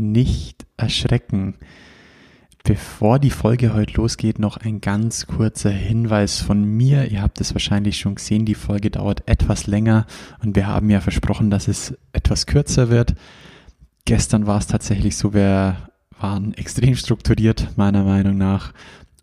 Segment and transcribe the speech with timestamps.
[0.00, 1.54] nicht erschrecken.
[2.62, 7.10] Bevor die Folge heute losgeht, noch ein ganz kurzer Hinweis von mir.
[7.10, 10.06] Ihr habt es wahrscheinlich schon gesehen, die Folge dauert etwas länger
[10.42, 13.14] und wir haben ja versprochen, dass es etwas kürzer wird.
[14.04, 15.76] Gestern war es tatsächlich so, wir
[16.18, 18.72] waren extrem strukturiert, meiner Meinung nach,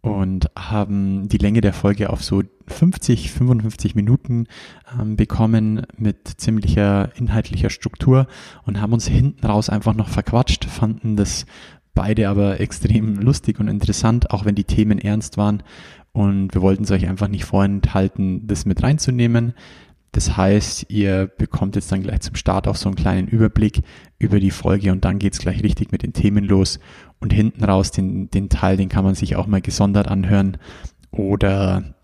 [0.09, 4.47] und haben die Länge der Folge auf so 50, 55 Minuten
[4.99, 8.27] ähm, bekommen mit ziemlicher inhaltlicher Struktur
[8.65, 11.45] und haben uns hinten raus einfach noch verquatscht, fanden das
[11.93, 15.63] beide aber extrem lustig und interessant, auch wenn die Themen ernst waren.
[16.11, 19.53] Und wir wollten es euch einfach nicht vorenthalten, das mit reinzunehmen.
[20.11, 23.81] Das heißt, ihr bekommt jetzt dann gleich zum Start auch so einen kleinen Überblick
[24.19, 26.79] über die Folge und dann geht's gleich richtig mit den Themen los.
[27.19, 30.57] Und hinten raus, den, den Teil, den kann man sich auch mal gesondert anhören
[31.11, 31.95] oder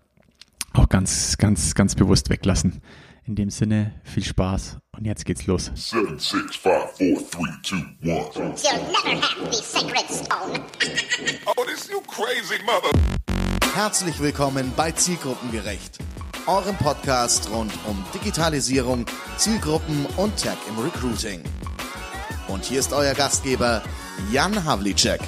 [0.72, 2.80] auch ganz, ganz, ganz bewusst weglassen.
[3.26, 5.70] In dem Sinne, viel Spaß und jetzt geht's los.
[5.74, 8.54] Seven, six, five, four, three, two, one.
[8.56, 10.60] You'll never have the sacred stone.
[11.46, 12.90] oh, this you crazy mother.
[13.74, 15.98] Herzlich willkommen bei Zielgruppengerecht,
[16.46, 19.06] eurem Podcast rund um Digitalisierung,
[19.38, 21.40] Zielgruppen und Tech im Recruiting.
[22.48, 23.82] Und hier ist euer Gastgeber
[24.32, 25.20] Jan Havlicek.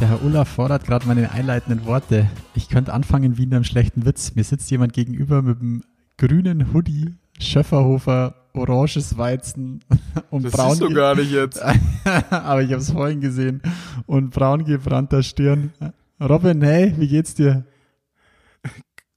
[0.00, 2.28] Der Herr Ulla fordert gerade meine einleitenden Worte.
[2.54, 4.34] Ich könnte anfangen wie in einem schlechten Witz.
[4.34, 5.82] Mir sitzt jemand gegenüber mit einem
[6.16, 9.84] grünen Hoodie, Schöfferhofer, oranges Weizen
[10.30, 10.68] und das braun.
[10.70, 11.62] Das siehst du gar nicht jetzt.
[12.30, 13.62] Aber ich habe es vorhin gesehen.
[14.06, 15.72] Und braun gebrannter Stirn.
[16.20, 17.64] Robin, hey, wie geht's dir?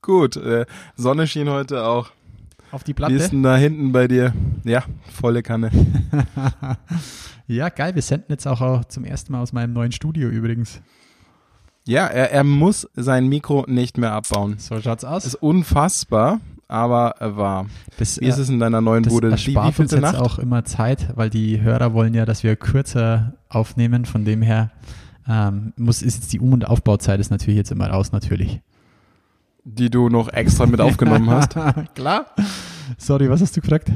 [0.02, 0.66] Gut, äh,
[0.96, 2.12] Sonne schien heute auch.
[2.72, 3.14] Auf die Platte?
[3.14, 4.34] Wie ist denn da hinten bei dir?
[4.64, 5.70] Ja, volle Kanne.
[7.54, 7.96] ja, geil.
[7.96, 10.82] Wir senden jetzt auch zum ersten Mal aus meinem neuen Studio übrigens.
[11.86, 14.56] Ja, er, er muss sein Mikro nicht mehr abbauen.
[14.58, 15.26] So schaut's aus.
[15.26, 16.40] Ist unfassbar
[16.74, 17.68] aber wahr.
[17.98, 19.30] Das, Wie ist es in deiner neuen das Bude?
[19.30, 20.16] Das erspart uns jetzt Nacht?
[20.16, 24.06] auch immer Zeit, weil die Hörer wollen ja, dass wir kürzer aufnehmen.
[24.06, 24.72] Von dem her
[25.28, 28.62] ähm, muss ist jetzt die Um- und Aufbauzeit ist natürlich jetzt immer raus, natürlich.
[29.66, 31.56] Die du noch extra mit aufgenommen hast.
[31.96, 32.26] Klar.
[32.98, 33.92] Sorry, was hast du gefragt?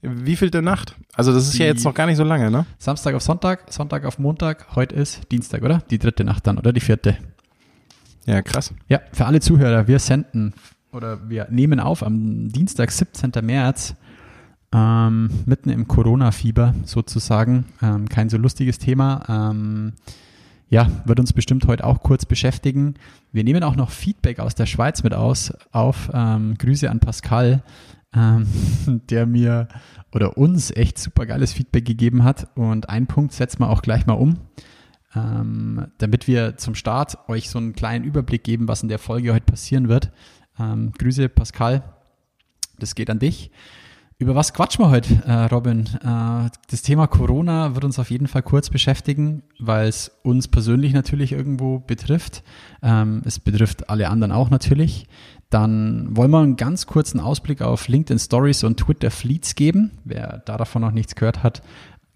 [0.00, 0.94] Wie viel der Nacht?
[1.14, 2.66] Also das ist die ja jetzt noch gar nicht so lange, ne?
[2.78, 5.82] Samstag auf Sonntag, Sonntag auf Montag, heute ist Dienstag, oder?
[5.90, 7.16] Die dritte Nacht dann, oder die vierte?
[8.24, 8.72] Ja, krass.
[8.88, 10.54] Ja, für alle Zuhörer, wir senden
[10.92, 13.32] oder wir nehmen auf am Dienstag, 17.
[13.42, 13.96] März,
[14.72, 17.64] ähm, mitten im Corona-Fieber sozusagen.
[17.82, 19.24] Ähm, kein so lustiges Thema.
[19.28, 19.94] Ähm,
[20.68, 22.94] ja, wird uns bestimmt heute auch kurz beschäftigen.
[23.32, 26.10] Wir nehmen auch noch Feedback aus der Schweiz mit aus, auf.
[26.12, 27.62] Ähm, Grüße an Pascal,
[28.14, 28.46] ähm,
[29.10, 29.68] der mir
[30.12, 32.48] oder uns echt super geiles Feedback gegeben hat.
[32.56, 34.38] Und einen Punkt setzen wir auch gleich mal um,
[35.14, 39.34] ähm, damit wir zum Start euch so einen kleinen Überblick geben, was in der Folge
[39.34, 40.10] heute passieren wird.
[40.58, 41.82] Ähm, Grüße, Pascal.
[42.78, 43.50] Das geht an dich.
[44.20, 45.86] Über was quatschen wir heute, äh, Robin?
[46.02, 50.92] Äh, das Thema Corona wird uns auf jeden Fall kurz beschäftigen, weil es uns persönlich
[50.92, 52.42] natürlich irgendwo betrifft.
[52.82, 55.06] Ähm, es betrifft alle anderen auch natürlich.
[55.50, 59.92] Dann wollen wir einen ganz kurzen Ausblick auf LinkedIn Stories und Twitter Fleets geben.
[60.04, 61.62] Wer davon noch nichts gehört hat,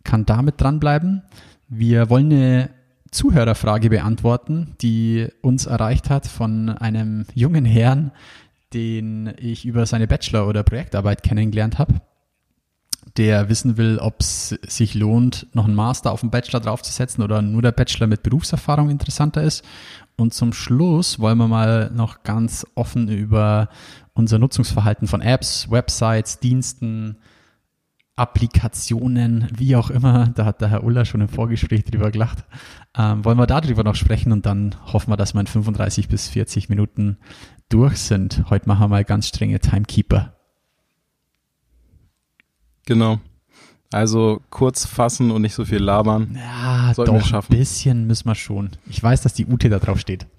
[0.02, 1.22] kann damit dranbleiben.
[1.68, 2.70] Wir wollen eine
[3.12, 8.10] Zuhörerfrage beantworten, die uns erreicht hat von einem jungen Herrn,
[8.72, 12.00] den ich über seine Bachelor- oder Projektarbeit kennengelernt habe,
[13.16, 17.42] der wissen will, ob es sich lohnt, noch einen Master auf den Bachelor draufzusetzen oder
[17.42, 19.64] nur der Bachelor mit Berufserfahrung interessanter ist.
[20.16, 23.68] Und zum Schluss wollen wir mal noch ganz offen über
[24.14, 27.16] unser Nutzungsverhalten von Apps, Websites, Diensten,
[28.14, 32.44] Applikationen, wie auch immer, da hat der Herr Uller schon im Vorgespräch drüber gelacht,
[32.96, 36.28] ähm, wollen wir darüber noch sprechen und dann hoffen wir, dass wir in 35 bis
[36.28, 37.18] 40 Minuten
[37.68, 38.44] durch sind.
[38.50, 40.36] Heute machen wir mal ganz strenge Timekeeper.
[42.86, 43.20] Genau.
[43.90, 46.36] Also kurz fassen und nicht so viel labern.
[46.38, 48.70] Ja, Sollten doch, ein bisschen müssen wir schon.
[48.88, 50.26] Ich weiß, dass die Ute da drauf steht.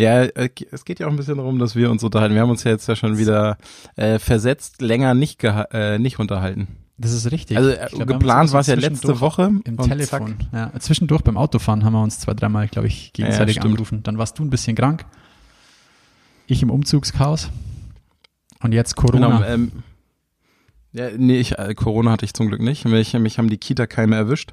[0.00, 2.34] Ja, äh, es geht ja auch ein bisschen darum, dass wir uns unterhalten.
[2.34, 3.58] Wir haben uns ja jetzt ja schon wieder
[3.96, 6.68] äh, versetzt länger nicht, äh, nicht unterhalten.
[7.00, 7.56] Das ist richtig.
[7.56, 9.50] Also äh, glaub, geplant war es ja letzte Woche.
[9.64, 10.36] Im Telefon.
[10.52, 14.02] Ja, zwischendurch beim Autofahren haben wir uns zwei, dreimal, glaube ich, gegenseitig ja, angerufen.
[14.02, 15.06] Dann warst du ein bisschen krank.
[16.46, 17.48] Ich im Umzugschaos.
[18.62, 19.28] Und jetzt Corona.
[19.28, 19.72] Genau, ähm,
[20.92, 22.84] ja, nee, ich, äh, Corona hatte ich zum Glück nicht.
[22.84, 24.52] Mich, mich haben die Kita-Keime erwischt.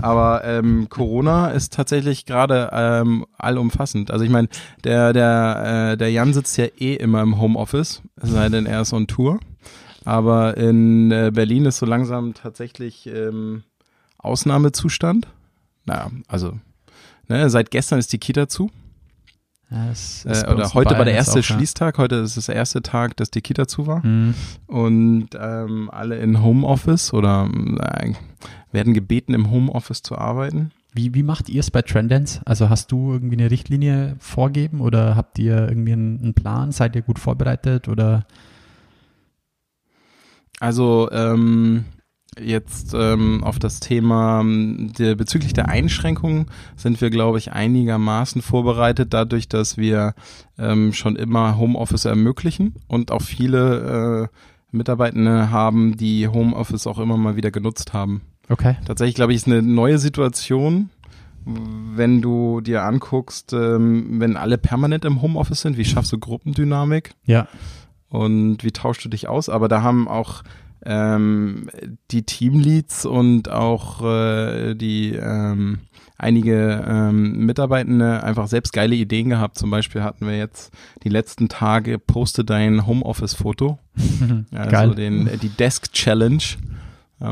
[0.00, 4.10] Aber ähm, Corona ist tatsächlich gerade ähm, allumfassend.
[4.10, 4.48] Also ich meine,
[4.84, 8.80] der, der, äh, der Jan sitzt ja eh immer im Homeoffice, es sei denn, er
[8.80, 9.38] ist on Tour.
[10.04, 13.62] Aber in äh, Berlin ist so langsam tatsächlich ähm,
[14.18, 15.28] Ausnahmezustand.
[15.86, 16.58] Naja, also
[17.28, 18.70] ne, seit gestern ist die Kita zu.
[20.26, 23.40] äh, oder heute war der erste auch, Schließtag, heute ist das erste Tag, dass die
[23.40, 24.04] Kita zu war.
[24.04, 24.34] Mhm.
[24.66, 28.12] Und ähm, alle in Homeoffice oder äh,
[28.72, 30.70] werden gebeten, im Homeoffice zu arbeiten.
[30.92, 32.40] Wie, wie macht ihr es bei Trendance?
[32.44, 36.70] Also hast du irgendwie eine Richtlinie vorgeben oder habt ihr irgendwie einen, einen Plan?
[36.70, 38.26] Seid ihr gut vorbereitet oder?
[40.60, 41.84] Also ähm,
[42.40, 46.46] Jetzt ähm, auf das Thema ähm, der, bezüglich der Einschränkungen
[46.76, 50.14] sind wir, glaube ich, einigermaßen vorbereitet, dadurch, dass wir
[50.58, 57.16] ähm, schon immer Homeoffice ermöglichen und auch viele äh, Mitarbeitende haben, die Homeoffice auch immer
[57.16, 58.22] mal wieder genutzt haben.
[58.48, 58.76] Okay.
[58.84, 60.90] Tatsächlich, glaube ich, ist eine neue Situation,
[61.44, 67.14] wenn du dir anguckst, ähm, wenn alle permanent im Homeoffice sind, wie schaffst du Gruppendynamik?
[67.26, 67.46] Ja.
[68.08, 69.48] Und wie tauschst du dich aus?
[69.48, 70.42] Aber da haben auch
[70.84, 71.70] ähm,
[72.10, 75.80] die Teamleads und auch äh, die ähm,
[76.18, 79.58] einige ähm, Mitarbeitende einfach selbst geile Ideen gehabt.
[79.58, 80.72] Zum Beispiel hatten wir jetzt
[81.02, 83.78] die letzten Tage poste dein Homeoffice-Foto,
[84.52, 84.94] also Geil.
[84.94, 86.73] den die Desk Challenge, äh,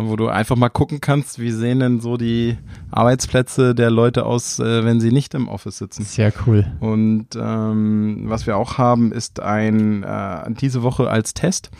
[0.00, 2.56] wo du einfach mal gucken kannst, wie sehen denn so die
[2.90, 6.04] Arbeitsplätze der Leute aus, äh, wenn sie nicht im Office sitzen.
[6.04, 6.66] Sehr cool.
[6.80, 11.70] Und ähm, was wir auch haben, ist ein äh, diese Woche als Test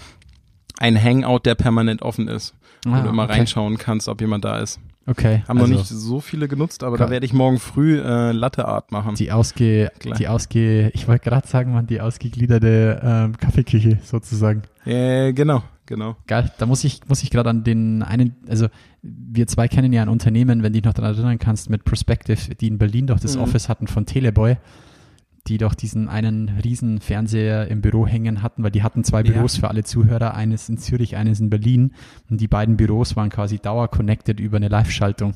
[0.79, 2.55] ein Hangout, der permanent offen ist,
[2.87, 3.35] ah, wo du immer okay.
[3.35, 4.81] reinschauen kannst, ob jemand da ist.
[5.07, 5.43] Okay.
[5.49, 8.67] Haben also, noch nicht so viele genutzt, aber da werde ich morgen früh äh, Latte
[8.67, 9.17] Art machen.
[9.17, 10.17] Die ausge, Klar.
[10.17, 14.63] die ausge, ich wollte gerade sagen, man, die ausgegliederte ähm, Kaffeeküche sozusagen.
[14.85, 16.17] Äh, genau, genau.
[16.27, 16.51] Geil.
[16.57, 18.69] Da muss ich, muss ich gerade an den einen, also
[19.03, 22.55] wir zwei kennen ja ein Unternehmen, wenn du dich noch daran erinnern kannst, mit Perspective,
[22.55, 23.43] die in Berlin doch das mhm.
[23.43, 24.57] Office hatten von Teleboy
[25.49, 29.57] die doch diesen einen riesen Fernseher im Büro hängen hatten, weil die hatten zwei Büros
[29.57, 29.63] ja.
[29.63, 31.95] für alle Zuhörer, eines in Zürich, eines in Berlin
[32.31, 35.35] und die beiden Büros waren quasi dauer-connected über eine Live-Schaltung.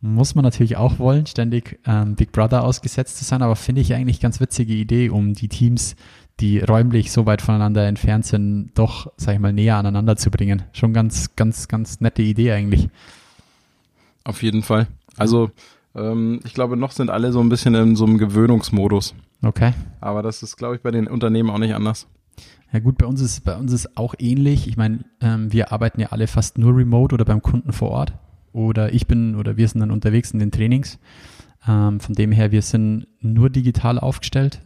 [0.00, 3.94] Muss man natürlich auch wollen, ständig ähm, Big Brother ausgesetzt zu sein, aber finde ich
[3.94, 5.94] eigentlich ganz witzige Idee, um die Teams,
[6.40, 10.62] die räumlich so weit voneinander entfernt sind, doch, sag ich mal, näher aneinander zu bringen.
[10.72, 12.88] Schon ganz, ganz, ganz nette Idee eigentlich.
[14.24, 14.86] Auf jeden Fall.
[15.16, 15.50] Also
[15.94, 19.14] ähm, ich glaube, noch sind alle so ein bisschen in so einem Gewöhnungsmodus.
[19.42, 19.72] Okay.
[20.00, 22.06] Aber das ist, glaube ich, bei den Unternehmen auch nicht anders.
[22.72, 24.68] Ja gut, bei uns ist bei uns ist auch ähnlich.
[24.68, 28.12] Ich meine, ähm, wir arbeiten ja alle fast nur remote oder beim Kunden vor Ort.
[28.52, 30.98] Oder ich bin oder wir sind dann unterwegs in den Trainings.
[31.66, 34.60] Ähm, von dem her, wir sind nur digital aufgestellt.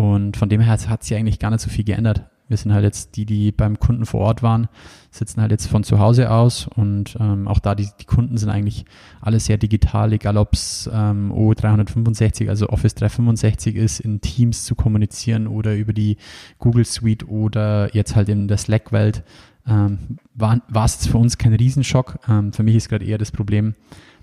[0.00, 2.24] Und von dem her hat sich eigentlich gar nicht so viel geändert.
[2.48, 4.68] Wir sind halt jetzt die, die beim Kunden vor Ort waren,
[5.10, 8.48] sitzen halt jetzt von zu Hause aus und ähm, auch da die, die Kunden sind
[8.48, 8.86] eigentlich
[9.20, 14.74] alle sehr digital, egal ob es ähm, O365, also Office 365 ist, in Teams zu
[14.74, 16.16] kommunizieren oder über die
[16.58, 19.22] Google Suite oder jetzt halt in der Slack-Welt.
[19.68, 22.20] Ähm, war es jetzt für uns kein Riesenschock.
[22.26, 23.74] Ähm, für mich ist gerade eher das Problem,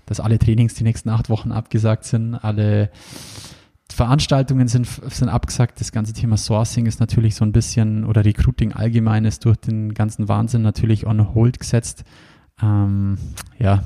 [0.06, 2.90] dass alle Trainings die nächsten acht Wochen abgesagt sind, alle
[3.98, 5.80] Veranstaltungen sind, sind abgesagt.
[5.80, 9.92] Das ganze Thema Sourcing ist natürlich so ein bisschen, oder Recruiting allgemein ist durch den
[9.92, 12.04] ganzen Wahnsinn natürlich on hold gesetzt.
[12.62, 13.18] Ähm,
[13.58, 13.82] ja,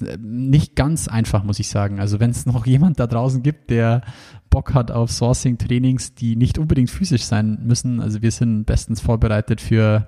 [0.00, 1.98] äh, nicht ganz einfach, muss ich sagen.
[1.98, 4.02] Also wenn es noch jemand da draußen gibt, der
[4.48, 8.00] Bock hat auf Sourcing-Trainings, die nicht unbedingt physisch sein müssen.
[8.00, 10.06] Also wir sind bestens vorbereitet für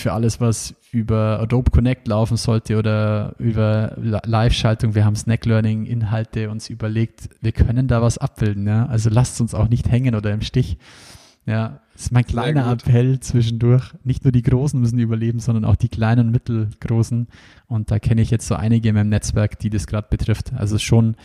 [0.00, 4.94] für alles, was über Adobe Connect laufen sollte oder über Live-Schaltung.
[4.94, 8.66] Wir haben Snack Learning Inhalte uns überlegt, wir können da was abbilden.
[8.66, 8.86] Ja?
[8.86, 10.78] Also lasst uns auch nicht hängen oder im Stich.
[11.46, 13.94] Ja, das ist mein kleiner Appell zwischendurch.
[14.04, 17.26] Nicht nur die Großen müssen überleben, sondern auch die kleinen und mittelgroßen.
[17.66, 20.52] Und da kenne ich jetzt so einige in meinem Netzwerk, die das gerade betrifft.
[20.54, 21.16] Also schon,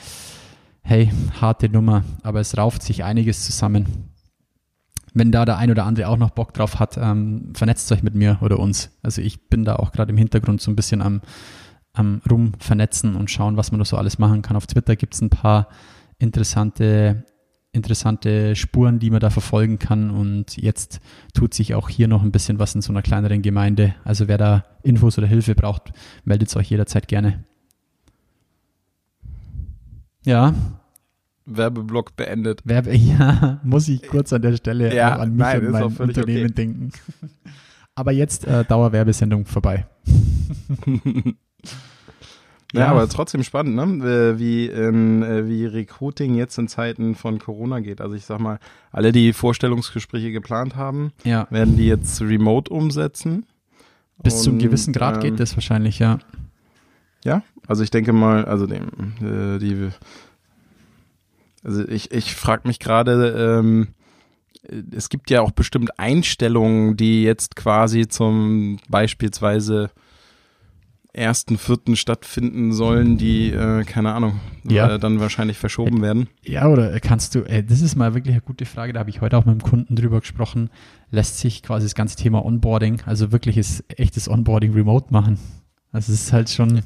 [0.81, 1.11] hey,
[1.41, 4.12] harte Nummer, aber es rauft sich einiges zusammen
[5.13, 8.15] wenn da der ein oder andere auch noch Bock drauf hat, ähm, vernetzt euch mit
[8.15, 8.91] mir oder uns.
[9.03, 11.21] Also ich bin da auch gerade im Hintergrund so ein bisschen am,
[11.93, 14.57] am rum vernetzen und schauen, was man da so alles machen kann.
[14.57, 15.67] Auf Twitter gibt es ein paar
[16.17, 17.25] interessante,
[17.71, 20.09] interessante Spuren, die man da verfolgen kann.
[20.09, 20.99] Und jetzt
[21.33, 23.93] tut sich auch hier noch ein bisschen was in so einer kleineren Gemeinde.
[24.03, 25.93] Also wer da Infos oder Hilfe braucht,
[26.25, 27.43] meldet euch jederzeit gerne.
[30.25, 30.53] Ja,
[31.45, 32.61] Werbeblock beendet.
[32.65, 36.45] Werbe, ja, muss ich kurz an der Stelle ja, an mich nein, und mein Unternehmen
[36.45, 36.53] okay.
[36.53, 36.91] denken.
[37.95, 39.85] Aber jetzt äh, Dauerwerbesendung vorbei.
[42.73, 43.83] ja, ja, aber trotzdem spannend, ne?
[44.33, 48.01] Äh, wie, in, äh, wie Recruiting jetzt in Zeiten von Corona geht.
[48.01, 48.59] Also ich sag mal,
[48.91, 51.45] alle, die Vorstellungsgespräche geplant haben, ja.
[51.51, 53.45] werden die jetzt remote umsetzen.
[54.23, 56.17] Bis und, zu einem gewissen Grad ähm, geht das wahrscheinlich, ja.
[57.23, 58.87] Ja, also ich denke mal, also dem,
[59.21, 59.89] äh, die
[61.63, 63.89] also ich, ich frage mich gerade, ähm,
[64.95, 69.91] es gibt ja auch bestimmt Einstellungen, die jetzt quasi zum beispielsweise
[71.13, 74.95] ersten Vierten stattfinden sollen, die, äh, keine Ahnung, ja.
[74.95, 76.27] äh, dann wahrscheinlich verschoben werden.
[76.43, 79.21] Ja, oder kannst du, äh, das ist mal wirklich eine gute Frage, da habe ich
[79.21, 80.71] heute auch mit dem Kunden drüber gesprochen,
[81.11, 85.37] lässt sich quasi das ganze Thema Onboarding, also wirkliches, echtes Onboarding remote machen?
[85.91, 86.81] Also es ist halt schon,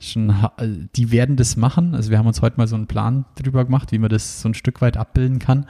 [0.00, 3.24] schon, äh, die werden das machen, also wir haben uns heute mal so einen Plan
[3.36, 5.66] drüber gemacht, wie man das so ein Stück weit abbilden kann,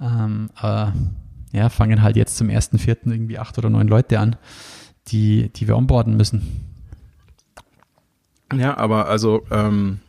[0.00, 0.92] ähm, aber
[1.52, 4.36] ja, fangen halt jetzt zum ersten Vierten irgendwie acht oder neun Leute an,
[5.08, 6.66] die, die wir onboarden müssen.
[8.54, 10.00] Ja, aber also ähm,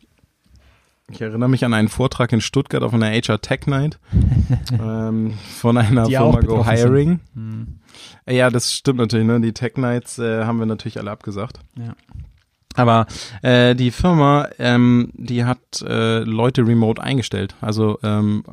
[1.10, 3.98] ich erinnere mich an einen Vortrag in Stuttgart auf einer HR Tech Night
[4.72, 7.20] ähm, von einer Die Firma Go Hiring.
[7.34, 7.80] Hm.
[8.26, 9.26] Ja, das stimmt natürlich.
[9.26, 9.40] Ne?
[9.40, 11.60] Die Tech Nights äh, haben wir natürlich alle abgesagt.
[11.76, 11.94] Ja.
[12.74, 13.06] Aber
[13.42, 17.54] äh, die Firma, ähm, die hat äh, Leute remote eingestellt.
[17.60, 18.44] Also ähm,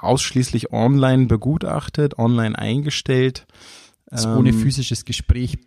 [0.00, 3.46] ausschließlich online begutachtet, online eingestellt.
[4.06, 5.58] Das ähm, ohne physisches Gespräch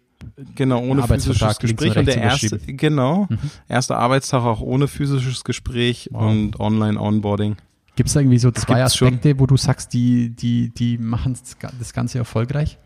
[0.55, 1.97] Genau, ohne physisches Gespräch.
[1.97, 3.37] Und der erste, genau, mhm.
[3.67, 6.31] erster Arbeitstag auch ohne physisches Gespräch wow.
[6.31, 7.57] und Online-Onboarding.
[7.95, 9.39] Gibt es irgendwie so zwei Aspekte, schon.
[9.39, 11.37] wo du sagst, die, die, die machen
[11.77, 12.79] das Ganze erfolgreich?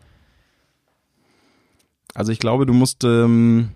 [2.18, 3.68] Also ich glaube, du musst, ähm,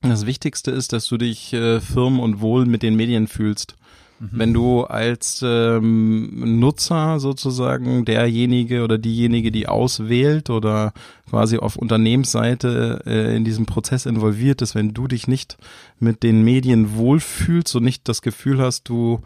[0.00, 3.76] das Wichtigste ist, dass du dich äh, firm und wohl mit den Medien fühlst.
[4.20, 4.28] Mhm.
[4.32, 10.94] Wenn du als ähm, Nutzer sozusagen derjenige oder diejenige, die auswählt oder
[11.28, 15.58] quasi auf Unternehmensseite äh, in diesem Prozess involviert ist, wenn du dich nicht
[15.98, 19.20] mit den Medien wohlfühlst und nicht das Gefühl hast, du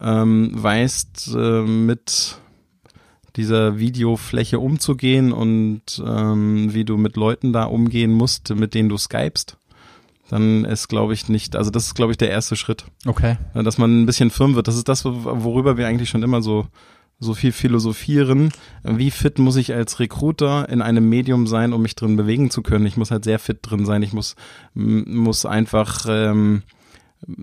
[0.00, 2.36] ähm, weißt äh, mit
[3.36, 8.96] dieser Videofläche umzugehen und ähm, wie du mit Leuten da umgehen musst, mit denen du
[8.96, 9.58] skypst,
[10.28, 12.84] dann ist, glaube ich, nicht, also das ist, glaube ich, der erste Schritt.
[13.04, 13.36] Okay.
[13.54, 14.68] Dass man ein bisschen firm wird.
[14.68, 16.66] Das ist das, worüber wir eigentlich schon immer so,
[17.18, 18.52] so viel philosophieren.
[18.82, 22.62] Wie fit muss ich als Recruiter in einem Medium sein, um mich drin bewegen zu
[22.62, 22.86] können?
[22.86, 24.02] Ich muss halt sehr fit drin sein.
[24.02, 24.34] Ich muss,
[24.74, 26.62] muss einfach, ähm,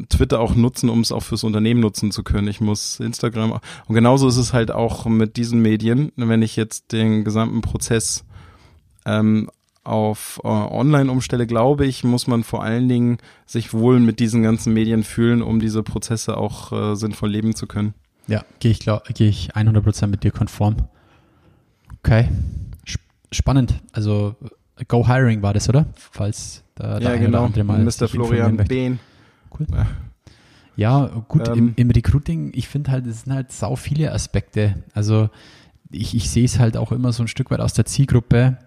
[0.09, 2.47] Twitter auch nutzen, um es auch fürs Unternehmen nutzen zu können.
[2.47, 6.91] Ich muss Instagram und genauso ist es halt auch mit diesen Medien, wenn ich jetzt
[6.91, 8.25] den gesamten Prozess
[9.05, 9.49] ähm,
[9.83, 14.41] auf äh, online umstelle, glaube ich, muss man vor allen Dingen sich wohl mit diesen
[14.41, 17.93] ganzen Medien fühlen, um diese Prozesse auch äh, sinnvoll leben zu können.
[18.27, 18.79] Ja, gehe ich,
[19.13, 20.77] geh ich 100% mit dir konform.
[21.99, 22.29] Okay,
[23.31, 23.81] spannend.
[23.91, 24.35] Also
[24.87, 25.87] Go Hiring war das, oder?
[25.95, 27.45] Falls da ja, genau.
[27.45, 28.07] andere mal Mr.
[28.07, 28.99] Florian Behn.
[29.57, 29.67] Cool.
[29.71, 29.87] Ja.
[30.75, 34.83] Ja, gut, ähm, im, im, Recruiting, ich finde halt, es sind halt sau viele Aspekte.
[34.95, 35.29] Also
[35.91, 38.57] ich, ich sehe es halt auch immer so ein Stück weit aus der Zielgruppe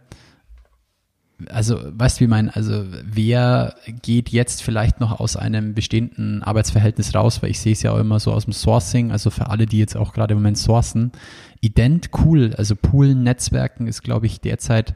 [1.51, 6.43] also weißt du, wie ich meine, also wer geht jetzt vielleicht noch aus einem bestehenden
[6.43, 9.49] Arbeitsverhältnis raus, weil ich sehe es ja auch immer so aus dem Sourcing, also für
[9.51, 11.13] alle, die jetzt auch gerade im Moment sourcen,
[11.61, 14.95] ident cool, also Poolen, Netzwerken ist, glaube ich, derzeit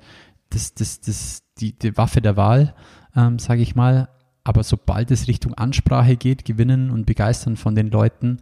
[0.48, 2.74] das, das, das, die, die Waffe der Wahl,
[3.14, 4.08] ähm, sage ich mal.
[4.50, 8.38] Aber sobald es Richtung Ansprache geht, gewinnen und begeistern von den Leuten,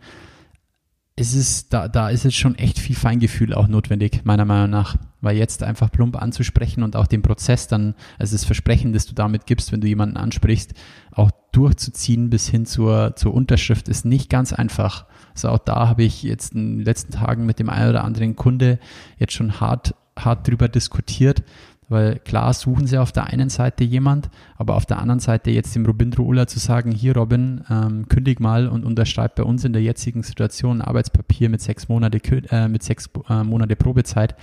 [1.17, 4.97] ist es, da, da ist jetzt schon echt viel Feingefühl auch notwendig, meiner Meinung nach.
[5.21, 9.15] Weil jetzt einfach plump anzusprechen und auch den Prozess dann, also das Versprechen, das du
[9.15, 10.73] damit gibst, wenn du jemanden ansprichst,
[11.13, 15.05] auch durchzuziehen bis hin zur, zur Unterschrift, ist nicht ganz einfach.
[15.35, 18.35] Also auch da habe ich jetzt in den letzten Tagen mit dem einen oder anderen
[18.35, 18.79] Kunde
[19.19, 21.43] jetzt schon hart, hart drüber diskutiert,
[21.89, 25.75] weil klar suchen sie auf der einen Seite jemand, aber auf der anderen Seite jetzt
[25.75, 29.73] dem Robindro Ulla zu sagen, hier Robin, ähm, kündig mal und unterschreib bei uns in
[29.73, 34.35] der jetzigen Situation ein Arbeitspapier mit sechs Monate, äh, mit sechs äh, Monate Probezeit.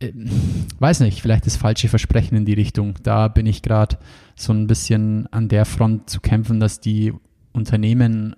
[0.00, 0.12] Äh,
[0.78, 2.94] weiß nicht, vielleicht das falsche Versprechen in die Richtung.
[3.02, 3.98] Da bin ich gerade
[4.34, 7.12] so ein bisschen an der Front zu kämpfen, dass die
[7.52, 8.34] Unternehmen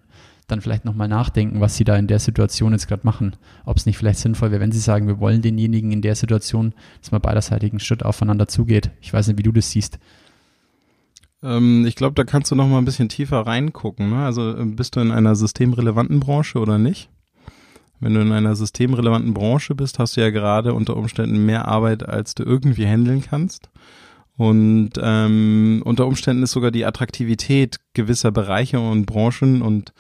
[0.47, 3.37] dann vielleicht nochmal nachdenken, was sie da in der Situation jetzt gerade machen.
[3.65, 6.75] Ob es nicht vielleicht sinnvoll wäre, wenn sie sagen, wir wollen denjenigen in der Situation,
[7.01, 8.91] dass man beiderseitigen Schritt aufeinander zugeht.
[9.01, 9.99] Ich weiß nicht, wie du das siehst.
[11.43, 14.11] Ähm, ich glaube, da kannst du nochmal ein bisschen tiefer reingucken.
[14.11, 14.25] Ne?
[14.25, 17.11] Also äh, bist du in einer systemrelevanten Branche oder nicht?
[18.01, 22.07] Wenn du in einer systemrelevanten Branche bist, hast du ja gerade unter Umständen mehr Arbeit,
[22.07, 23.71] als du irgendwie handeln kannst.
[24.37, 29.93] Und ähm, unter Umständen ist sogar die Attraktivität gewisser Bereiche und Branchen und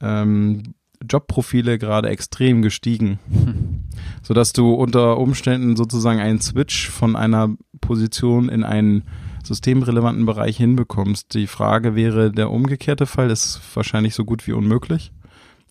[0.00, 0.74] ähm,
[1.08, 3.84] Jobprofile gerade extrem gestiegen, hm.
[4.22, 9.04] sodass du unter Umständen sozusagen einen Switch von einer Position in einen
[9.44, 11.34] systemrelevanten Bereich hinbekommst.
[11.34, 15.12] Die Frage wäre, der umgekehrte Fall ist wahrscheinlich so gut wie unmöglich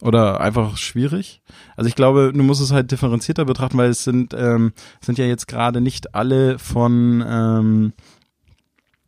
[0.01, 1.41] oder einfach schwierig.
[1.75, 5.25] Also ich glaube, du musst es halt differenzierter betrachten, weil es sind, ähm, sind ja
[5.25, 7.93] jetzt gerade nicht alle von ähm,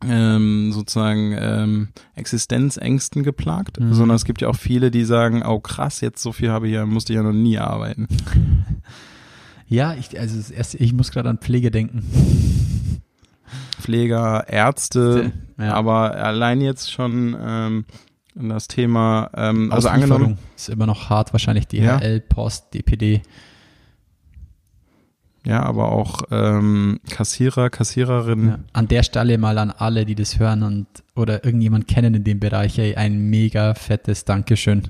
[0.04, 3.94] ähm, sozusagen ähm, Existenzängsten geplagt, mhm.
[3.94, 6.74] sondern es gibt ja auch viele, die sagen, oh krass, jetzt so viel habe ich
[6.74, 8.08] ja, musste ich ja noch nie arbeiten.
[9.68, 12.04] Ja, ich, also erste, ich muss gerade an Pflege denken.
[13.80, 15.74] Pfleger, Ärzte, ja.
[15.74, 17.84] aber allein jetzt schon ähm,
[18.34, 20.38] das Thema, ähm, also angenommen.
[20.54, 22.20] Ist immer noch hart, wahrscheinlich DHL, ja.
[22.28, 23.22] Post, DPD.
[25.46, 28.48] Ja, aber auch ähm, Kassierer, Kassiererinnen.
[28.48, 28.58] Ja.
[28.72, 32.40] An der Stelle mal an alle, die das hören und oder irgendjemand kennen in dem
[32.40, 34.82] Bereich, ey, ein mega fettes Dankeschön.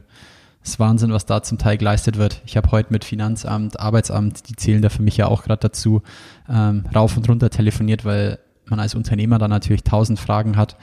[0.62, 2.40] Das ist Wahnsinn, was da zum Teil geleistet wird.
[2.46, 6.02] Ich habe heute mit Finanzamt, Arbeitsamt, die zählen da für mich ja auch gerade dazu,
[6.48, 10.78] ähm, rauf und runter telefoniert, weil man als Unternehmer da natürlich tausend Fragen hat.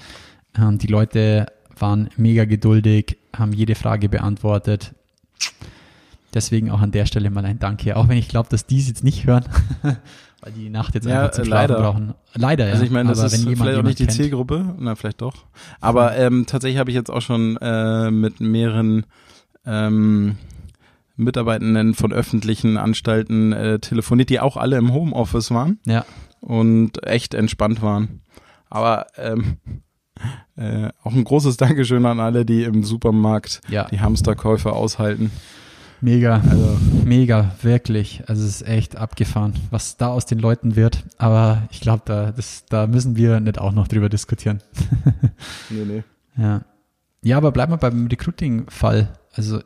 [0.56, 1.48] Ähm, die Leute
[1.80, 4.94] waren mega geduldig, haben jede Frage beantwortet.
[6.34, 7.96] Deswegen auch an der Stelle mal ein Danke.
[7.96, 9.46] Auch wenn ich glaube, dass die es jetzt nicht hören,
[10.42, 11.80] weil die Nacht jetzt ja, einfach zum leider.
[11.80, 12.13] brauchen.
[12.34, 12.74] Leider, ja.
[12.74, 14.18] Also ich meine, das Aber ist jemand, vielleicht auch nicht die kennt.
[14.18, 14.75] Zielgruppe.
[14.80, 15.46] Na, vielleicht doch.
[15.80, 19.06] Aber ähm, tatsächlich habe ich jetzt auch schon äh, mit mehreren
[19.66, 20.38] ähm,
[21.16, 25.80] Mitarbeitenden von öffentlichen Anstalten äh, telefoniert, die auch alle im Homeoffice waren.
[25.86, 26.06] Ja.
[26.42, 28.22] Und echt entspannt waren.
[28.70, 29.58] Aber ähm,
[30.56, 33.88] äh, auch ein großes Dankeschön an alle, die im Supermarkt ja.
[33.90, 35.32] die Hamsterkäufe aushalten.
[36.03, 38.24] Mega, also mega, wirklich.
[38.27, 41.01] Also es ist echt abgefahren, was da aus den Leuten wird.
[41.17, 42.33] Aber ich glaube, da,
[42.67, 44.62] da müssen wir nicht auch noch drüber diskutieren.
[45.69, 46.03] nee, nee.
[46.36, 46.65] Ja.
[47.24, 49.13] Ja, aber bleib mal beim Recruiting-Fall.
[49.31, 49.62] Also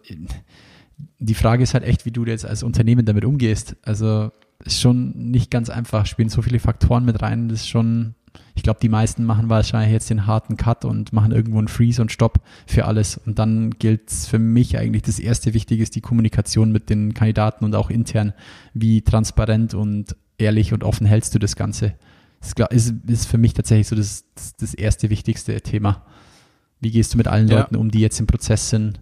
[1.17, 3.75] die Frage ist halt echt, wie du jetzt als Unternehmen damit umgehst.
[3.81, 4.31] Also
[4.63, 7.49] ist schon nicht ganz einfach, spielen so viele Faktoren mit rein.
[7.49, 8.13] Das ist schon
[8.55, 12.01] ich glaube, die meisten machen wahrscheinlich jetzt den harten Cut und machen irgendwo einen Freeze
[12.01, 13.17] und Stopp für alles.
[13.17, 17.65] Und dann gilt für mich eigentlich das erste Wichtige ist die Kommunikation mit den Kandidaten
[17.65, 18.33] und auch intern.
[18.73, 21.93] Wie transparent und ehrlich und offen hältst du das Ganze?
[22.55, 24.25] Das ist, ist für mich tatsächlich so das,
[24.59, 26.05] das erste wichtigste Thema.
[26.79, 27.59] Wie gehst du mit allen ja.
[27.59, 28.99] Leuten um, die jetzt im Prozess sind?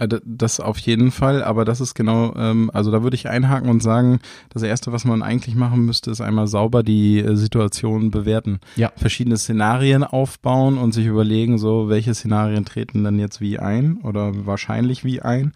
[0.00, 3.68] Äh, das auf jeden Fall, aber das ist genau, ähm, also da würde ich einhaken
[3.68, 8.10] und sagen, das Erste, was man eigentlich machen müsste, ist einmal sauber die äh, Situation
[8.10, 8.60] bewerten.
[8.76, 8.92] Ja.
[8.96, 14.46] Verschiedene Szenarien aufbauen und sich überlegen, so, welche Szenarien treten dann jetzt wie ein oder
[14.46, 15.52] wahrscheinlich wie ein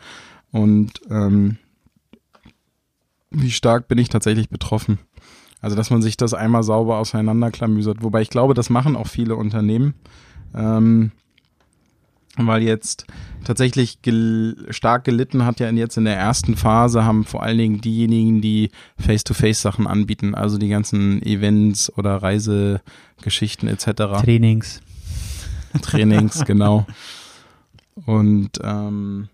[0.53, 1.57] und ähm,
[3.31, 4.99] wie stark bin ich tatsächlich betroffen.
[5.61, 8.03] Also, dass man sich das einmal sauber auseinanderklamüsert.
[8.03, 9.95] Wobei ich glaube, das machen auch viele Unternehmen.
[10.55, 11.11] Ähm,
[12.37, 13.07] weil jetzt
[13.45, 17.81] tatsächlich gel stark gelitten hat ja jetzt in der ersten Phase haben vor allen Dingen
[17.81, 24.23] diejenigen, die Face-to-Face-Sachen anbieten, also die ganzen Events oder Reisegeschichten etc.
[24.23, 24.81] Trainings.
[25.83, 26.87] Trainings, genau.
[28.07, 29.29] Und ähm,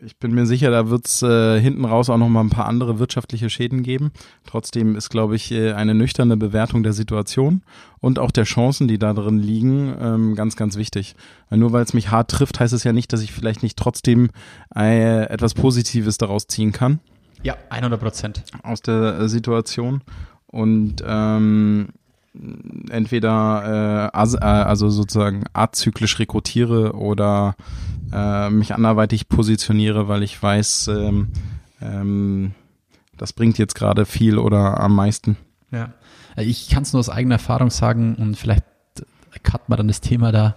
[0.00, 2.66] ich bin mir sicher, da wird es äh, hinten raus auch noch mal ein paar
[2.66, 4.12] andere wirtschaftliche Schäden geben.
[4.46, 7.62] Trotzdem ist, glaube ich, äh, eine nüchterne Bewertung der Situation
[8.00, 11.16] und auch der Chancen, die da drin liegen, ähm, ganz, ganz wichtig.
[11.48, 13.78] Weil nur weil es mich hart trifft, heißt es ja nicht, dass ich vielleicht nicht
[13.78, 14.30] trotzdem
[14.74, 17.00] äh, etwas Positives daraus ziehen kann.
[17.42, 18.42] Ja, 100 Prozent.
[18.62, 20.02] Aus der äh, Situation.
[20.46, 21.88] Und ähm,
[22.90, 27.54] entweder äh, äh, also sozusagen azyklisch rekrutiere oder
[28.14, 31.28] äh, mich anderweitig positioniere, weil ich weiß, ähm,
[31.80, 32.52] ähm,
[33.16, 35.36] das bringt jetzt gerade viel oder am meisten.
[35.70, 35.92] Ja,
[36.36, 38.64] ich kann es nur aus eigener Erfahrung sagen und vielleicht
[39.42, 40.54] cut man dann das Thema da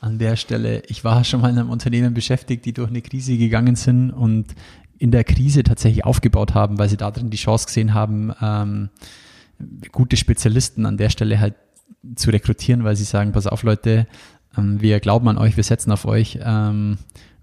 [0.00, 0.82] an der Stelle.
[0.88, 4.54] Ich war schon mal in einem Unternehmen beschäftigt, die durch eine Krise gegangen sind und
[4.98, 8.90] in der Krise tatsächlich aufgebaut haben, weil sie da drin die Chance gesehen haben, ähm,
[9.92, 11.54] gute Spezialisten an der Stelle halt
[12.14, 14.06] zu rekrutieren, weil sie sagen, pass auf Leute,
[14.58, 16.98] wir glauben an euch, wir setzen auf euch ähm,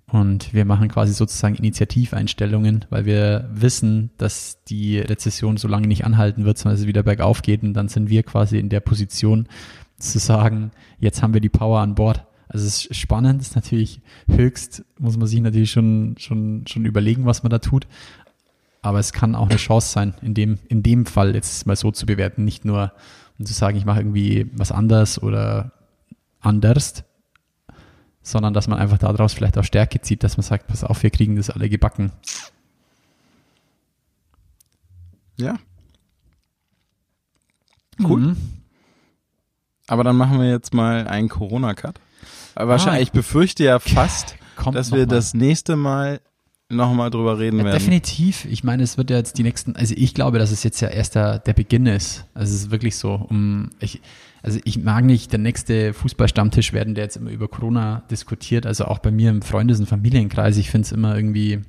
[0.08, 6.06] und wir machen quasi sozusagen Initiativeinstellungen, weil wir wissen, dass die Rezession so lange nicht
[6.06, 9.48] anhalten wird, sondern es wieder bergauf geht und dann sind wir quasi in der Position
[9.98, 12.26] zu sagen, jetzt haben wir die Power an Bord.
[12.48, 17.26] Also es ist spannend, ist natürlich höchst, muss man sich natürlich schon, schon, schon überlegen,
[17.26, 17.88] was man da tut.
[18.82, 21.92] Aber es kann auch eine Chance sein, in dem, in dem Fall jetzt mal so
[21.92, 22.92] zu bewerten, nicht nur
[23.40, 25.72] um zu sagen, ich mache irgendwie was anders oder
[26.46, 27.04] anders,
[28.22, 31.10] sondern dass man einfach daraus vielleicht auch Stärke zieht, dass man sagt, pass auf, wir
[31.10, 32.12] kriegen das alle gebacken.
[35.38, 35.58] Ja.
[38.02, 38.20] Cool.
[38.20, 38.38] Mhm.
[39.88, 42.00] Aber dann machen wir jetzt mal einen Corona-Cut.
[42.56, 44.36] Wahrscheinlich, ah, ich befürchte ja fast,
[44.72, 46.22] dass wir das nächste Mal
[46.70, 47.78] nochmal drüber reden ja, werden.
[47.78, 48.46] Definitiv.
[48.46, 50.88] Ich meine, es wird ja jetzt die nächsten, also ich glaube, dass es jetzt ja
[50.88, 52.26] erst der, der Beginn ist.
[52.34, 54.02] Also es ist wirklich so, um, ich,
[54.46, 58.68] also ich mag nicht der nächste Fußballstammtisch werden, der jetzt immer über Corona diskutiert.
[58.68, 60.58] Also auch bei mir im Freundes- und Familienkreis.
[60.58, 61.62] Ich finde es immer irgendwie,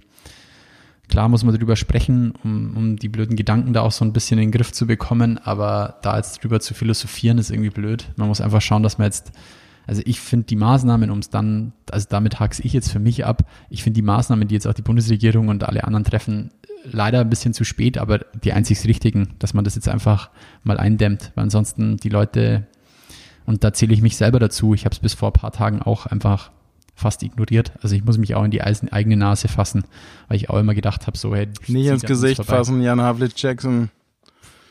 [1.09, 4.39] klar muss man darüber sprechen, um, um die blöden Gedanken da auch so ein bisschen
[4.39, 5.39] in den Griff zu bekommen.
[5.39, 8.11] Aber da jetzt drüber zu philosophieren, ist irgendwie blöd.
[8.17, 9.33] Man muss einfach schauen, dass man jetzt
[9.87, 13.25] also ich finde die Maßnahmen, um es dann, also damit hak's ich jetzt für mich
[13.25, 16.51] ab, ich finde die Maßnahmen, die jetzt auch die Bundesregierung und alle anderen treffen,
[16.91, 20.31] leider ein bisschen zu spät, aber die einzig richtigen, dass man das jetzt einfach
[20.63, 22.67] mal eindämmt, weil ansonsten die Leute,
[23.45, 25.83] und da zähle ich mich selber dazu, ich habe es bis vor ein paar Tagen
[25.83, 26.51] auch einfach
[26.95, 27.73] fast ignoriert.
[27.83, 29.85] Also ich muss mich auch in die eigene Nase fassen,
[30.29, 33.91] weil ich auch immer gedacht habe, so hey, nicht ins Gesicht fassen, Jan Havlich Jackson.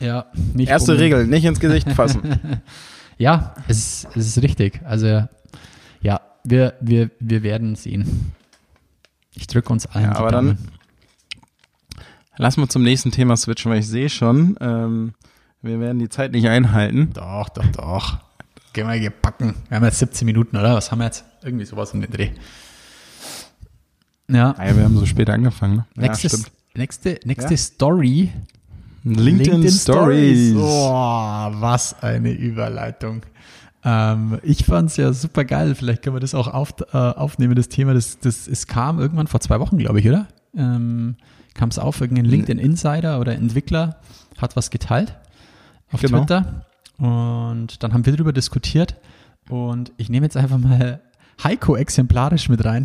[0.00, 0.98] Ja, nicht Erste um.
[0.98, 2.40] Regel, nicht ins Gesicht fassen.
[3.18, 4.80] ja, es ist, es ist richtig.
[4.84, 5.26] Also
[6.02, 8.32] ja, wir, wir, wir werden sehen.
[9.34, 10.06] Ich drücke uns allen.
[10.06, 10.58] Ja, aber dann
[12.38, 15.14] lass mal zum nächsten Thema switchen, weil ich sehe schon, ähm,
[15.62, 17.10] wir werden die Zeit nicht einhalten.
[17.14, 18.18] Doch, doch, doch.
[18.72, 19.54] Gehen wir gebacken.
[19.68, 20.74] Wir haben jetzt 17 Minuten, oder?
[20.74, 21.24] Was haben wir jetzt?
[21.42, 22.30] Irgendwie sowas um den Dreh.
[24.28, 24.54] Ja.
[24.58, 25.76] Ja, wir haben so spät angefangen.
[25.76, 26.08] Ne?
[26.08, 26.44] Nächste, ja,
[26.74, 27.56] nächste, nächste ja.
[27.56, 28.32] Story.
[29.04, 30.50] LinkedIn, LinkedIn Stories.
[30.50, 30.54] Stories.
[30.56, 33.22] Oh, was eine Überleitung.
[33.84, 35.76] Ähm, ich fand es ja super geil.
[35.76, 37.94] Vielleicht können wir das auch auf, äh, aufnehmen, das Thema.
[37.94, 40.26] Das, das, es kam irgendwann vor zwei Wochen, glaube ich, oder?
[40.56, 41.16] Ähm,
[41.54, 44.00] kam es auf, irgendein LinkedIn Insider oder Entwickler
[44.38, 45.16] hat was geteilt
[45.90, 46.20] auf genau.
[46.20, 46.66] Twitter.
[46.98, 48.96] Und dann haben wir darüber diskutiert.
[49.48, 51.00] Und ich nehme jetzt einfach mal
[51.42, 52.84] Heiko exemplarisch mit rein.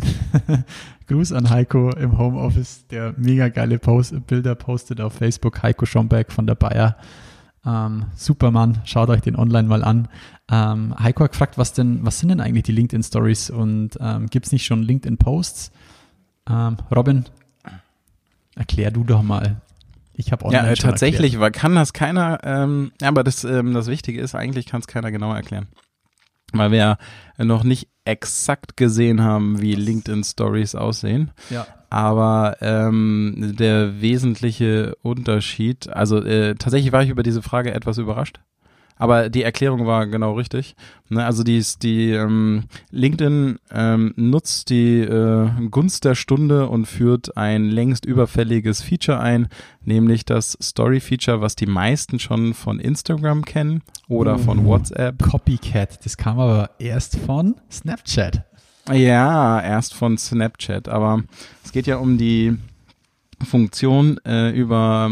[1.06, 5.62] Gruß an Heiko im Homeoffice, der mega geile Post Bilder postet auf Facebook.
[5.62, 6.96] Heiko Schomberg von der Bayer.
[7.64, 10.08] Ähm, Supermann, schaut euch den online mal an.
[10.50, 14.26] Ähm, Heiko hat gefragt, was denn, was sind denn eigentlich die LinkedIn Stories und ähm,
[14.26, 15.72] gibt es nicht schon LinkedIn Posts?
[16.50, 17.24] Ähm, Robin,
[18.56, 19.60] erklär du doch mal.
[20.14, 23.86] Ich habe online Ja, äh, tatsächlich, weil kann das keiner, ähm, aber das, ähm, das
[23.86, 25.68] Wichtige ist, eigentlich kann es keiner genauer erklären
[26.52, 26.98] weil wir ja
[27.38, 31.30] noch nicht exakt gesehen haben, wie LinkedIn Stories aussehen.
[31.50, 31.66] Ja.
[31.90, 38.40] Aber ähm, der wesentliche Unterschied, also äh, tatsächlich war ich über diese Frage etwas überrascht.
[39.02, 40.76] Aber die Erklärung war genau richtig.
[41.08, 47.36] Ne, also die, die ähm, LinkedIn ähm, nutzt die äh, Gunst der Stunde und führt
[47.36, 49.48] ein längst überfälliges Feature ein,
[49.84, 55.20] nämlich das Story-Feature, was die meisten schon von Instagram kennen oder von uh, WhatsApp.
[55.20, 58.44] Copycat, das kam aber erst von Snapchat.
[58.92, 61.24] Ja, erst von Snapchat, aber
[61.64, 62.56] es geht ja um die
[63.42, 65.10] Funktion äh, über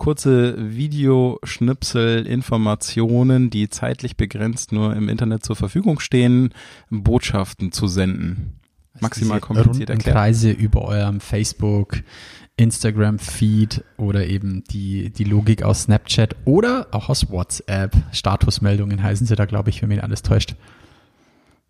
[0.00, 6.54] kurze Videoschnipsel, Informationen, die zeitlich begrenzt nur im Internet zur Verfügung stehen,
[6.88, 8.58] Botschaften zu senden.
[8.94, 10.16] Also Maximal kompliziert erklärt.
[10.16, 11.98] Kreise über eurem Facebook,
[12.56, 17.94] Instagram-Feed oder eben die, die Logik aus Snapchat oder auch aus WhatsApp.
[18.10, 20.56] Statusmeldungen heißen sie da, glaube ich, wenn mich alles täuscht.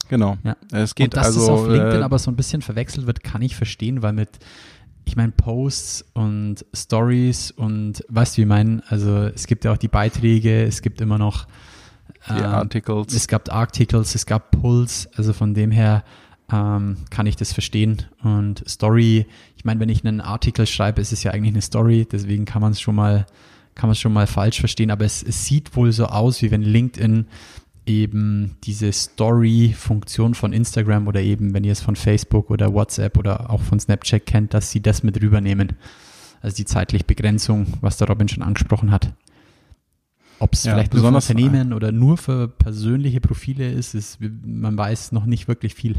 [0.09, 0.39] Genau.
[0.45, 0.57] Ja.
[0.73, 3.25] Es geht Und dass also, es auf LinkedIn äh, aber so ein bisschen verwechselt wird,
[3.25, 4.39] kann ich verstehen, weil mit
[5.05, 8.83] ich meine, Posts und Stories und weißt du, wie ich meine?
[8.89, 11.47] Also es gibt ja auch die Beiträge, es gibt immer noch
[12.29, 13.13] die ähm, Articles.
[13.13, 16.05] Es gab Articles, es gab Pulls, also von dem her
[16.53, 18.03] ähm, kann ich das verstehen.
[18.23, 22.07] Und Story, ich meine, wenn ich einen Artikel schreibe, ist es ja eigentlich eine Story,
[22.11, 23.27] deswegen kann man es schon mal,
[23.75, 26.51] kann man es schon mal falsch verstehen, aber es, es sieht wohl so aus, wie
[26.51, 27.27] wenn LinkedIn
[27.91, 33.51] eben diese Story-Funktion von Instagram oder eben, wenn ihr es von Facebook oder WhatsApp oder
[33.51, 35.75] auch von Snapchat kennt, dass sie das mit rübernehmen.
[36.41, 39.13] Also die zeitliche Begrenzung, was der Robin schon angesprochen hat.
[40.39, 44.77] Ob es ja, vielleicht nur für Unternehmen oder nur für persönliche Profile ist, ist, man
[44.77, 45.97] weiß noch nicht wirklich viel.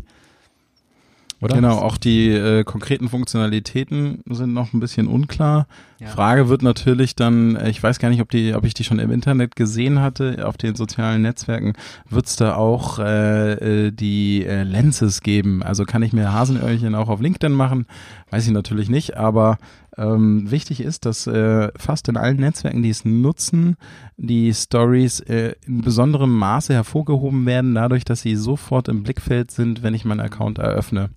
[1.41, 1.55] Oder?
[1.55, 5.67] Genau, auch die äh, konkreten Funktionalitäten sind noch ein bisschen unklar.
[6.01, 6.07] Ja.
[6.07, 9.11] Frage wird natürlich dann, ich weiß gar nicht, ob die, ob ich die schon im
[9.11, 11.73] Internet gesehen hatte, auf den sozialen Netzwerken,
[12.09, 15.61] wird es da auch äh, äh, die äh, Lenses geben?
[15.61, 17.85] Also kann ich mir Hasenöhrchen auch auf LinkedIn machen?
[18.31, 19.59] Weiß ich natürlich nicht, aber
[19.95, 23.75] ähm, wichtig ist, dass äh, fast in allen Netzwerken, die es nutzen,
[24.17, 29.83] die Stories äh, in besonderem Maße hervorgehoben werden, dadurch, dass sie sofort im Blickfeld sind,
[29.83, 31.11] wenn ich meinen Account eröffne.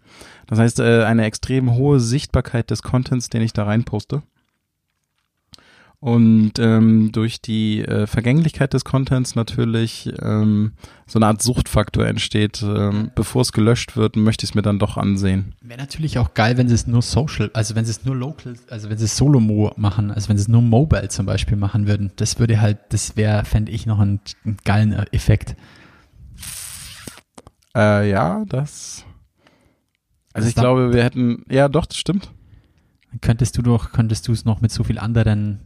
[0.46, 4.22] Das heißt, äh, eine extrem hohe Sichtbarkeit des Contents, den ich da reinposte.
[6.04, 10.72] Und ähm, durch die äh, Vergänglichkeit des Contents natürlich ähm,
[11.06, 12.62] so eine Art Suchtfaktor entsteht.
[12.62, 15.54] Ähm, bevor es gelöscht wird, möchte ich es mir dann doch ansehen.
[15.62, 18.52] Wäre natürlich auch geil, wenn sie es nur social, also wenn sie es nur local,
[18.68, 21.86] also wenn sie es Solo-Mo machen, also wenn sie es nur mobile zum Beispiel machen
[21.86, 22.12] würden.
[22.16, 25.56] Das würde halt, das wäre, fände ich, noch einen, einen geilen Effekt.
[27.74, 29.06] Äh, ja, das.
[30.34, 32.30] Also, also ich glaube, wir hätten, ja doch, das stimmt.
[33.22, 35.63] Könntest du doch, könntest du es noch mit so viel anderen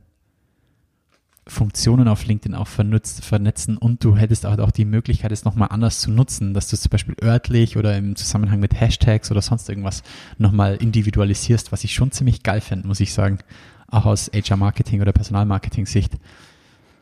[1.48, 5.68] Funktionen auf LinkedIn auch vernutzt, vernetzen und du hättest auch, auch die Möglichkeit, es nochmal
[5.70, 9.42] anders zu nutzen, dass du es zum Beispiel örtlich oder im Zusammenhang mit Hashtags oder
[9.42, 10.02] sonst irgendwas
[10.36, 13.38] nochmal individualisierst, was ich schon ziemlich geil fände, muss ich sagen.
[13.90, 16.18] Auch aus HR-Marketing oder Personalmarketing-Sicht.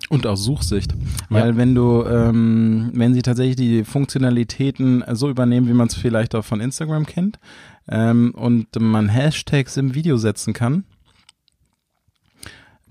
[0.09, 0.95] Und aus Suchsicht.
[1.29, 1.57] Weil ja.
[1.57, 6.45] wenn du, ähm, wenn sie tatsächlich die Funktionalitäten so übernehmen, wie man es vielleicht auch
[6.45, 7.41] von Instagram kennt,
[7.89, 10.85] ähm, und man Hashtags im Video setzen kann,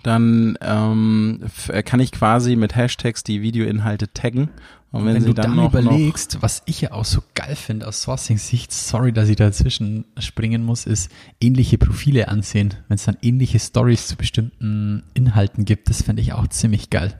[0.06, 1.42] dann ähm,
[1.86, 4.50] kann ich quasi mit Hashtags die Videoinhalte taggen.
[4.92, 8.04] Und wenn, wenn du dann, dann überlegst, was ich ja auch so geil finde aus
[8.04, 12.76] Sourcing-Sicht, sorry, dass ich dazwischen springen muss, ist ähnliche Profile ansehen.
[12.88, 17.20] Wenn es dann ähnliche Stories zu bestimmten Inhalten gibt, das fände ich auch ziemlich geil.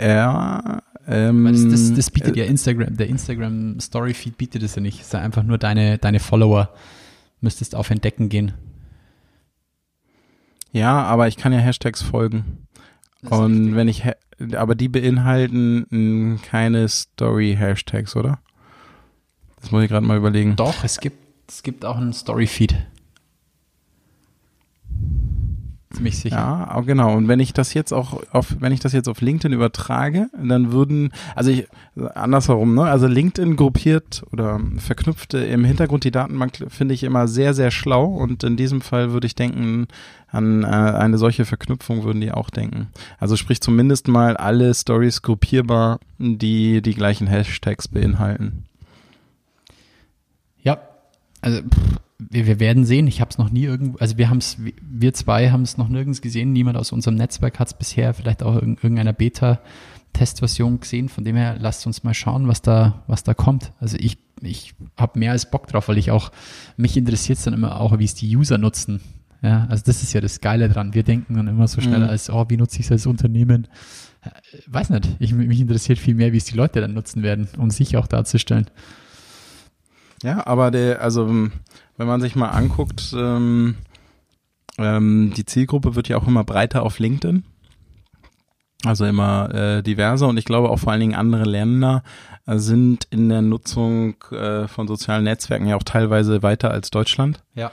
[0.00, 4.76] Ja, ähm, das, das, das, bietet äh, ja Instagram, der Instagram Story Feed bietet es
[4.76, 5.00] ja nicht.
[5.00, 6.70] Es ist ja einfach nur deine, deine Follower.
[7.40, 8.54] Müsstest auf Entdecken gehen.
[10.74, 12.66] Ja, aber ich kann ja Hashtags folgen.
[13.22, 13.74] Und richtig.
[13.76, 14.04] wenn ich,
[14.56, 18.40] aber die beinhalten keine Story-Hashtags, oder?
[19.60, 20.56] Das muss ich gerade mal überlegen.
[20.56, 22.74] Doch, es gibt, es gibt auch einen Story-Feed
[25.94, 26.36] ziemlich sicher.
[26.36, 27.14] Ja, genau.
[27.14, 30.72] Und wenn ich das jetzt auch auf, wenn ich das jetzt auf LinkedIn übertrage, dann
[30.72, 31.66] würden, also ich,
[32.14, 32.82] andersherum, ne?
[32.82, 38.06] Also LinkedIn gruppiert oder verknüpft im Hintergrund die Datenbank, finde ich immer sehr, sehr schlau.
[38.06, 39.86] Und in diesem Fall würde ich denken,
[40.34, 42.88] an äh, eine solche Verknüpfung würden die auch denken.
[43.18, 48.64] Also sprich zumindest mal alle Stories gruppierbar, die die gleichen Hashtags beinhalten.
[50.62, 50.78] Ja,
[51.40, 53.06] also pff, wir, wir werden sehen.
[53.06, 55.88] Ich habe es noch nie irgendwo, also wir haben es, wir zwei haben es noch
[55.88, 56.52] nirgends gesehen.
[56.52, 61.08] Niemand aus unserem Netzwerk hat es bisher vielleicht auch in irgendeiner Beta-Testversion gesehen.
[61.08, 63.72] Von dem her, lasst uns mal schauen, was da, was da kommt.
[63.80, 66.32] Also ich, ich habe mehr als Bock drauf, weil ich auch,
[66.76, 69.00] mich interessiert es dann immer auch, wie es die User nutzen.
[69.42, 70.94] Ja, also das ist ja das Geile dran.
[70.94, 72.08] Wir denken dann immer so schnell mhm.
[72.08, 73.68] als, oh, wie nutze ich es als Unternehmen?
[74.22, 74.30] Äh,
[74.68, 75.16] weiß nicht.
[75.18, 78.06] Ich, mich interessiert viel mehr, wie es die Leute dann nutzen werden, um sich auch
[78.06, 78.70] darzustellen.
[80.24, 83.76] Ja, aber der, also wenn man sich mal anguckt, ähm,
[84.78, 87.44] ähm, die Zielgruppe wird ja auch immer breiter auf LinkedIn.
[88.86, 92.02] Also immer äh, diverser und ich glaube auch vor allen Dingen andere Länder
[92.46, 97.42] äh, sind in der Nutzung äh, von sozialen Netzwerken ja auch teilweise weiter als Deutschland.
[97.54, 97.70] Ja.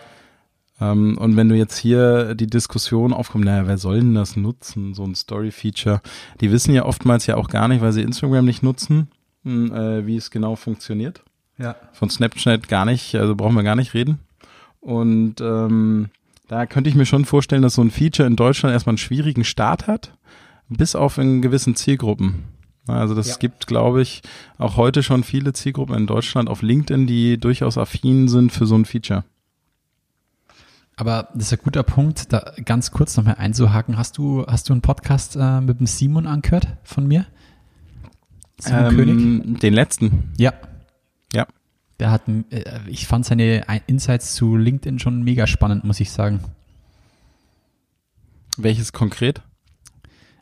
[0.82, 4.94] Ähm, und wenn du jetzt hier die Diskussion aufkommt, naja, wer soll denn das nutzen,
[4.94, 6.02] so ein Story-Feature?
[6.42, 9.10] Die wissen ja oftmals ja auch gar nicht, weil sie Instagram nicht nutzen,
[9.44, 11.24] hm, äh, wie es genau funktioniert.
[11.58, 11.76] Ja.
[11.94, 14.20] Von Snapchat gar nicht, also brauchen wir gar nicht reden.
[14.80, 16.10] Und ähm,
[16.48, 19.44] da könnte ich mir schon vorstellen, dass so ein Feature in Deutschland erstmal einen schwierigen
[19.44, 20.14] Start hat,
[20.70, 22.44] bis auf in gewissen Zielgruppen.
[22.88, 23.36] Also das ja.
[23.38, 24.22] gibt, glaube ich,
[24.58, 28.76] auch heute schon viele Zielgruppen in Deutschland auf LinkedIn, die durchaus affin sind für so
[28.76, 29.24] ein Feature.
[30.98, 33.98] Aber das ist ein guter Punkt, da ganz kurz nochmal einzuhaken.
[33.98, 37.26] Hast du, hast du einen Podcast äh, mit dem Simon angehört von mir?
[38.60, 39.60] Simon ähm, König?
[39.62, 40.34] Den letzten.
[40.38, 40.54] Ja.
[41.34, 41.48] Ja.
[42.00, 46.40] Der hat, äh, ich fand seine Insights zu LinkedIn schon mega spannend, muss ich sagen.
[48.58, 49.42] Welches konkret?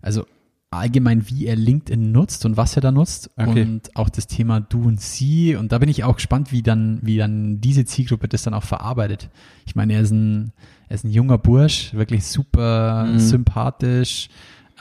[0.02, 0.25] Also
[0.71, 3.63] allgemein, wie er LinkedIn nutzt und was er da nutzt okay.
[3.63, 5.56] und auch das Thema Du und Sie.
[5.56, 8.63] Und da bin ich auch gespannt, wie dann, wie dann diese Zielgruppe das dann auch
[8.63, 9.30] verarbeitet.
[9.65, 10.52] Ich meine, er ist ein,
[10.88, 13.19] er ist ein junger Bursch, wirklich super mhm.
[13.19, 14.30] sympathisch.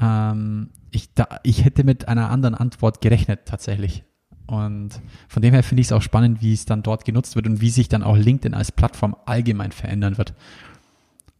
[0.00, 4.04] Ähm, ich, da, ich hätte mit einer anderen Antwort gerechnet, tatsächlich.
[4.48, 7.46] Und von dem her finde ich es auch spannend, wie es dann dort genutzt wird
[7.46, 10.32] und wie sich dann auch LinkedIn als Plattform allgemein verändern wird.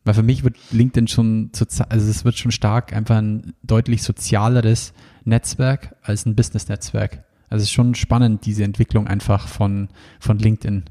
[0.05, 1.51] Weil für mich wird LinkedIn schon,
[1.89, 4.93] also es wird schon stark einfach ein deutlich sozialeres
[5.25, 7.25] Netzwerk als ein Business-Netzwerk.
[7.49, 9.89] Also es ist schon spannend, diese Entwicklung einfach von,
[10.21, 10.85] von LinkedIn.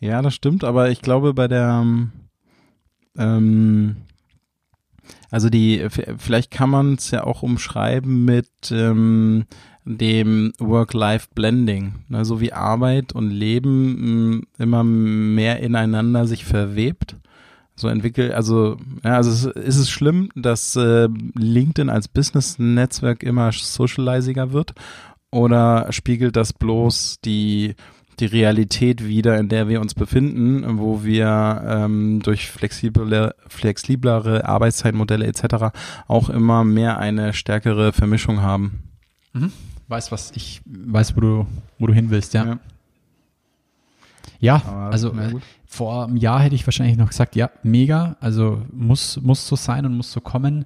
[0.00, 1.84] Ja, das stimmt, aber ich glaube bei der,
[3.16, 3.96] ähm,
[5.30, 9.46] also die, vielleicht kann man es ja auch umschreiben mit, ähm,
[9.88, 17.16] dem Work-Life-Blending, ne, so wie Arbeit und Leben mm, immer mehr ineinander sich verwebt.
[17.74, 23.52] So entwickelt, also, ja, also ist, ist es schlimm, dass äh, LinkedIn als Business-Netzwerk immer
[23.52, 24.74] socializiger wird?
[25.30, 27.76] Oder spiegelt das bloß die,
[28.18, 35.26] die Realität wieder, in der wir uns befinden, wo wir ähm, durch flexible, flexiblere Arbeitszeitmodelle
[35.26, 35.76] etc.
[36.08, 38.82] auch immer mehr eine stärkere Vermischung haben?
[39.32, 39.52] Mhm
[39.88, 41.46] weiß, was ich weiß, wo du,
[41.78, 42.44] wo du hin willst, ja.
[42.44, 42.58] Ja,
[44.40, 45.34] ja also äh,
[45.66, 49.84] vor einem Jahr hätte ich wahrscheinlich noch gesagt, ja, mega, also muss, muss so sein
[49.86, 50.64] und muss so kommen.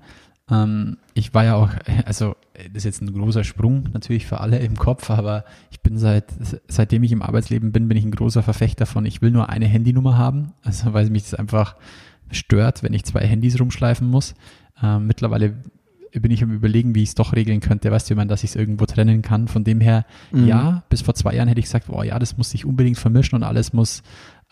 [0.51, 1.71] Ähm, ich war ja auch,
[2.05, 5.99] also das ist jetzt ein großer Sprung natürlich für alle im Kopf, aber ich bin
[5.99, 6.27] seit,
[6.69, 9.67] seitdem ich im Arbeitsleben bin, bin ich ein großer Verfechter von, ich will nur eine
[9.67, 11.77] Handynummer haben, also weil mich das einfach
[12.31, 14.35] stört, wenn ich zwei Handys rumschleifen muss.
[14.83, 15.55] Ähm, mittlerweile
[16.21, 17.91] bin ich am überlegen, wie ich es doch regeln könnte.
[17.91, 19.49] Weißt du, meine, dass ich es irgendwo trennen kann.
[19.49, 20.47] Von dem her, mhm.
[20.47, 23.37] ja, bis vor zwei Jahren hätte ich gesagt, oh ja, das muss sich unbedingt vermischen
[23.37, 24.03] und alles muss,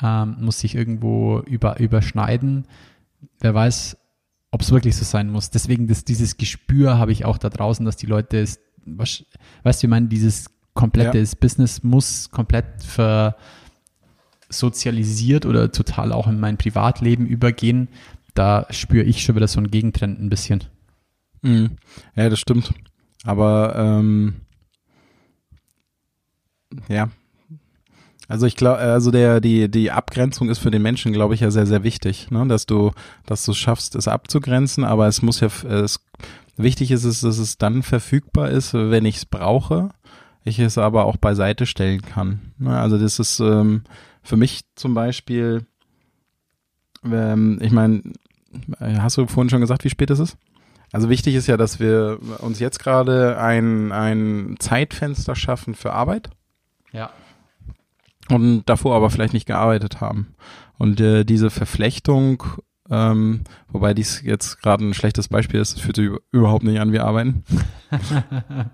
[0.02, 2.66] ähm, muss sich irgendwo über, überschneiden.
[3.40, 3.96] Wer weiß,
[4.50, 5.50] ob es wirklich so sein muss.
[5.50, 9.24] Deswegen, das, dieses Gespür habe ich auch da draußen, dass die Leute es, was,
[9.62, 11.24] weißt du, ich meine, dieses komplette ja.
[11.38, 13.36] Business muss komplett ver
[14.52, 17.88] sozialisiert oder total auch in mein Privatleben übergehen
[18.34, 20.64] da spüre ich schon wieder so einen Gegentrend ein bisschen.
[21.42, 21.76] Mhm.
[22.16, 22.72] Ja, das stimmt.
[23.24, 24.34] Aber ähm,
[26.88, 27.10] ja.
[28.28, 31.50] Also ich glaube, also der die die Abgrenzung ist für den Menschen, glaube ich, ja
[31.50, 32.46] sehr sehr wichtig, ne?
[32.46, 32.92] dass du
[33.26, 34.84] dass du schaffst, es abzugrenzen.
[34.84, 36.00] Aber es muss ja es
[36.56, 39.90] wichtig ist es, dass es dann verfügbar ist, wenn ich es brauche.
[40.44, 42.52] Ich es aber auch beiseite stellen kann.
[42.58, 42.78] Ne?
[42.78, 43.82] Also das ist ähm,
[44.22, 45.66] für mich zum Beispiel,
[47.04, 48.02] ähm, ich meine,
[48.80, 50.38] hast du vorhin schon gesagt, wie spät es ist?
[50.92, 56.30] Also wichtig ist ja, dass wir uns jetzt gerade ein, ein Zeitfenster schaffen für Arbeit.
[56.92, 57.10] Ja.
[58.28, 60.34] Und davor aber vielleicht nicht gearbeitet haben.
[60.78, 62.42] Und äh, diese Verflechtung,
[62.88, 66.92] ähm, wobei dies jetzt gerade ein schlechtes Beispiel ist, das fühlt sich überhaupt nicht an
[66.92, 67.44] wie Arbeiten.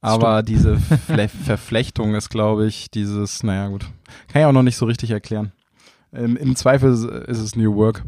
[0.00, 3.86] aber diese Fle Verflechtung ist, glaube ich, dieses, naja gut,
[4.28, 5.52] kann ich auch noch nicht so richtig erklären.
[6.12, 8.04] Im, im Zweifel ist es New Work.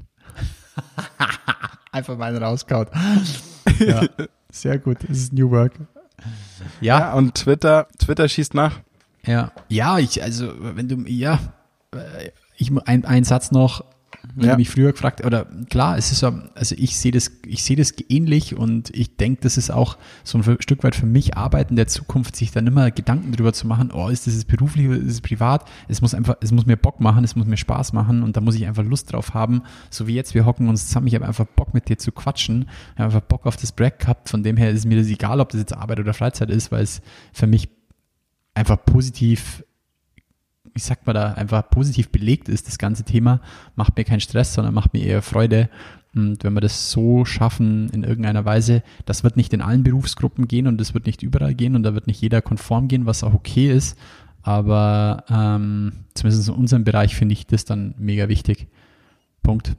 [1.93, 2.89] Einfach mal rauskaut.
[3.79, 4.03] ja,
[4.51, 4.99] sehr gut.
[5.05, 5.75] Es ist New Work.
[6.81, 6.99] Ja.
[6.99, 7.13] ja.
[7.15, 8.81] und Twitter, Twitter schießt nach.
[9.27, 11.39] Ja, ja, ich, also, wenn du, ja,
[11.93, 13.85] äh, ich, ein, ein Satz noch,
[14.37, 14.53] wenn ja.
[14.53, 17.77] du mich früher gefragt, oder klar, es ist so, also ich sehe das, ich sehe
[17.77, 21.77] das ähnlich und ich denke, das ist auch so ein Stück weit für mich Arbeiten
[21.77, 25.13] der Zukunft, sich dann immer Gedanken darüber zu machen, oh, ist das beruflich oder ist
[25.13, 25.69] es privat?
[25.89, 28.41] Es muss einfach, es muss mir Bock machen, es muss mir Spaß machen und da
[28.41, 29.63] muss ich einfach Lust drauf haben.
[29.91, 32.67] So wie jetzt, wir hocken uns zusammen, ich habe einfach Bock mit dir zu quatschen,
[32.95, 35.41] ich habe einfach Bock auf das Break gehabt, von dem her ist mir das egal,
[35.41, 37.69] ob das jetzt Arbeit oder Freizeit ist, weil es für mich
[38.55, 39.65] einfach positiv
[40.75, 43.41] wie sagt man da, einfach positiv belegt ist, das ganze Thema,
[43.77, 45.69] macht mir keinen Stress, sondern macht mir eher Freude.
[46.15, 50.47] Und wenn wir das so schaffen in irgendeiner Weise, das wird nicht in allen Berufsgruppen
[50.47, 53.25] gehen und das wird nicht überall gehen und da wird nicht jeder konform gehen, was
[53.25, 53.99] auch okay ist.
[54.43, 58.69] Aber ähm, zumindest in unserem Bereich finde ich das dann mega wichtig.
[59.43, 59.77] Punkt.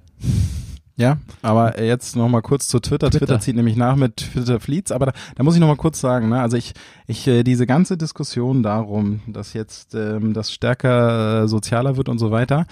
[0.97, 3.09] Ja, aber jetzt noch mal kurz zu Twitter.
[3.09, 3.25] Twitter.
[3.25, 5.99] Twitter zieht nämlich nach mit Twitter Fleets, aber da, da muss ich noch mal kurz
[5.99, 6.39] sagen, ne?
[6.39, 6.73] also ich,
[7.05, 12.17] ich äh, diese ganze Diskussion darum, dass jetzt ähm, das stärker äh, sozialer wird und
[12.17, 12.65] so weiter,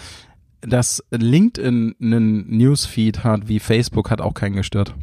[0.62, 4.96] dass LinkedIn einen Newsfeed hat wie Facebook, hat auch keinen gestört.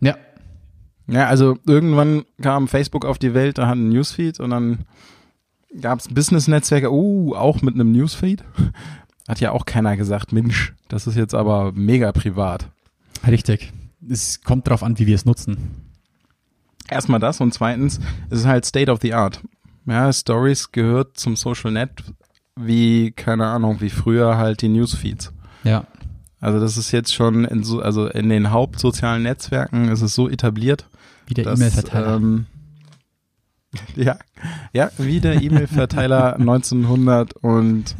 [0.00, 0.16] Ja.
[1.06, 4.86] Ja, also irgendwann kam Facebook auf die Welt, da hat ein Newsfeed und dann
[5.80, 8.44] gab es Business-Netzwerke, uh, auch mit einem Newsfeed.
[9.28, 12.68] Hat ja auch keiner gesagt, Mensch, das ist jetzt aber mega privat.
[13.26, 13.72] Richtig.
[14.08, 15.56] Es kommt darauf an, wie wir es nutzen.
[16.88, 19.40] Erstmal das und zweitens, es ist halt State of the Art.
[19.86, 21.90] Ja, Stories gehört zum Social Net
[22.56, 25.32] wie, keine Ahnung, wie früher halt die Newsfeeds.
[25.64, 25.86] Ja.
[26.40, 30.28] Also das ist jetzt schon in so, also in den hauptsozialen Netzwerken ist es so
[30.28, 30.88] etabliert.
[31.26, 32.16] Wie der E-Mail-Verteiler.
[32.16, 32.46] Ähm,
[33.96, 34.18] ja,
[34.72, 37.96] ja, wie der E-Mail-Verteiler 1900 und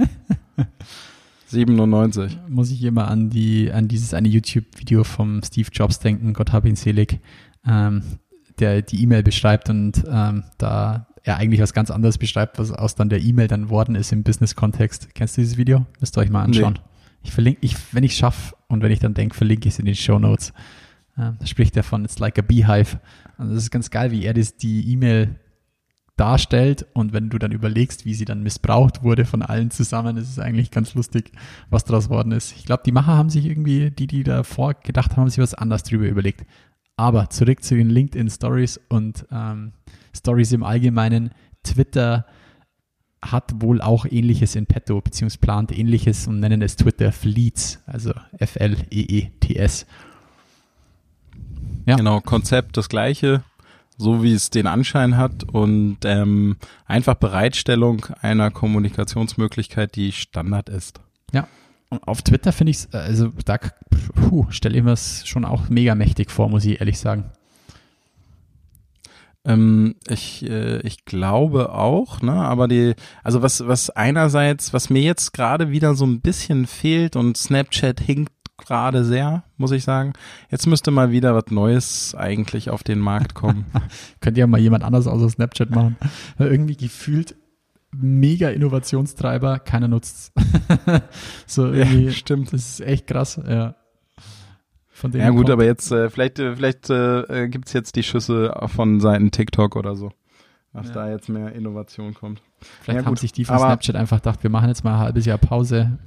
[1.52, 2.38] 97.
[2.48, 6.64] Muss ich immer an die, an dieses eine YouTube-Video vom Steve Jobs denken, Gott hab
[6.64, 7.20] ihn selig,
[7.66, 8.02] ähm,
[8.58, 12.94] der die E-Mail beschreibt und ähm, da er eigentlich was ganz anderes beschreibt, was aus
[12.94, 15.14] dann der E-Mail dann worden ist im Business-Kontext.
[15.14, 15.86] Kennst du dieses Video?
[16.00, 16.74] Müsst ihr euch mal anschauen.
[16.74, 16.80] Nee.
[17.22, 19.86] Ich verlinke, ich, wenn ich schaffe und wenn ich dann denke, verlinke ich es in
[19.86, 20.52] den Show Notes.
[21.16, 22.98] Ähm, da spricht er von It's like a beehive.
[23.36, 25.36] Also das ist ganz geil, wie er das, die E-Mail
[26.16, 26.86] darstellt.
[26.94, 30.38] Und wenn du dann überlegst, wie sie dann missbraucht wurde von allen zusammen, ist es
[30.38, 31.32] eigentlich ganz lustig,
[31.70, 32.54] was daraus worden ist.
[32.56, 35.54] Ich glaube, die Macher haben sich irgendwie, die, die davor gedacht haben, haben sich was
[35.54, 36.44] anderes drüber überlegt.
[36.96, 39.72] Aber zurück zu den LinkedIn Stories und ähm,
[40.14, 41.30] Stories im Allgemeinen.
[41.62, 42.26] Twitter
[43.24, 48.12] hat wohl auch ähnliches in petto, beziehungsweise plant ähnliches und nennen es Twitter Fleets, also
[48.38, 49.86] F-L-E-E-T-S.
[51.86, 51.96] Ja.
[51.96, 53.44] Genau, Konzept das gleiche,
[54.02, 61.00] so wie es den Anschein hat und ähm, einfach Bereitstellung einer Kommunikationsmöglichkeit, die Standard ist.
[61.32, 61.48] Ja.
[61.88, 63.58] Und auf Twitter finde ich es, also da
[64.50, 67.30] stelle ich mir es schon auch mega mächtig vor, muss ich ehrlich sagen.
[69.44, 75.02] Ähm, ich, äh, ich glaube auch, ne, aber die, also was, was einerseits, was mir
[75.02, 78.32] jetzt gerade wieder so ein bisschen fehlt und Snapchat hinkt
[78.66, 80.12] gerade sehr, muss ich sagen.
[80.50, 83.66] Jetzt müsste mal wieder was Neues eigentlich auf den Markt kommen.
[84.20, 85.96] Könnt ihr ja mal jemand anders außer Snapchat machen.
[86.38, 87.36] Irgendwie gefühlt
[87.94, 90.32] mega Innovationstreiber, keiner nutzt
[91.46, 92.52] So ja, stimmt.
[92.52, 93.74] Das ist echt krass, ja.
[94.88, 95.50] Von ja gut, kommt.
[95.50, 99.96] aber jetzt, äh, vielleicht, äh, vielleicht äh, gibt's jetzt die Schüsse von Seiten TikTok oder
[99.96, 100.12] so.
[100.72, 100.94] Was ja.
[100.94, 102.40] da jetzt mehr Innovation kommt.
[102.80, 105.00] Vielleicht ja, haben gut, sich die von Snapchat einfach gedacht, wir machen jetzt mal ein
[105.00, 105.98] halbes Jahr Pause.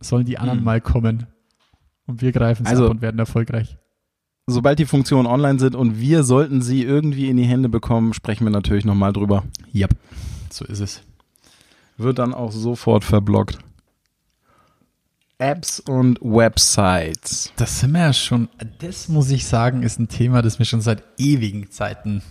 [0.00, 0.64] Sollen die anderen hm.
[0.64, 1.26] mal kommen?
[2.06, 3.76] Und wir greifen es also, ab und werden erfolgreich.
[4.46, 8.44] Sobald die Funktionen online sind und wir sollten sie irgendwie in die Hände bekommen, sprechen
[8.44, 9.44] wir natürlich nochmal drüber.
[9.72, 9.88] Ja,
[10.50, 11.02] so ist es.
[11.96, 13.58] Wird dann auch sofort verblockt.
[15.38, 17.52] Apps und Websites.
[17.56, 18.48] Das sind wir ja schon,
[18.78, 22.22] das muss ich sagen, ist ein Thema, das mir schon seit ewigen Zeiten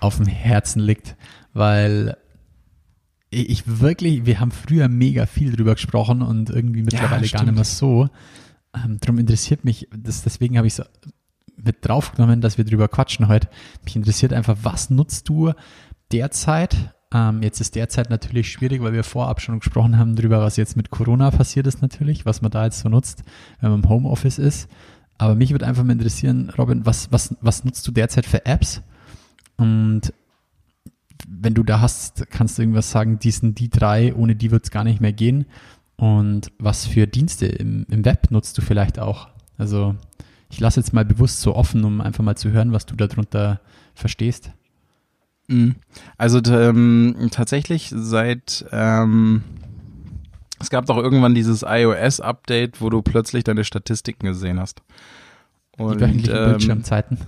[0.00, 1.16] auf dem Herzen liegt,
[1.52, 2.16] weil
[3.30, 7.54] ich wirklich, wir haben früher mega viel drüber gesprochen und irgendwie mittlerweile ja, gar nicht
[7.54, 8.08] mehr so.
[8.84, 10.84] Ähm, darum interessiert mich, das, deswegen habe ich so
[11.56, 13.48] mit draufgenommen, dass wir drüber quatschen heute.
[13.84, 15.52] Mich interessiert einfach, was nutzt du
[16.12, 16.94] derzeit?
[17.12, 20.76] Ähm, jetzt ist derzeit natürlich schwierig, weil wir vorab schon gesprochen haben darüber, was jetzt
[20.76, 23.24] mit Corona passiert ist natürlich, was man da jetzt so nutzt,
[23.60, 24.68] wenn man im Homeoffice ist.
[25.16, 28.82] Aber mich würde einfach mal interessieren, Robin, was, was, was nutzt du derzeit für Apps?
[29.56, 30.12] Und
[31.26, 34.64] wenn du da hast, kannst du irgendwas sagen, die sind die drei, ohne die wird
[34.64, 35.46] es gar nicht mehr gehen.
[35.98, 39.28] Und was für Dienste im, im Web nutzt du vielleicht auch?
[39.58, 39.96] Also
[40.48, 43.60] ich lasse jetzt mal bewusst so offen, um einfach mal zu hören, was du darunter
[43.94, 44.52] verstehst.
[45.48, 45.74] Mhm.
[46.16, 49.42] Also ähm, tatsächlich seit ähm,
[50.60, 54.82] es gab doch irgendwann dieses iOS-Update, wo du plötzlich deine Statistiken gesehen hast.
[55.76, 57.18] Und, Die wöchentlichen ähm, Bildschirmzeiten.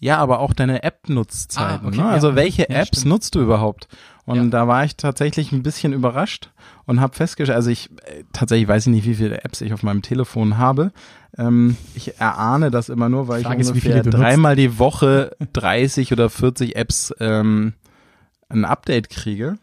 [0.00, 1.86] Ja, aber auch deine App-Nutzzeiten.
[1.86, 2.04] Ah, okay, ne?
[2.06, 2.36] Also ja.
[2.36, 3.88] welche Apps ja, nutzt du überhaupt?
[4.26, 4.44] Und ja.
[4.44, 6.50] da war ich tatsächlich ein bisschen überrascht
[6.86, 9.82] und habe festgestellt, also ich äh, tatsächlich weiß ich nicht, wie viele Apps ich auf
[9.82, 10.92] meinem Telefon habe.
[11.36, 16.12] Ähm, ich erahne das immer nur, weil Frage ich ungefähr ist, dreimal die Woche 30
[16.12, 17.72] oder 40 Apps ähm,
[18.48, 19.58] ein Update kriege.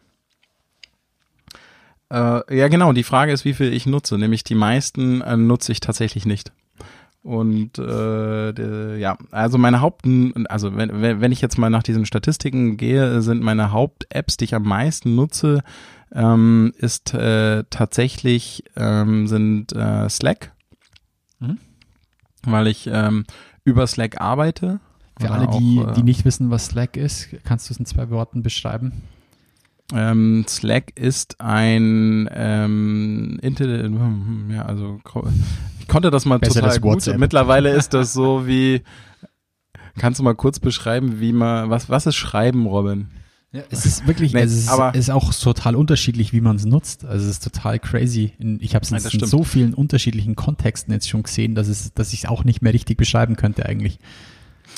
[2.11, 2.91] Äh, ja, genau.
[2.93, 4.17] Die Frage ist, wie viel ich nutze.
[4.17, 6.51] Nämlich die meisten äh, nutze ich tatsächlich nicht.
[7.25, 10.05] Und äh, de, ja, also meine Haupt,
[10.47, 14.53] also wenn, wenn ich jetzt mal nach diesen Statistiken gehe, sind meine Haupt-Apps, die ich
[14.53, 15.63] am meisten nutze,
[16.13, 20.51] ähm, ist äh, tatsächlich ähm, sind äh, Slack,
[21.39, 21.57] mhm.
[22.43, 23.25] weil ich ähm,
[23.63, 24.79] über Slack arbeite.
[25.19, 27.87] Für alle, die, auch, äh, die nicht wissen, was Slack ist, kannst du es in
[27.87, 29.01] zwei Worten beschreiben?
[29.93, 33.93] Ähm, Slack ist ein ähm, Intel,
[34.49, 34.99] ja, also
[35.79, 37.17] ich konnte das mal Besser total gut.
[37.17, 38.81] Mittlerweile ist das so wie,
[39.97, 43.09] kannst du mal kurz beschreiben, wie man, was, was ist Schreiben, Robin?
[43.51, 46.57] Ja, es ist wirklich, nee, es, ist, aber, es ist auch total unterschiedlich, wie man
[46.57, 47.05] es nutzt.
[47.05, 48.33] Also es ist total crazy.
[48.59, 52.11] Ich habe es in, in so vielen unterschiedlichen Kontexten jetzt schon gesehen, dass es, dass
[52.11, 53.99] ich es auch nicht mehr richtig beschreiben könnte eigentlich.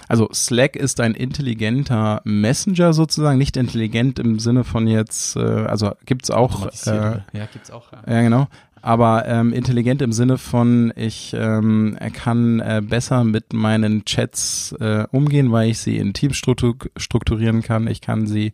[0.08, 5.92] Also Slack ist ein intelligenter Messenger sozusagen, nicht intelligent im Sinne von jetzt, äh, also
[6.06, 6.68] gibt's auch.
[6.86, 7.92] Äh, ja, gibt's auch.
[7.92, 8.48] Ja, ja genau
[8.88, 15.06] aber ähm, intelligent im Sinne von, ich ähm, kann äh, besser mit meinen Chats äh,
[15.12, 17.88] umgehen, weil ich sie in Teams strukturieren kann.
[17.88, 18.54] Ich kann sie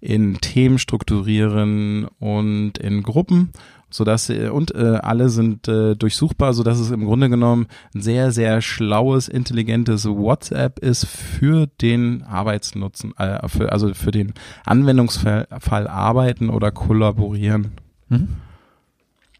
[0.00, 3.52] in Themen strukturieren und in Gruppen
[3.90, 8.02] sodass sie, und äh, alle sind äh, durchsuchbar, so dass es im Grunde genommen ein
[8.02, 15.46] sehr sehr schlaues, intelligentes WhatsApp ist für den Arbeitsnutzen, äh, für, also für den Anwendungsfall
[15.88, 17.72] Arbeiten oder kollaborieren.
[18.08, 18.28] Mhm.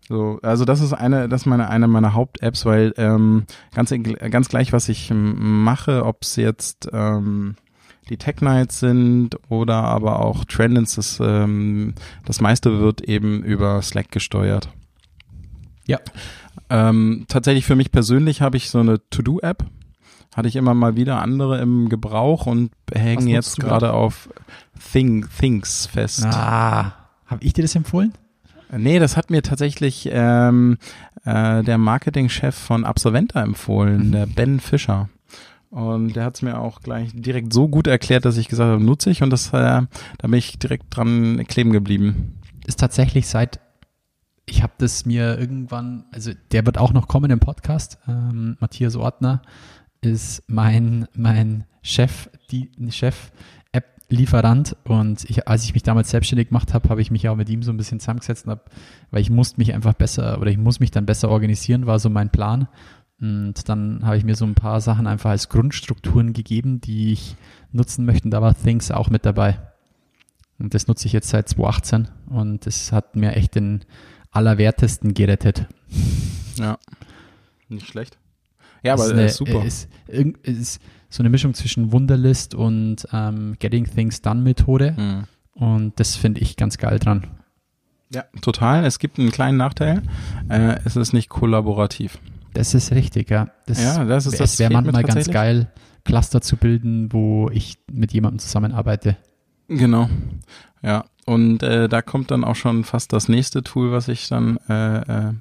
[0.08, 3.92] So, also das ist eine, das ist meine eine meiner Haupt-Apps, weil ähm, ganz
[4.30, 7.56] ganz gleich, was ich mache, ob es jetzt ähm,
[8.08, 11.94] die Tech Nights sind oder aber auch Trendins, das, ähm,
[12.24, 14.68] das meiste wird eben über Slack gesteuert.
[15.86, 15.98] Ja.
[16.70, 19.64] Ähm, tatsächlich für mich persönlich habe ich so eine To-Do-App.
[20.34, 24.28] Hatte ich immer mal wieder andere im Gebrauch und hängen jetzt gerade auf
[24.92, 26.24] Thing, Things fest.
[26.24, 26.94] Ah,
[27.26, 28.12] habe ich dir das empfohlen?
[28.76, 30.78] Nee, das hat mir tatsächlich ähm,
[31.24, 34.12] äh, der Marketingchef von Absolventa empfohlen, mhm.
[34.12, 35.08] der Ben Fischer.
[35.74, 38.84] Und der hat es mir auch gleich direkt so gut erklärt, dass ich gesagt habe,
[38.84, 39.88] nutze ich und das, äh, da
[40.22, 42.38] bin ich direkt dran kleben geblieben.
[42.64, 43.58] Ist tatsächlich seit,
[44.46, 48.94] ich habe das mir irgendwann, also der wird auch noch kommen im Podcast, ähm, Matthias
[48.94, 49.42] Ortner
[50.00, 53.32] ist mein, mein Chef, die Chef
[54.10, 57.48] Lieferant und ich, als ich mich damals selbstständig gemacht habe, habe ich mich auch mit
[57.48, 58.70] ihm so ein bisschen zusammengesetzt, hab,
[59.10, 62.10] weil ich musste mich einfach besser oder ich muss mich dann besser organisieren, war so
[62.10, 62.68] mein Plan.
[63.20, 67.36] Und dann habe ich mir so ein paar Sachen einfach als Grundstrukturen gegeben, die ich
[67.72, 68.26] nutzen möchte.
[68.26, 69.58] Und da war Things auch mit dabei.
[70.58, 73.84] Und das nutze ich jetzt seit 2018 und das hat mir echt den
[74.30, 75.66] Allerwertesten gerettet.
[76.56, 76.78] Ja,
[77.68, 78.18] nicht schlecht.
[78.84, 79.64] Ja, aber ist, eine, ist super.
[79.64, 79.88] Ist,
[80.42, 84.94] ist, so eine Mischung zwischen Wunderlist und ähm, Getting Things Done Methode.
[84.96, 85.24] Mhm.
[85.54, 87.26] Und das finde ich ganz geil dran.
[88.12, 88.84] Ja, total.
[88.84, 90.02] Es gibt einen kleinen Nachteil.
[90.48, 92.18] Äh, es ist nicht kollaborativ.
[92.54, 93.48] Das ist richtig, ja.
[93.66, 94.54] Das, ja, das ist das.
[94.54, 95.70] Es wäre manchmal ganz geil,
[96.04, 99.16] Cluster zu bilden, wo ich mit jemandem zusammenarbeite.
[99.68, 100.08] Genau.
[100.82, 104.58] Ja, und äh, da kommt dann auch schon fast das nächste Tool, was ich dann
[104.68, 105.32] äh, äh,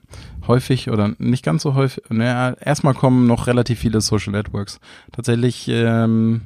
[0.47, 4.80] häufig oder nicht ganz so häufig, naja, erstmal kommen noch relativ viele Social Networks.
[5.11, 6.41] Tatsächlich ähm,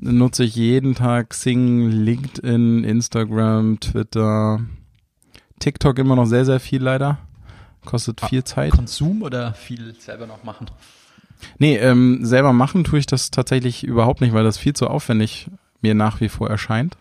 [0.00, 4.60] nutze ich jeden Tag Xing, LinkedIn, Instagram, Twitter,
[5.58, 7.18] TikTok immer noch sehr, sehr viel leider.
[7.84, 8.72] Kostet viel Zeit.
[8.72, 10.66] Konsum oder viel selber noch machen?
[11.58, 15.50] Nee, ähm, selber machen tue ich das tatsächlich überhaupt nicht, weil das viel zu aufwendig
[15.80, 16.96] mir nach wie vor erscheint.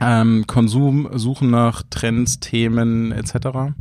[0.00, 3.74] Ähm, Konsum, Suchen nach Trends, Themen etc.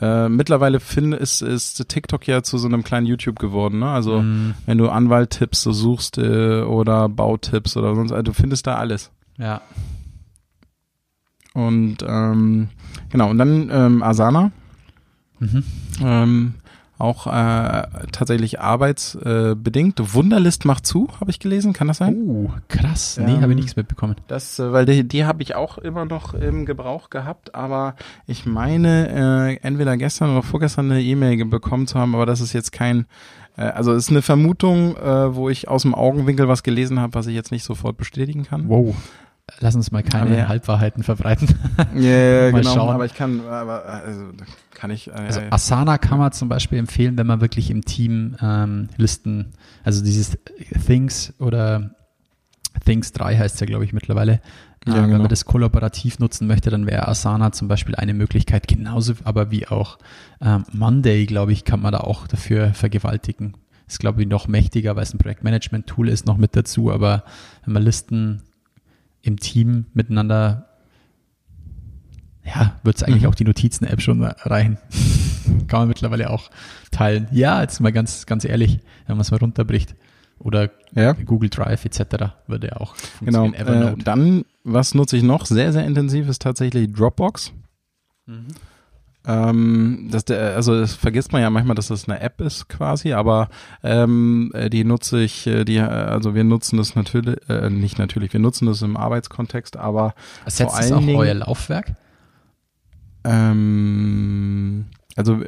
[0.00, 3.80] Äh, mittlerweile finde ist, ist TikTok ja zu so einem kleinen YouTube geworden.
[3.80, 3.90] Ne?
[3.90, 4.54] Also mm.
[4.66, 9.10] wenn du Anwalttipps so suchst äh, oder Bautipps oder sonst, also du findest da alles.
[9.36, 9.60] Ja.
[11.58, 12.68] Und ähm,
[13.10, 14.52] genau, und dann ähm, Asana.
[15.40, 15.64] Mhm.
[16.00, 16.54] Ähm,
[16.98, 20.00] auch äh, tatsächlich arbeitsbedingt.
[20.00, 21.72] Äh, Wunderlist macht zu, habe ich gelesen.
[21.72, 22.16] Kann das sein?
[22.28, 23.18] Oh, krass.
[23.20, 24.14] Nee, ähm, habe ich nichts mitbekommen.
[24.28, 27.96] Das, äh, weil die, die habe ich auch immer noch im Gebrauch gehabt, aber
[28.26, 32.52] ich meine, äh, entweder gestern oder vorgestern eine E-Mail bekommen zu haben, aber das ist
[32.52, 33.06] jetzt kein
[33.56, 37.14] äh, also es ist eine Vermutung, äh, wo ich aus dem Augenwinkel was gelesen habe,
[37.14, 38.68] was ich jetzt nicht sofort bestätigen kann.
[38.68, 38.94] Wow
[39.60, 40.48] lass uns mal keine ja.
[40.48, 41.48] Halbwahrheiten verbreiten.
[41.94, 42.94] Ja, yeah, genau, schauen.
[42.94, 44.22] aber ich kann, aber, also,
[44.74, 45.08] kann ich.
[45.08, 49.52] Äh, also Asana kann man zum Beispiel empfehlen, wenn man wirklich im Team ähm, Listen,
[49.84, 50.38] also dieses
[50.86, 51.90] Things oder
[52.84, 54.40] Things 3 heißt es ja, glaube ich, mittlerweile.
[54.86, 55.12] Ja, äh, genau.
[55.12, 59.50] Wenn man das kollaborativ nutzen möchte, dann wäre Asana zum Beispiel eine Möglichkeit, genauso aber
[59.50, 59.98] wie auch
[60.40, 63.54] ähm, Monday, glaube ich, kann man da auch dafür vergewaltigen.
[63.86, 67.24] Ist, glaube ich, noch mächtiger, weil es ein Projektmanagement-Tool ist, noch mit dazu, aber
[67.64, 68.42] wenn man Listen
[69.28, 70.66] im Team miteinander,
[72.44, 73.28] ja, wird es eigentlich mhm.
[73.28, 74.78] auch die Notizen-App schon reichen.
[75.68, 76.50] Kann man mittlerweile auch
[76.90, 77.28] teilen.
[77.30, 79.94] Ja, jetzt mal ganz, ganz ehrlich, wenn man es mal runterbricht.
[80.38, 81.12] Oder ja.
[81.12, 82.32] Google Drive etc.
[82.46, 83.66] würde ja auch funktionieren.
[83.66, 83.88] Genau.
[83.88, 87.52] Äh, dann, was nutze ich noch sehr, sehr intensiv, ist tatsächlich Dropbox.
[88.26, 88.46] Mhm.
[89.28, 93.12] Ähm, das der, also das vergisst man ja manchmal, dass das eine App ist quasi,
[93.12, 93.50] aber
[93.82, 97.98] ähm, äh, die nutze ich, äh, die, äh, also wir nutzen das natürlich, äh, nicht
[97.98, 100.14] natürlich, wir nutzen das im Arbeitskontext, aber
[100.46, 101.92] Ersetzt vor allen auch Dingen, euer Laufwerk?
[103.24, 105.42] Ähm, also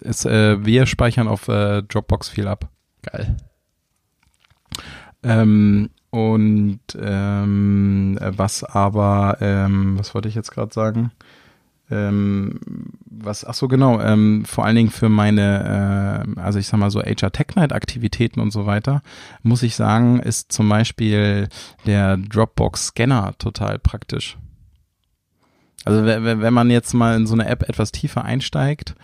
[0.00, 2.68] es, äh, wir speichern auf äh, Dropbox viel ab.
[3.02, 3.36] Geil.
[5.22, 11.12] Ähm, und ähm, was aber, ähm, was wollte ich jetzt gerade sagen?
[11.94, 12.60] Ähm,
[13.06, 16.90] was, ach so genau, ähm, vor allen Dingen für meine, äh, also ich sag mal
[16.90, 19.02] so HR Tech Night Aktivitäten und so weiter,
[19.42, 21.48] muss ich sagen, ist zum Beispiel
[21.86, 24.36] der Dropbox Scanner total praktisch.
[25.84, 28.94] Also wenn man jetzt mal in so eine App etwas tiefer einsteigt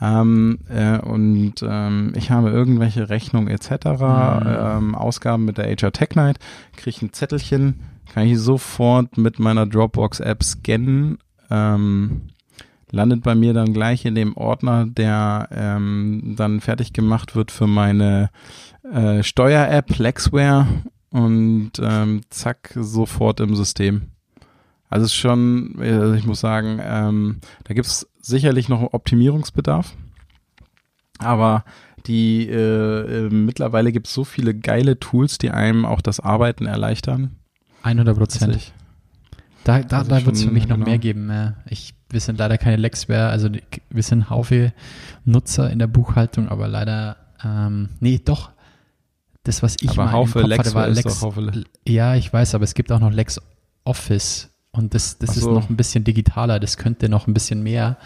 [0.00, 4.46] ähm, äh, und ähm, ich habe irgendwelche Rechnungen etc., mhm.
[4.46, 6.38] ähm, Ausgaben mit der HR Tech Night,
[6.76, 7.80] kriege ich ein Zettelchen,
[8.12, 11.18] kann ich sofort mit meiner Dropbox App scannen
[11.50, 12.22] ähm,
[12.90, 17.66] landet bei mir dann gleich in dem Ordner, der ähm, dann fertig gemacht wird für
[17.66, 18.30] meine
[18.92, 20.66] äh, Steuer-App Lexware
[21.10, 24.08] und ähm, zack, sofort im System.
[24.90, 29.94] Also es ist schon, also ich muss sagen, ähm, da gibt es sicherlich noch Optimierungsbedarf,
[31.18, 31.64] aber
[32.06, 36.64] die äh, äh, mittlerweile gibt es so viele geile Tools, die einem auch das Arbeiten
[36.64, 37.36] erleichtern.
[37.82, 38.72] 100 Prozent.
[39.68, 40.88] Da, da, da wird es für mich noch genau.
[40.88, 41.54] mehr geben.
[41.68, 43.50] Ich, wir sind leider keine Lexware, also
[43.90, 44.72] wir sind Haufe
[45.26, 48.50] Nutzer in der Buchhaltung, aber leider, ähm, nee, doch.
[49.42, 51.20] Das, was ich aber mal Haufe im Kopf Lex hatte, war Lex.
[51.20, 51.64] Haufe.
[51.86, 53.42] Ja, ich weiß, aber es gibt auch noch Lex
[53.84, 55.40] Office und das, das so.
[55.40, 56.60] ist noch ein bisschen digitaler.
[56.60, 57.98] Das könnte noch ein bisschen mehr.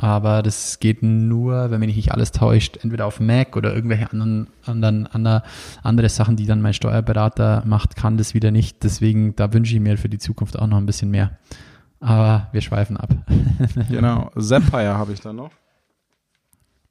[0.00, 4.46] Aber das geht nur, wenn mich nicht alles täuscht, entweder auf Mac oder irgendwelche anderen,
[4.64, 5.42] anderen, andere,
[5.82, 8.82] andere Sachen, die dann mein Steuerberater macht, kann das wieder nicht.
[8.82, 11.38] Deswegen, da wünsche ich mir für die Zukunft auch noch ein bisschen mehr.
[12.00, 13.14] Aber wir schweifen ab.
[13.90, 14.30] genau.
[14.38, 15.50] Zapier habe ich da noch.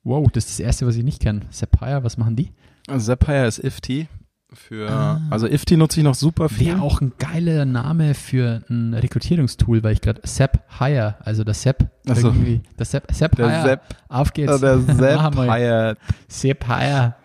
[0.04, 1.50] Wow, das ist das erste, was ich nicht kenne.
[1.50, 2.52] Zapier, was machen die?
[2.96, 4.08] Zapier ist IFT
[4.54, 5.22] für, ah.
[5.30, 6.68] also IFTI nutze ich noch super viel.
[6.68, 11.54] Wäre auch ein geiler Name für ein Rekrutierungstool, weil ich gerade SAP Hire, also der
[11.54, 14.60] SAP also, irgendwie, der SAP, SAP der Hire, Sepp, auf geht's.
[14.60, 15.98] Der SAP Hire.
[16.28, 17.16] SAP Hire.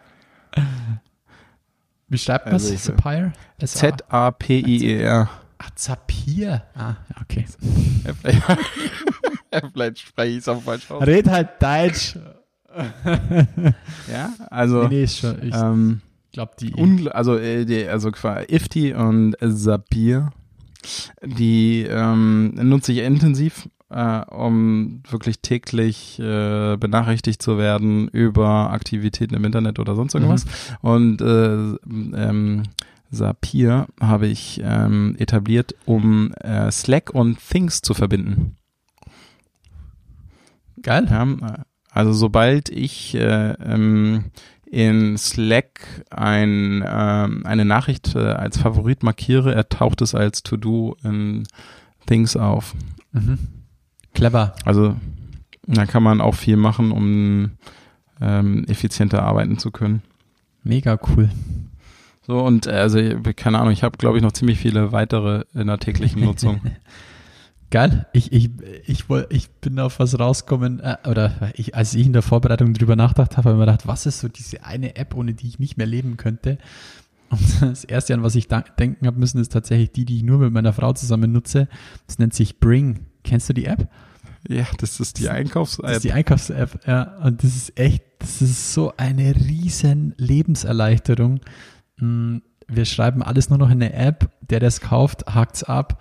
[2.09, 3.33] Wie schreibt man also SAP Hire?
[3.65, 5.31] Z-A-P-I-E-R.
[5.59, 6.63] Ach, Zapier.
[6.75, 7.47] Ah, okay.
[9.73, 11.07] Vielleicht spreche ich es auch falsch aus.
[11.07, 12.19] Red halt Deutsch.
[14.13, 14.83] ja, also.
[14.83, 15.43] Nee, nee, ist schon.
[15.43, 16.01] Ich, ähm,
[16.35, 16.75] glaube die.
[16.75, 18.13] Ungl also äh, die, also
[18.49, 20.31] Ifti und Sapir,
[21.25, 29.35] die ähm, nutze ich intensiv, äh, um wirklich täglich äh, benachrichtigt zu werden über Aktivitäten
[29.35, 30.45] im Internet oder sonst irgendwas.
[30.45, 30.51] Mhm.
[30.83, 31.55] Und äh,
[32.19, 32.63] ähm,
[33.11, 38.57] Sapir habe ich ähm, etabliert, um äh, Slack und Things zu verbinden.
[40.83, 41.07] Geil.
[41.09, 44.25] Ja, also sobald ich äh, ähm,
[44.75, 50.97] in Slack ein, ähm, eine Nachricht äh, als Favorit markiere, er taucht es als To-Do
[51.05, 51.45] in
[52.07, 52.75] Things auf.
[53.13, 53.39] Mhm.
[54.15, 54.55] Clever.
[54.65, 54.97] Also
[55.67, 57.53] Da kann man auch viel machen, um
[58.21, 60.03] ähm, effizienter arbeiten zu können.
[60.65, 61.31] Mega cool.
[62.27, 62.99] So, und äh, also,
[63.37, 66.61] keine Ahnung, ich habe, glaube ich, noch ziemlich viele weitere in der täglichen Nutzung.
[67.75, 68.07] Geil.
[68.13, 68.51] Ich, ich,
[68.87, 72.95] ich, ich bin auf was rauskommen, äh, oder ich, als ich in der Vorbereitung drüber
[72.95, 75.59] nachgedacht habe, habe ich mir gedacht, was ist so diese eine App, ohne die ich
[75.59, 76.59] nicht mehr leben könnte?
[77.31, 80.39] Und das erste, an was ich denken habe müssen, ist tatsächlich die, die ich nur
[80.39, 81.67] mit meiner Frau zusammen nutze.
[82.07, 83.07] Das nennt sich Bring.
[83.25, 83.89] Kennst du die App?
[84.47, 85.85] Ja, das ist die Einkaufs-App.
[85.85, 87.17] Das ist die Einkaufs-App, ja.
[87.25, 91.41] Und das ist echt, das ist so eine riesen Lebenserleichterung.
[91.99, 94.31] Hm, wir schreiben alles nur noch in eine App.
[94.43, 96.01] Der, der es kauft, hakt es ab.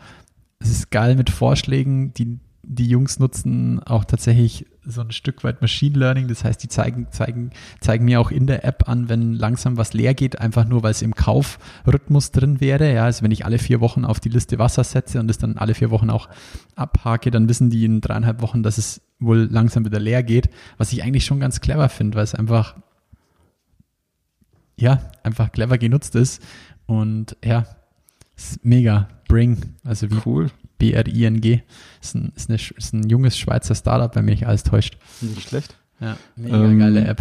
[0.64, 5.61] Es ist geil mit Vorschlägen, die die Jungs nutzen auch tatsächlich so ein Stück weit
[5.61, 6.30] Machine Learning.
[6.30, 7.51] Das heißt, die zeigen, zeigen,
[7.82, 10.91] zeigen mir auch in der App an, wenn langsam was leer geht, einfach nur, weil
[10.91, 12.93] es im Kaufrhythmus drin wäre.
[12.93, 15.57] Ja, also wenn ich alle vier Wochen auf die Liste Wasser setze und es dann
[15.57, 16.30] alle vier Wochen auch
[16.76, 20.49] abhake, dann wissen die in dreieinhalb Wochen, dass es wohl langsam wieder leer geht.
[20.78, 22.76] Was ich eigentlich schon ganz clever finde, weil es einfach,
[24.80, 26.41] ja, einfach clever genutzt ist.
[26.86, 27.66] Und ja,
[28.38, 29.09] ist mega.
[29.34, 30.52] Bring, also wie cool.
[30.78, 31.62] B-R-I-N-G.
[32.00, 35.00] Ist ein, ist, eine, ist ein junges Schweizer Startup, wenn mich alles täuscht.
[35.22, 35.76] Nicht schlecht.
[36.00, 37.20] Ja, mega ähm, geile App.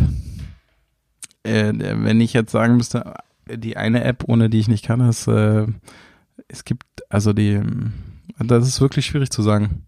[1.42, 3.14] Äh, wenn ich jetzt sagen müsste,
[3.50, 5.66] die eine App, ohne die ich nicht kann, ist, äh,
[6.48, 7.62] es gibt, also die,
[8.38, 9.86] das ist wirklich schwierig zu sagen.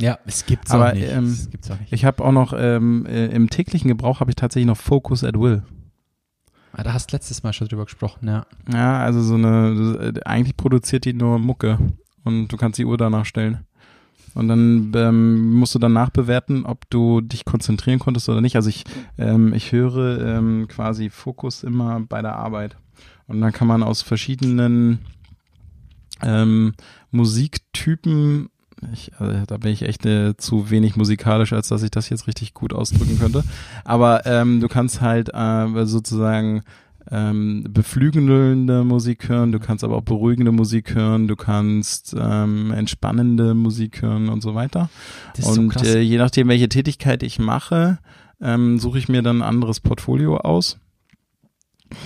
[0.00, 1.10] Ja, es gibt's Aber, auch nicht.
[1.10, 1.92] Ähm, es gibt's auch nicht.
[1.92, 5.34] Ich habe auch noch, ähm, äh, im täglichen Gebrauch habe ich tatsächlich noch Focus at
[5.34, 5.64] Will.
[6.78, 8.44] Ah, da hast du letztes Mal schon drüber gesprochen, ja.
[8.70, 11.78] Ja, also so eine, eigentlich produziert die nur Mucke
[12.22, 13.64] und du kannst die Uhr danach stellen.
[14.34, 18.56] Und dann ähm, musst du danach bewerten, ob du dich konzentrieren konntest oder nicht.
[18.56, 18.84] Also ich,
[19.16, 22.76] ähm, ich höre ähm, quasi Fokus immer bei der Arbeit.
[23.26, 24.98] Und dann kann man aus verschiedenen
[26.22, 26.74] ähm,
[27.10, 28.50] Musiktypen,
[28.92, 32.26] ich, also da bin ich echt äh, zu wenig musikalisch, als dass ich das jetzt
[32.26, 33.44] richtig gut ausdrücken könnte.
[33.84, 36.62] Aber ähm, du kannst halt äh, sozusagen
[37.10, 43.54] ähm, beflügelnde Musik hören, du kannst aber auch beruhigende Musik hören, du kannst ähm, entspannende
[43.54, 44.90] Musik hören und so weiter.
[45.44, 47.98] und so äh, je nachdem, welche Tätigkeit ich mache,
[48.40, 50.78] ähm, suche ich mir dann ein anderes Portfolio aus,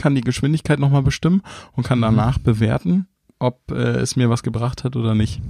[0.01, 1.43] kann die Geschwindigkeit nochmal bestimmen
[1.73, 2.03] und kann mhm.
[2.03, 2.43] danach mhm.
[2.43, 3.09] bewerten,
[3.39, 5.41] ob äh, es mir was gebracht hat oder nicht.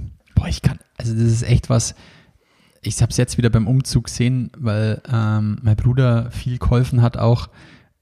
[0.41, 1.93] Boah, ich kann, also das ist echt was,
[2.81, 7.15] ich habe es jetzt wieder beim Umzug gesehen, weil ähm, mein Bruder viel geholfen hat
[7.15, 7.49] auch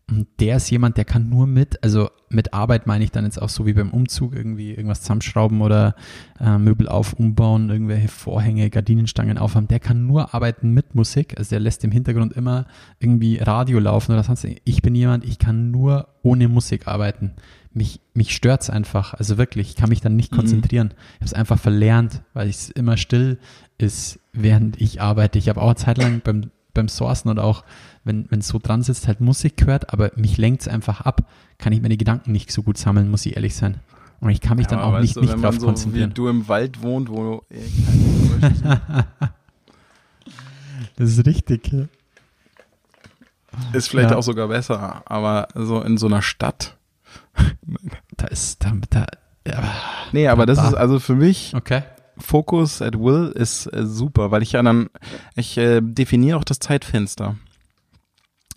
[0.10, 3.42] und der ist jemand, der kann nur mit, also mit Arbeit meine ich dann jetzt
[3.42, 5.96] auch so wie beim Umzug, irgendwie irgendwas zusammenschrauben oder
[6.40, 9.68] äh, Möbel auf, umbauen, irgendwelche Vorhänge, Gardinenstangen aufhaben.
[9.68, 11.38] Der kann nur arbeiten mit Musik.
[11.38, 12.68] Also der lässt im Hintergrund immer
[13.00, 14.48] irgendwie Radio laufen oder sonst.
[14.64, 17.34] Ich bin jemand, ich kann nur ohne Musik arbeiten.
[17.72, 19.14] Mich, mich stört's einfach.
[19.14, 20.38] Also wirklich, ich kann mich dann nicht mhm.
[20.38, 20.88] konzentrieren.
[20.88, 20.94] Mhm.
[20.94, 23.38] Ich habe es einfach verlernt, weil es immer still
[23.78, 25.38] ist, während ich arbeite.
[25.38, 27.64] Ich habe auch eine Zeit lang beim, beim Sourcen und auch
[28.04, 31.74] wenn es so dran sitzt, halt Musik gehört, aber mich lenkt es einfach ab, kann
[31.74, 33.82] ich meine Gedanken nicht so gut sammeln, muss ich ehrlich sein.
[34.20, 36.10] Und ich kann mich ja, dann auch nicht, du, nicht drauf so konzentrieren.
[36.10, 37.42] Wie du im Wald wohnt, wo du
[40.96, 41.72] Das ist richtig.
[41.72, 41.86] Ja.
[43.74, 44.18] Ist vielleicht ja.
[44.18, 46.78] auch sogar besser, aber so in so einer Stadt.
[48.18, 49.06] Da ist, da, da
[49.48, 49.64] ja,
[50.12, 51.84] Nee, aber das ist also für mich okay.
[52.18, 54.90] Focus at Will ist äh, super, weil ich ja dann,
[55.36, 57.36] ich äh, definiere auch das Zeitfenster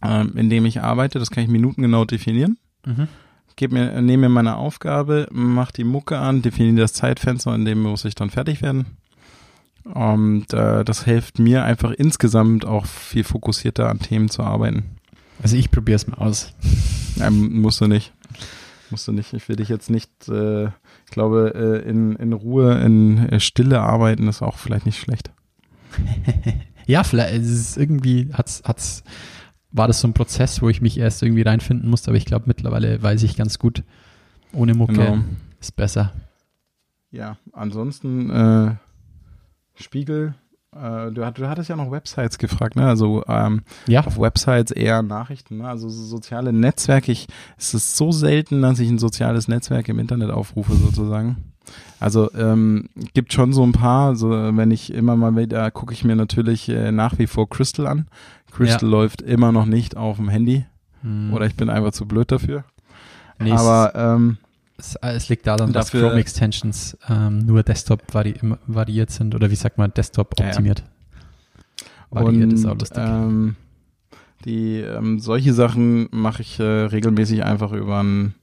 [0.03, 1.19] ähm, in dem ich arbeite.
[1.19, 2.59] Das kann ich minutengenau definieren.
[2.85, 3.09] Mhm.
[3.57, 7.83] Geb mir, nehme mir meine Aufgabe, mache die Mucke an, definiere das Zeitfenster, in dem
[7.83, 8.87] muss ich dann fertig werden.
[9.85, 14.97] Und äh, das hilft mir einfach insgesamt auch viel fokussierter an Themen zu arbeiten.
[15.43, 16.55] Also ich probiere es mal aus.
[17.21, 18.13] Ähm, musst du nicht.
[18.93, 19.33] Musst du nicht.
[19.33, 23.81] Ich will dich jetzt nicht, äh, ich glaube, äh, in, in Ruhe, in äh, Stille
[23.81, 25.33] arbeiten ist auch vielleicht nicht schlecht.
[26.87, 29.03] ja, vielleicht ist es irgendwie, hat's, hat's
[29.73, 32.45] war das so ein Prozess, wo ich mich erst irgendwie reinfinden musste, aber ich glaube,
[32.47, 33.83] mittlerweile weiß ich ganz gut,
[34.53, 35.19] ohne Mucke genau.
[35.61, 36.13] ist besser.
[37.11, 38.75] Ja, ansonsten äh,
[39.75, 40.35] Spiegel,
[40.75, 42.87] äh, du, du, hattest ja noch Websites gefragt, ne?
[42.87, 44.05] Also ähm, ja.
[44.05, 45.69] auf Websites eher Nachrichten, ne?
[45.69, 47.13] Also so soziale Netzwerke.
[47.13, 47.27] Ich,
[47.59, 51.37] es ist so selten, dass ich ein soziales Netzwerk im Internet aufrufe, sozusagen.
[52.01, 56.05] Also ähm, gibt schon so ein paar, so wenn ich immer mal wieder gucke ich
[56.05, 58.09] mir natürlich äh, nach wie vor Crystal an.
[58.51, 58.97] Crystal ja.
[58.97, 60.65] läuft immer noch nicht auf dem Handy.
[61.03, 61.33] Hm.
[61.33, 62.65] Oder ich bin einfach zu blöd dafür.
[63.39, 64.39] Nee, Aber ähm,
[64.83, 68.35] es, es, liegt daran, dass Chrome Extensions ähm, nur Desktop vari
[68.67, 70.81] variiert sind oder wie sagt man, Desktop optimiert.
[70.81, 71.87] Ja.
[72.11, 73.03] Variiert Und, ist auch lustig.
[73.05, 73.57] Ähm,
[74.45, 78.35] die ähm, solche Sachen mache ich äh, regelmäßig einfach über ein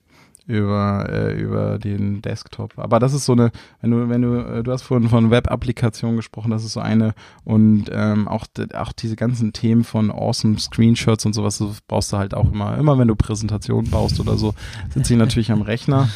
[0.49, 2.73] über, äh, über den Desktop.
[2.79, 6.17] Aber das ist so eine, wenn du, wenn du, äh, du hast vorhin von Web-Applikationen
[6.17, 11.27] gesprochen, das ist so eine und ähm, auch, auch diese ganzen Themen von awesome Screenshots
[11.27, 14.55] und sowas, das brauchst du halt auch immer, immer wenn du Präsentationen baust oder so,
[14.91, 16.09] sitze ich natürlich am Rechner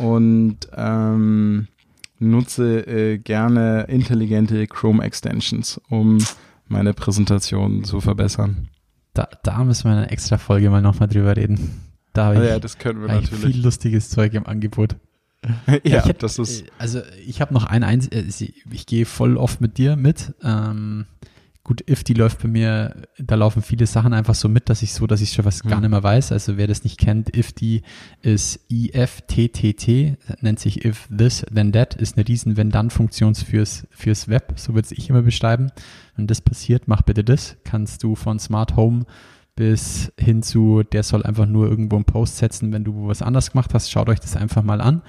[0.00, 1.68] und ähm,
[2.18, 6.18] nutze äh, gerne intelligente Chrome Extensions, um
[6.66, 8.66] meine Präsentation zu verbessern.
[9.14, 11.85] Da, da müssen wir eine extra Folge mal nochmal drüber reden.
[12.16, 13.44] Da habe ich, ja, das können wir natürlich.
[13.44, 14.96] viel lustiges Zeug im Angebot.
[15.84, 16.62] ja, hätte, das ist.
[16.62, 18.24] Äh, also ich habe noch ein eins, äh,
[18.70, 20.34] ich gehe voll oft mit dir mit.
[20.42, 21.06] Ähm,
[21.62, 24.94] gut, if die läuft bei mir, da laufen viele Sachen einfach so mit, dass ich
[24.94, 25.70] so, dass ich schon was hm.
[25.70, 26.32] gar nicht mehr weiß.
[26.32, 27.82] Also wer das nicht kennt, if die
[28.22, 33.86] ist IFTTT, nennt sich if this then that, ist eine riesen wenn dann Funktion fürs
[33.90, 35.70] fürs Web, so würde ich immer beschreiben.
[36.16, 37.56] Wenn das passiert, mach bitte das.
[37.64, 39.04] Kannst du von Smart Home
[39.56, 43.50] bis hin zu, der soll einfach nur irgendwo einen Post setzen, wenn du was anders
[43.50, 43.90] gemacht hast.
[43.90, 45.02] Schaut euch das einfach mal an.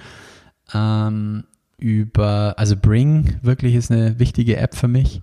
[0.74, 1.44] Ähm,
[1.76, 5.22] über, also Bring wirklich ist eine wichtige App für mich.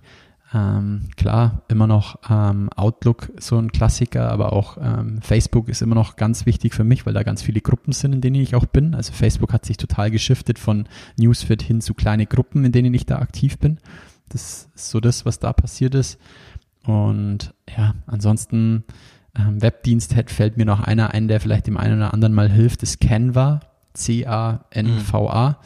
[0.54, 5.96] Ähm, klar, immer noch ähm, Outlook so ein Klassiker, aber auch ähm, Facebook ist immer
[5.96, 8.66] noch ganz wichtig für mich, weil da ganz viele Gruppen sind, in denen ich auch
[8.66, 8.94] bin.
[8.94, 13.06] Also Facebook hat sich total geschiftet von Newsfeed hin zu kleine Gruppen, in denen ich
[13.06, 13.78] da aktiv bin.
[14.28, 16.18] Das ist so das, was da passiert ist.
[16.84, 18.84] Und ja, ansonsten
[19.38, 22.50] ähm, Webdienst hätte, fällt mir noch einer ein, der vielleicht dem einen oder anderen mal
[22.50, 23.60] hilft, ist Canva,
[23.94, 25.48] C-A-N-V-A.
[25.48, 25.56] Mhm.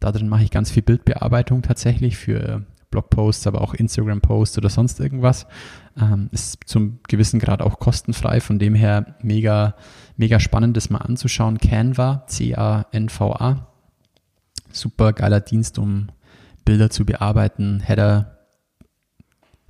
[0.00, 4.98] Da drin mache ich ganz viel Bildbearbeitung tatsächlich für Blogposts, aber auch Instagram-Posts oder sonst
[4.98, 5.46] irgendwas.
[6.00, 9.74] Ähm, ist zum gewissen Grad auch kostenfrei, von dem her mega,
[10.16, 11.58] mega spannend, das mal anzuschauen.
[11.58, 13.66] Canva, C-A-N-V-A.
[14.72, 16.08] Super geiler Dienst, um
[16.64, 18.39] Bilder zu bearbeiten, Header,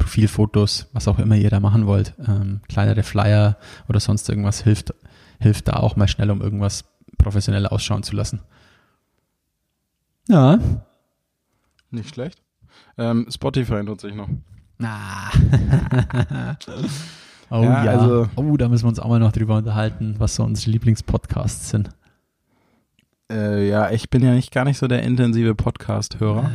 [0.01, 4.95] Profilfotos, was auch immer ihr da machen wollt, ähm, kleinere Flyer oder sonst irgendwas hilft,
[5.39, 6.85] hilft da auch mal schnell, um irgendwas
[7.19, 8.41] professionell ausschauen zu lassen.
[10.27, 10.59] Ja.
[11.91, 12.43] Nicht schlecht.
[12.97, 14.29] Ähm, Spotify nutze ich noch.
[14.83, 15.31] Ah.
[17.51, 17.91] oh ja, ja.
[17.93, 21.71] Also, oh, da müssen wir uns auch mal noch drüber unterhalten, was so unsere Lieblingspodcasts
[21.71, 21.91] sind.
[23.31, 26.43] Äh, ja, ich bin ja nicht gar nicht so der intensive Podcast-Hörer.
[26.45, 26.51] Ja.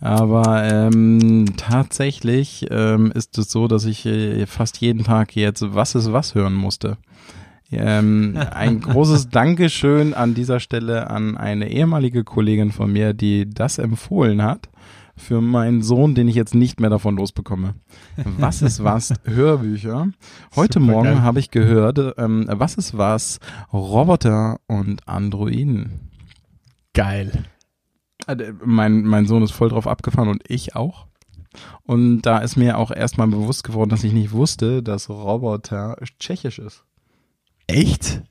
[0.00, 5.94] Aber ähm, tatsächlich ähm, ist es so, dass ich äh, fast jeden Tag jetzt Was
[5.94, 6.96] ist was hören musste.
[7.70, 13.78] Ähm, ein großes Dankeschön an dieser Stelle an eine ehemalige Kollegin von mir, die das
[13.78, 14.68] empfohlen hat
[15.16, 17.74] für meinen Sohn, den ich jetzt nicht mehr davon losbekomme.
[18.16, 19.12] Was ist was?
[19.24, 20.08] Hörbücher.
[20.56, 23.38] Heute Super Morgen habe ich gehört, ähm, was ist was?
[23.70, 26.08] Roboter und Androiden.
[26.94, 27.44] Geil.
[28.32, 31.06] Äh, mein, mein Sohn ist voll drauf abgefahren und ich auch.
[31.82, 36.58] Und da ist mir auch erstmal bewusst geworden, dass ich nicht wusste, dass Roboter tschechisch
[36.58, 36.84] ist.
[37.66, 38.22] Echt?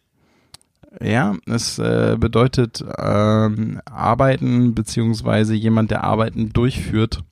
[1.02, 7.24] Ja, es äh, bedeutet ähm, arbeiten beziehungsweise jemand, der Arbeiten durchführt.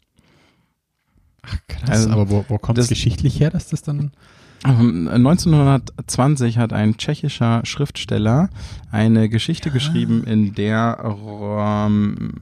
[1.41, 4.11] Ach krass, also, aber wo, wo kommt es geschichtlich her, dass das dann
[4.63, 8.49] 1920 ähm, hat ein tschechischer Schriftsteller
[8.91, 9.73] eine Geschichte ja.
[9.73, 12.33] geschrieben, in der ähm,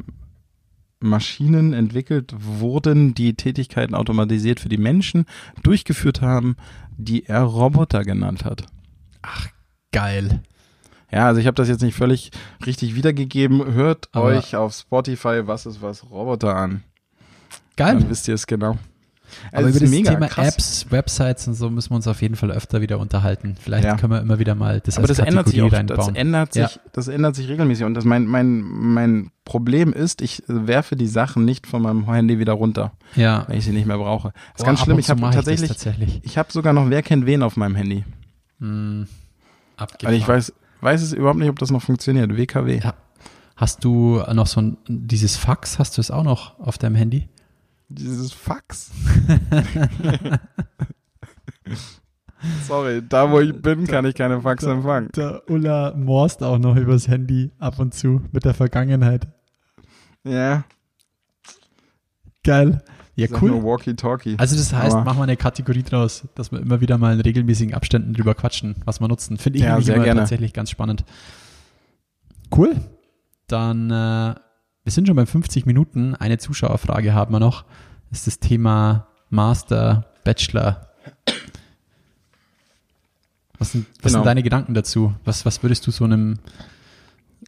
[0.99, 5.25] Maschinen entwickelt wurden, die Tätigkeiten automatisiert für die Menschen
[5.63, 6.55] durchgeführt haben,
[6.97, 8.65] die er Roboter genannt hat.
[9.21, 9.47] Ach,
[9.91, 10.41] geil.
[11.11, 12.31] Ja, also ich habe das jetzt nicht völlig
[12.65, 13.73] richtig wiedergegeben.
[13.73, 16.83] Hört Aber euch auf Spotify Was ist was Roboter an.
[17.77, 17.99] Geil.
[17.99, 18.77] Dann wisst ihr es genau.
[19.51, 20.53] Also Aber über das Thema krass.
[20.53, 23.55] Apps, Websites und so müssen wir uns auf jeden Fall öfter wieder unterhalten.
[23.59, 23.95] Vielleicht ja.
[23.95, 25.97] können wir immer wieder mal das Aber als das ändert sich auch, reinbauen.
[25.97, 26.81] Das ändert sich, ja.
[26.93, 27.85] das ändert sich regelmäßig.
[27.85, 32.39] Und das mein, mein, mein Problem ist, ich werfe die Sachen nicht von meinem Handy
[32.39, 33.45] wieder runter, ja.
[33.47, 34.33] wenn ich sie nicht mehr brauche.
[34.33, 34.99] Das ist oh, ganz schlimm.
[34.99, 36.21] Ich habe tatsächlich, ich, tatsächlich.
[36.23, 38.03] ich habe sogar noch Wer kennt wen auf meinem Handy.
[38.59, 39.07] Hm,
[39.77, 42.35] also ich weiß, weiß es überhaupt nicht, ob das noch funktioniert.
[42.35, 42.79] WKW.
[42.83, 42.93] Ja.
[43.55, 47.29] Hast du noch so ein, dieses Fax, hast du es auch noch auf deinem Handy?
[47.95, 48.91] Dieses Fax.
[52.67, 55.09] Sorry, da wo ich bin, kann ich keine Fax empfangen.
[55.15, 59.27] Der Ulla morst auch noch übers Handy ab und zu mit der Vergangenheit.
[60.23, 60.65] Ja.
[62.43, 62.83] Geil.
[63.15, 63.63] Ja, cool.
[63.63, 64.35] Walkie-talkie.
[64.37, 67.73] Also das heißt, machen wir eine Kategorie draus, dass wir immer wieder mal in regelmäßigen
[67.73, 69.37] Abständen drüber quatschen, was wir nutzen.
[69.37, 71.05] Finde ich ja, tatsächlich ganz spannend.
[72.55, 72.75] Cool.
[73.47, 74.35] Dann äh,
[74.85, 76.13] wir sind schon bei 50 Minuten.
[76.13, 77.65] Eine Zuschauerfrage haben wir noch.
[78.11, 80.87] Das ist das Thema Master, Bachelor.
[83.57, 84.19] Was sind, was genau.
[84.19, 85.15] sind deine Gedanken dazu?
[85.23, 86.35] Was, was würdest du so einem,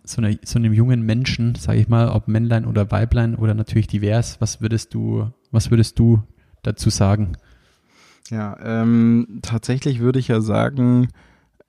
[0.03, 3.85] so, einer, so einem jungen Menschen, sage ich mal, ob Männlein oder Weiblein oder natürlich
[3.85, 6.23] divers, was würdest du, was würdest du
[6.63, 7.37] dazu sagen?
[8.31, 11.09] Ja, ähm, tatsächlich würde ich ja sagen,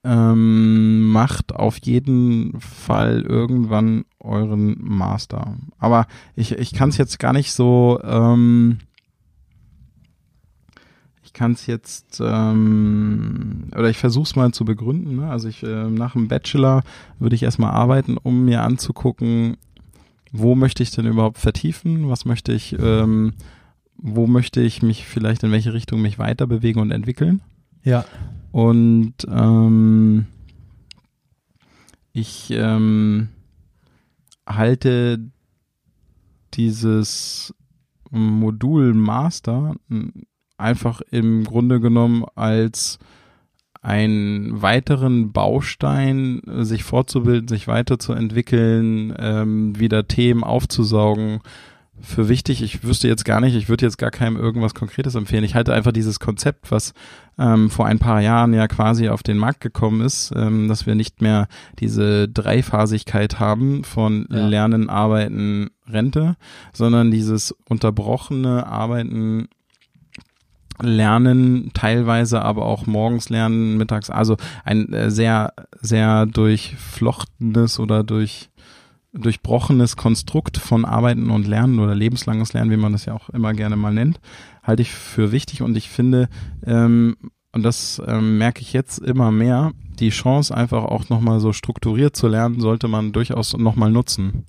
[0.04, 5.56] ähm, macht auf jeden Fall irgendwann euren Master.
[5.78, 8.78] Aber ich, ich kann es jetzt gar nicht so, ähm,
[11.24, 15.16] ich kann es jetzt, ähm, oder ich versuche es mal zu begründen.
[15.16, 15.30] Ne?
[15.30, 16.82] Also ich äh, nach dem Bachelor
[17.18, 19.56] würde ich erstmal arbeiten, um mir anzugucken,
[20.32, 23.32] wo möchte ich denn überhaupt vertiefen, was möchte ich, ähm,
[23.96, 27.40] wo möchte ich mich vielleicht in welche Richtung mich weiter bewegen und entwickeln.
[27.82, 28.04] Ja.
[28.52, 30.26] Und ähm,
[32.12, 33.28] ich ähm,
[34.46, 35.20] halte
[36.54, 37.54] dieses
[38.10, 39.76] Modul Master
[40.56, 42.98] einfach im Grunde genommen als
[43.80, 51.40] einen weiteren Baustein, sich fortzubilden, sich weiterzuentwickeln, ähm, wieder Themen aufzusaugen,
[52.00, 52.62] für wichtig.
[52.62, 55.44] Ich wüsste jetzt gar nicht, ich würde jetzt gar keinem irgendwas Konkretes empfehlen.
[55.44, 56.92] Ich halte einfach dieses Konzept, was
[57.38, 60.94] ähm, vor ein paar Jahren ja quasi auf den Markt gekommen ist, ähm, dass wir
[60.94, 64.46] nicht mehr diese Dreiphasigkeit haben von ja.
[64.46, 66.36] Lernen, Arbeiten, Rente,
[66.72, 69.48] sondern dieses unterbrochene Arbeiten,
[70.80, 78.48] Lernen, teilweise aber auch morgens lernen, mittags, also ein äh, sehr, sehr durchflochtenes oder durch
[79.18, 83.52] durchbrochenes Konstrukt von Arbeiten und Lernen oder lebenslanges Lernen, wie man das ja auch immer
[83.52, 84.20] gerne mal nennt,
[84.62, 86.28] halte ich für wichtig und ich finde,
[86.64, 87.16] ähm,
[87.52, 92.14] und das ähm, merke ich jetzt immer mehr, die Chance einfach auch nochmal so strukturiert
[92.14, 94.44] zu lernen, sollte man durchaus nochmal nutzen,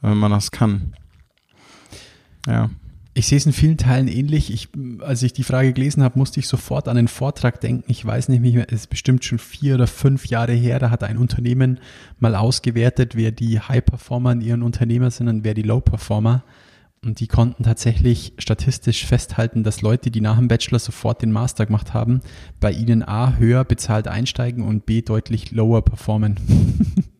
[0.00, 0.94] wenn man das kann.
[2.46, 2.70] Ja.
[3.16, 4.52] Ich sehe es in vielen Teilen ähnlich.
[4.52, 7.84] Ich, als ich die Frage gelesen habe, musste ich sofort an den Vortrag denken.
[7.86, 10.80] Ich weiß nicht mehr, es ist bestimmt schon vier oder fünf Jahre her.
[10.80, 11.78] Da hat ein Unternehmen
[12.18, 16.42] mal ausgewertet, wer die High Performer in ihren Unternehmen sind und wer die Low Performer.
[17.04, 21.66] Und die konnten tatsächlich statistisch festhalten, dass Leute, die nach dem Bachelor sofort den Master
[21.66, 22.20] gemacht haben,
[22.58, 26.36] bei ihnen A höher bezahlt einsteigen und B deutlich lower performen.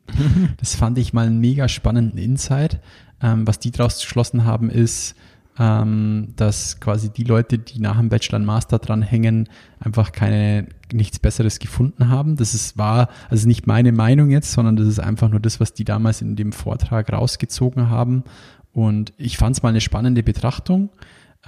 [0.56, 2.80] das fand ich mal einen mega spannenden Insight.
[3.22, 5.14] Ähm, was die daraus geschlossen haben, ist,
[5.58, 9.48] ähm, dass quasi die Leute, die nach dem Bachelor und Master dranhängen,
[9.78, 12.36] einfach keine nichts Besseres gefunden haben.
[12.36, 15.72] Das ist war also nicht meine Meinung jetzt, sondern das ist einfach nur das, was
[15.72, 18.24] die damals in dem Vortrag rausgezogen haben.
[18.72, 20.90] Und ich fand es mal eine spannende Betrachtung.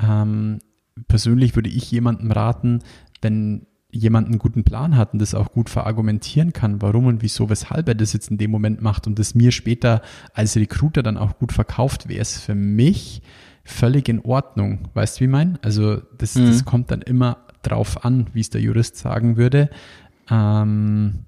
[0.01, 0.61] Ähm,
[1.09, 2.81] persönlich würde ich jemandem raten,
[3.23, 7.49] wenn jemand einen guten Plan hat und das auch gut verargumentieren kann, warum und wieso,
[7.49, 10.03] weshalb er das jetzt in dem Moment macht und das mir später
[10.35, 13.23] als Recruiter dann auch gut verkauft, wäre es für mich
[13.67, 14.89] völlig in Ordnung.
[14.95, 15.59] Weißt du, wie ich meine?
[15.63, 16.47] Also das, mhm.
[16.47, 19.69] das kommt dann immer drauf an, wie es der Jurist sagen würde.
[20.31, 21.25] Ähm,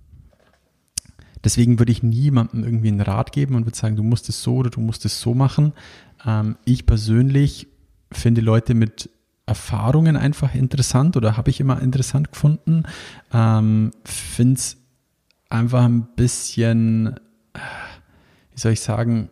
[1.44, 4.56] deswegen würde ich niemandem irgendwie einen Rat geben und würde sagen, du musst es so
[4.56, 5.72] oder du musst es so machen.
[6.24, 7.66] Ähm, ich persönlich
[8.12, 9.10] finde Leute mit
[9.46, 12.84] Erfahrungen einfach interessant oder habe ich immer interessant gefunden.
[13.32, 14.76] Ähm, finde es
[15.48, 17.18] einfach ein bisschen,
[18.54, 19.30] wie soll ich sagen,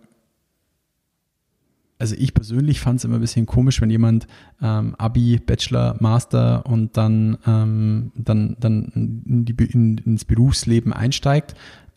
[1.98, 4.26] also ich persönlich fand es immer ein bisschen komisch, wenn jemand
[4.60, 11.54] ähm, Abi, Bachelor, Master und dann, ähm, dann, dann in die, in, ins Berufsleben einsteigt.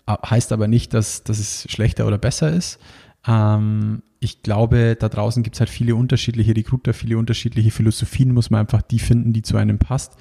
[0.07, 2.79] Heißt aber nicht, dass, dass es schlechter oder besser ist.
[3.27, 8.49] Ähm, ich glaube, da draußen gibt es halt viele unterschiedliche Recruiter, viele unterschiedliche Philosophien, muss
[8.49, 10.17] man einfach die finden, die zu einem passt.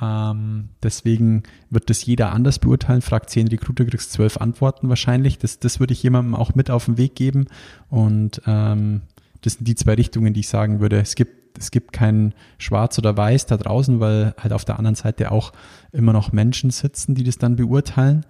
[0.00, 3.02] Ähm, deswegen wird das jeder anders beurteilen.
[3.02, 5.38] Fragt zehn Recruiter, kriegst zwölf Antworten wahrscheinlich.
[5.38, 7.46] Das, das würde ich jemandem auch mit auf den Weg geben.
[7.88, 9.02] Und ähm,
[9.42, 10.98] das sind die zwei Richtungen, die ich sagen würde.
[10.98, 14.96] Es gibt, es gibt kein Schwarz oder Weiß da draußen, weil halt auf der anderen
[14.96, 15.52] Seite auch
[15.92, 18.26] immer noch Menschen sitzen, die das dann beurteilen.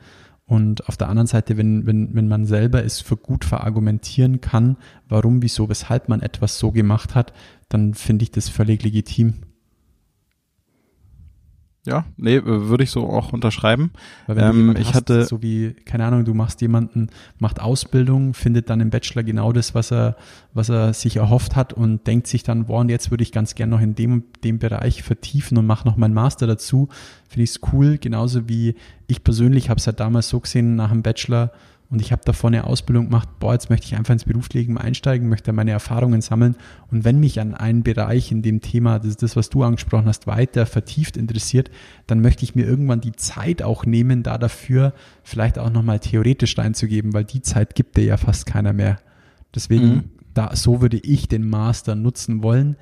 [0.49, 4.77] Und auf der anderen Seite, wenn, wenn, wenn man selber es für gut verargumentieren kann,
[5.09, 7.33] warum, wieso, weshalb man etwas so gemacht hat,
[7.69, 9.35] dann finde ich das völlig legitim.
[11.87, 13.93] Ja, nee, würde ich so auch unterschreiben.
[14.27, 17.09] Weil wenn ähm, ich hast, hatte so wie keine Ahnung, du machst jemanden,
[17.39, 20.17] macht Ausbildung, findet dann im Bachelor genau das, was er,
[20.53, 23.55] was er sich erhofft hat und denkt sich dann, boah, und jetzt würde ich ganz
[23.55, 26.89] gern noch in dem, dem Bereich vertiefen und mache noch meinen Master dazu.
[27.29, 28.75] Finde ich es cool, genauso wie
[29.07, 31.53] ich persönlich habe es halt damals so gesehen nach dem Bachelor
[31.89, 35.29] und ich habe davor eine Ausbildung gemacht, boah, jetzt möchte ich einfach ins Berufsleben einsteigen,
[35.29, 36.57] möchte meine Erfahrungen sammeln.
[36.91, 40.07] Und wenn mich an einen Bereich in dem Thema, das ist das, was du angesprochen
[40.07, 41.71] hast, weiter vertieft interessiert,
[42.09, 46.59] dann möchte ich mir irgendwann die Zeit auch nehmen, da dafür vielleicht auch nochmal theoretisch
[46.59, 48.99] reinzugeben, weil die Zeit gibt dir ja fast keiner mehr.
[49.55, 50.05] Deswegen, mhm.
[50.35, 52.77] da, so würde ich den Master nutzen wollen.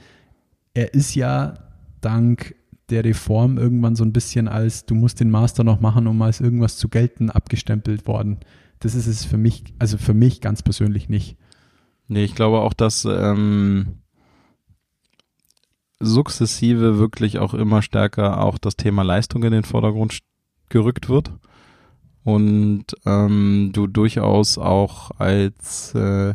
[0.72, 1.54] Er ist ja
[2.00, 2.54] dank
[2.88, 6.40] der Reform irgendwann so ein bisschen als, du musst den Master noch machen, um als
[6.40, 8.38] irgendwas zu gelten, abgestempelt worden
[8.84, 11.38] das ist es für mich, also für mich ganz persönlich nicht.
[12.06, 14.02] Nee, ich glaube auch, dass ähm,
[16.00, 20.18] sukzessive wirklich auch immer stärker auch das Thema Leistung in den Vordergrund
[20.68, 21.32] gerückt wird.
[22.24, 26.34] und ähm, du durchaus auch als äh,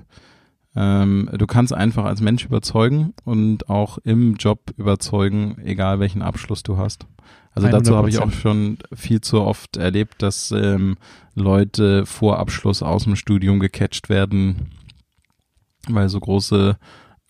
[0.75, 6.63] ähm, du kannst einfach als Mensch überzeugen und auch im Job überzeugen, egal welchen Abschluss
[6.63, 7.05] du hast.
[7.53, 7.71] Also 100%.
[7.71, 10.97] dazu habe ich auch schon viel zu oft erlebt, dass ähm,
[11.35, 14.71] Leute vor Abschluss aus dem Studium gecatcht werden,
[15.87, 16.77] weil so große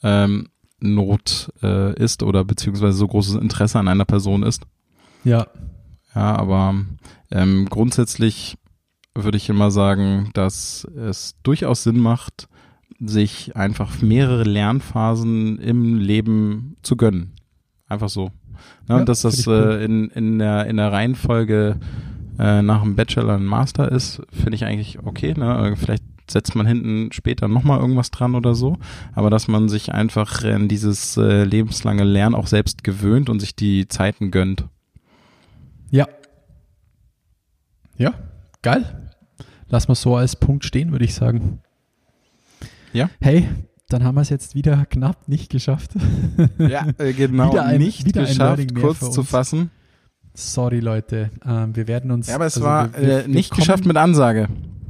[0.04, 0.50] ähm,
[0.82, 4.64] Not äh, ist oder beziehungsweise so großes Interesse an einer Person ist.
[5.24, 5.48] Ja.
[6.16, 6.76] Ja, aber
[7.32, 8.58] ähm, grundsätzlich
[9.14, 12.48] würde ich immer sagen, dass es durchaus Sinn macht,
[13.00, 17.36] sich einfach mehrere Lernphasen im Leben zu gönnen.
[17.88, 18.32] Einfach so.
[18.88, 19.80] Ja, ja, und dass das cool.
[19.80, 21.78] äh, in, in, der, in der Reihenfolge
[22.40, 25.34] äh, nach dem Bachelor ein Master ist, finde ich eigentlich okay.
[25.38, 25.76] Ne?
[25.78, 28.78] Vielleicht setzt man hinten später nochmal irgendwas dran oder so.
[29.14, 33.56] Aber dass man sich einfach in dieses äh, lebenslange Lernen auch selbst gewöhnt und sich
[33.56, 34.66] die Zeiten gönnt.
[35.92, 36.08] Ja.
[37.98, 38.14] Ja,
[38.62, 39.12] geil.
[39.68, 41.62] Lass mal so als Punkt stehen, würde ich sagen.
[42.94, 43.10] Ja.
[43.20, 43.48] Hey,
[43.90, 45.92] dann haben wir es jetzt wieder knapp nicht geschafft.
[46.58, 47.52] Ja, äh, genau.
[47.52, 49.72] wieder ein, nicht wieder geschafft, kurz zu fassen.
[50.34, 51.32] Sorry, Leute.
[51.46, 52.28] Ähm, wir werden uns.
[52.28, 54.48] Ja, aber es also war wir, wir, äh, nicht kommen, geschafft mit Ansage.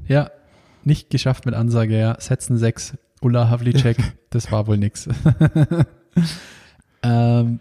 [0.07, 0.29] Ja,
[0.83, 2.19] nicht geschafft mit Ansage, ja.
[2.19, 3.97] Setzen 6, Ulla Havlicek,
[4.29, 5.07] das war wohl nix.
[7.03, 7.59] ähm,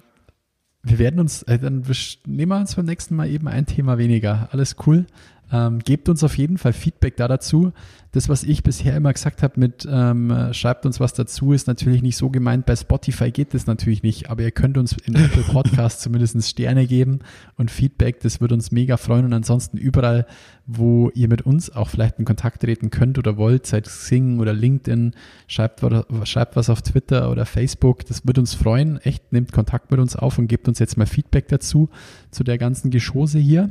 [0.82, 1.84] wir werden uns, äh, dann
[2.26, 4.48] nehmen wir uns beim nächsten Mal eben ein Thema weniger.
[4.52, 5.06] Alles cool.
[5.50, 7.72] Ähm, gebt uns auf jeden Fall Feedback da dazu.
[8.12, 12.00] Das, was ich bisher immer gesagt habe mit ähm, schreibt uns was dazu, ist natürlich
[12.02, 12.64] nicht so gemeint.
[12.64, 16.86] Bei Spotify geht das natürlich nicht, aber ihr könnt uns in Apple Podcast zumindest Sterne
[16.86, 17.20] geben
[17.56, 18.20] und Feedback.
[18.20, 19.26] Das würde uns mega freuen.
[19.26, 20.26] Und ansonsten überall,
[20.66, 24.52] wo ihr mit uns auch vielleicht in Kontakt treten könnt oder wollt, seit Xing oder
[24.52, 25.12] LinkedIn,
[25.46, 25.82] schreibt,
[26.24, 28.06] schreibt was auf Twitter oder Facebook.
[28.06, 28.98] Das würde uns freuen.
[29.02, 31.90] Echt, nehmt Kontakt mit uns auf und gebt uns jetzt mal Feedback dazu,
[32.30, 33.70] zu der ganzen Geschosse hier.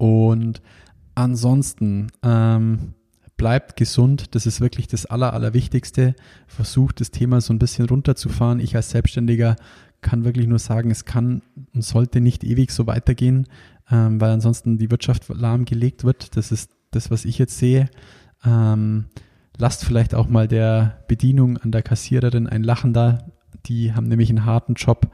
[0.00, 0.62] Und
[1.14, 2.94] ansonsten ähm,
[3.36, 4.34] bleibt gesund.
[4.34, 6.14] Das ist wirklich das Aller, Allerwichtigste.
[6.46, 8.60] Versucht das Thema so ein bisschen runterzufahren.
[8.60, 9.56] Ich als Selbstständiger
[10.00, 11.42] kann wirklich nur sagen, es kann
[11.74, 13.46] und sollte nicht ewig so weitergehen,
[13.90, 16.34] ähm, weil ansonsten die Wirtschaft lahmgelegt wird.
[16.34, 17.90] Das ist das, was ich jetzt sehe.
[18.42, 19.04] Ähm,
[19.58, 23.18] lasst vielleicht auch mal der Bedienung an der Kassiererin ein Lachen da.
[23.66, 25.12] Die haben nämlich einen harten Job.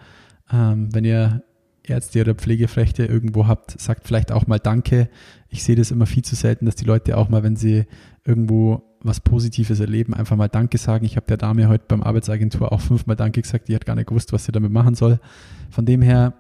[0.53, 1.43] Ähm, wenn ihr
[1.89, 5.09] Ärzte oder Pflegefrechte irgendwo habt, sagt vielleicht auch mal Danke.
[5.49, 7.87] Ich sehe das immer viel zu selten, dass die Leute auch mal, wenn sie
[8.25, 11.05] irgendwo was Positives erleben, einfach mal Danke sagen.
[11.05, 14.09] Ich habe der Dame heute beim Arbeitsagentur auch fünfmal Danke gesagt, die hat gar nicht
[14.09, 15.21] gewusst, was sie damit machen soll.
[15.71, 16.35] Von dem her,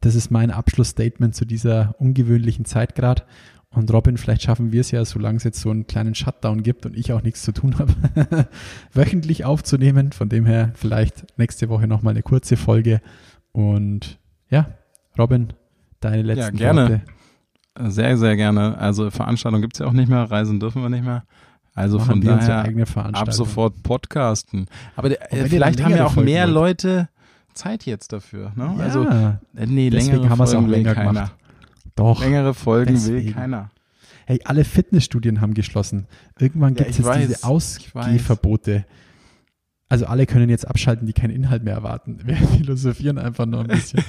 [0.00, 3.22] das ist mein Abschlussstatement zu dieser ungewöhnlichen Zeit gerade.
[3.70, 6.86] Und Robin, vielleicht schaffen wir es ja, solange es jetzt so einen kleinen Shutdown gibt
[6.86, 8.48] und ich auch nichts zu tun habe,
[8.92, 10.12] wöchentlich aufzunehmen.
[10.12, 13.00] Von dem her vielleicht nächste Woche nochmal eine kurze Folge
[13.56, 14.18] und
[14.50, 14.66] ja,
[15.18, 15.54] Robin,
[16.00, 17.02] deine letzten ja, gerne.
[17.74, 17.90] Worte.
[17.90, 18.76] Sehr, sehr gerne.
[18.76, 21.24] Also Veranstaltungen gibt es ja auch nicht mehr, Reisen dürfen wir nicht mehr.
[21.74, 22.66] Also Machen von daher
[23.14, 24.66] ab sofort podcasten.
[24.94, 26.54] Aber äh, vielleicht haben ja auch mehr wollt.
[26.54, 27.08] Leute
[27.54, 28.52] Zeit jetzt dafür.
[28.56, 28.74] Ne?
[28.76, 31.12] Ja, also äh, nee, längere haben Folgen auch länger keiner.
[31.12, 31.34] Gemacht.
[31.94, 32.20] Doch.
[32.20, 33.26] Längere Folgen deswegen.
[33.26, 33.70] will keiner.
[34.26, 36.06] Hey, alle Fitnessstudien haben geschlossen.
[36.38, 38.84] Irgendwann gibt es jetzt weiß, diese Ausgehverbote
[39.88, 42.18] also alle können jetzt abschalten, die keinen Inhalt mehr erwarten.
[42.24, 44.02] Wir philosophieren einfach nur ein bisschen.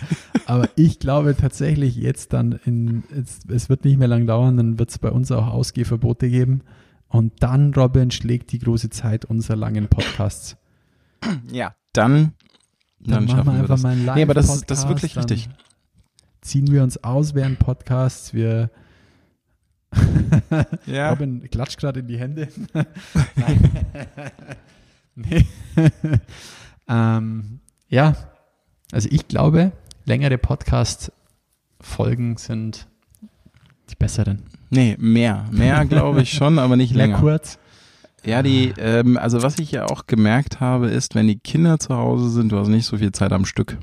[0.45, 4.79] Aber ich glaube tatsächlich jetzt dann, in, es, es wird nicht mehr lang dauern, dann
[4.79, 6.61] wird es bei uns auch Ausgehverbote geben.
[7.09, 10.57] Und dann, Robin, schlägt die große Zeit unserer langen Podcasts.
[11.51, 12.33] Ja, dann,
[12.99, 13.83] dann, dann machen wir einfach das.
[13.83, 15.49] mal einen live Nee, aber das, ist, das ist wirklich richtig.
[16.41, 18.33] Ziehen wir uns aus während Podcasts.
[18.33, 18.69] Wir
[20.85, 21.09] ja.
[21.11, 22.49] Robin klatscht gerade in die Hände.
[22.73, 23.71] Nein.
[25.17, 25.45] Nee.
[26.87, 27.59] ähm,
[27.89, 28.15] ja,
[28.91, 29.71] also ich glaube,
[30.05, 32.87] längere Podcast-Folgen sind
[33.89, 34.43] die besseren.
[34.69, 35.45] Nee, mehr.
[35.51, 37.19] Mehr glaube ich schon, aber nicht länger.
[37.19, 37.57] Mehr kurz.
[38.23, 41.95] Ja, die, ähm, also was ich ja auch gemerkt habe, ist, wenn die Kinder zu
[41.95, 43.77] Hause sind, du hast nicht so viel Zeit am Stück.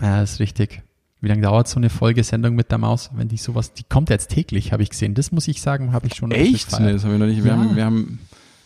[0.00, 0.82] Ja, ist richtig.
[1.20, 4.30] Wie lange dauert so eine Folgesendung mit der Maus, wenn die sowas, die kommt jetzt
[4.30, 5.14] täglich, habe ich gesehen.
[5.14, 6.30] Das muss ich sagen, habe ich schon.
[6.30, 6.78] Echt?
[6.78, 7.42] Nee, das haben wir noch nicht.
[7.42, 7.58] Wir, ja.
[7.58, 8.20] haben, wir haben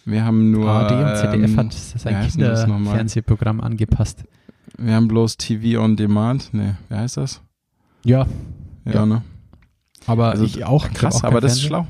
[0.05, 0.69] wir haben nur.
[0.69, 4.25] ARD und ZDF ähm, hat sein Kinderfernsehprogramm angepasst.
[4.79, 6.53] Wir haben bloß TV on Demand.
[6.53, 7.43] Nee, wie heißt das?
[8.05, 8.27] Ja.
[8.85, 9.07] Ja, ja.
[9.07, 9.23] ne?
[10.07, 10.91] Aber also, ich auch.
[10.93, 11.87] Krass, auch aber das ist schlau.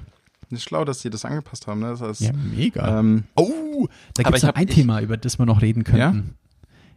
[0.51, 1.81] Das ist schlau, dass sie das angepasst haben.
[1.81, 1.91] Ne?
[1.91, 2.99] Das heißt, ja, mega.
[2.99, 6.35] Ähm, oh, da gibt es noch ein ich, Thema, über das wir noch reden könnten.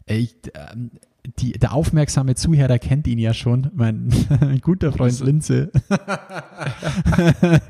[0.08, 0.16] Ja?
[0.16, 0.92] Ich, ähm,
[1.40, 4.10] die, der aufmerksame Zuhörer kennt ihn ja schon, mein,
[4.42, 5.72] mein guter Freund Linze.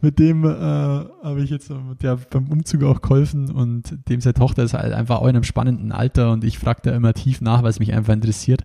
[0.00, 1.70] mit dem äh, habe ich jetzt
[2.02, 5.44] der beim Umzug auch geholfen und dem seine Tochter ist halt einfach auch in einem
[5.44, 8.64] spannenden Alter und ich frage da immer tief nach, weil es mich einfach interessiert.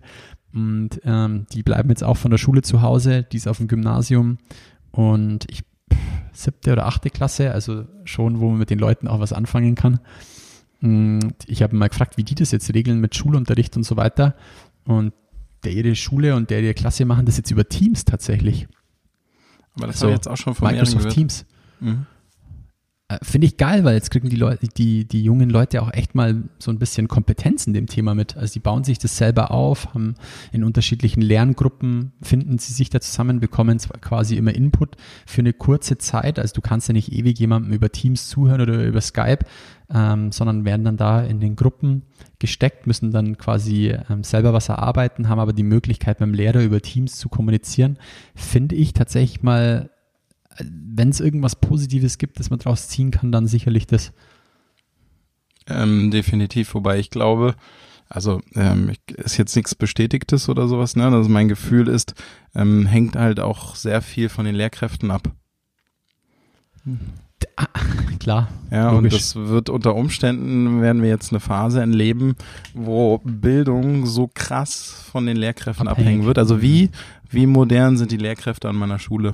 [0.52, 3.68] Und ähm, die bleiben jetzt auch von der Schule zu Hause, die ist auf dem
[3.68, 4.38] Gymnasium
[4.90, 5.64] und ich
[6.32, 10.00] siebte oder achte Klasse, also schon, wo man mit den Leuten auch was anfangen kann.
[10.82, 14.34] Und ich habe mal gefragt, wie die das jetzt regeln mit Schulunterricht und so weiter.
[14.84, 15.12] Und
[15.64, 18.66] der ihre Schule und der ihre Klasse machen das jetzt über Teams tatsächlich.
[19.74, 21.44] Aber das also, war jetzt auch schon von Microsoft Teams.
[21.80, 22.06] Mhm.
[23.10, 26.14] Äh, finde ich geil, weil jetzt kriegen die Leute, die, die jungen Leute auch echt
[26.14, 28.36] mal so ein bisschen Kompetenz in dem Thema mit.
[28.36, 30.14] Also die bauen sich das selber auf, haben
[30.52, 34.96] in unterschiedlichen Lerngruppen, finden sie sich da zusammen, bekommen quasi immer Input
[35.26, 36.38] für eine kurze Zeit.
[36.38, 39.44] Also du kannst ja nicht ewig jemandem über Teams zuhören oder über Skype,
[39.92, 42.02] ähm, sondern werden dann da in den Gruppen
[42.38, 46.62] gesteckt, müssen dann quasi ähm, selber was erarbeiten, haben aber die Möglichkeit, mit dem Lehrer
[46.62, 47.98] über Teams zu kommunizieren.
[48.36, 49.90] Finde ich tatsächlich mal
[50.58, 54.12] wenn es irgendwas Positives gibt, das man daraus ziehen kann, dann sicherlich das.
[55.66, 57.54] Ähm, definitiv, wobei ich glaube,
[58.08, 61.04] also ähm, ist jetzt nichts Bestätigtes oder sowas, ne?
[61.06, 62.14] Also mein Gefühl ist,
[62.54, 65.30] ähm, hängt halt auch sehr viel von den Lehrkräften ab.
[67.56, 67.66] Ah,
[68.18, 68.48] klar.
[68.70, 69.12] Ja, logisch.
[69.12, 72.34] und das wird unter Umständen, werden wir jetzt eine Phase erleben,
[72.74, 76.08] wo Bildung so krass von den Lehrkräften Abhängig.
[76.08, 76.38] abhängen wird.
[76.38, 76.90] Also wie,
[77.30, 79.32] wie modern sind die Lehrkräfte an meiner Schule?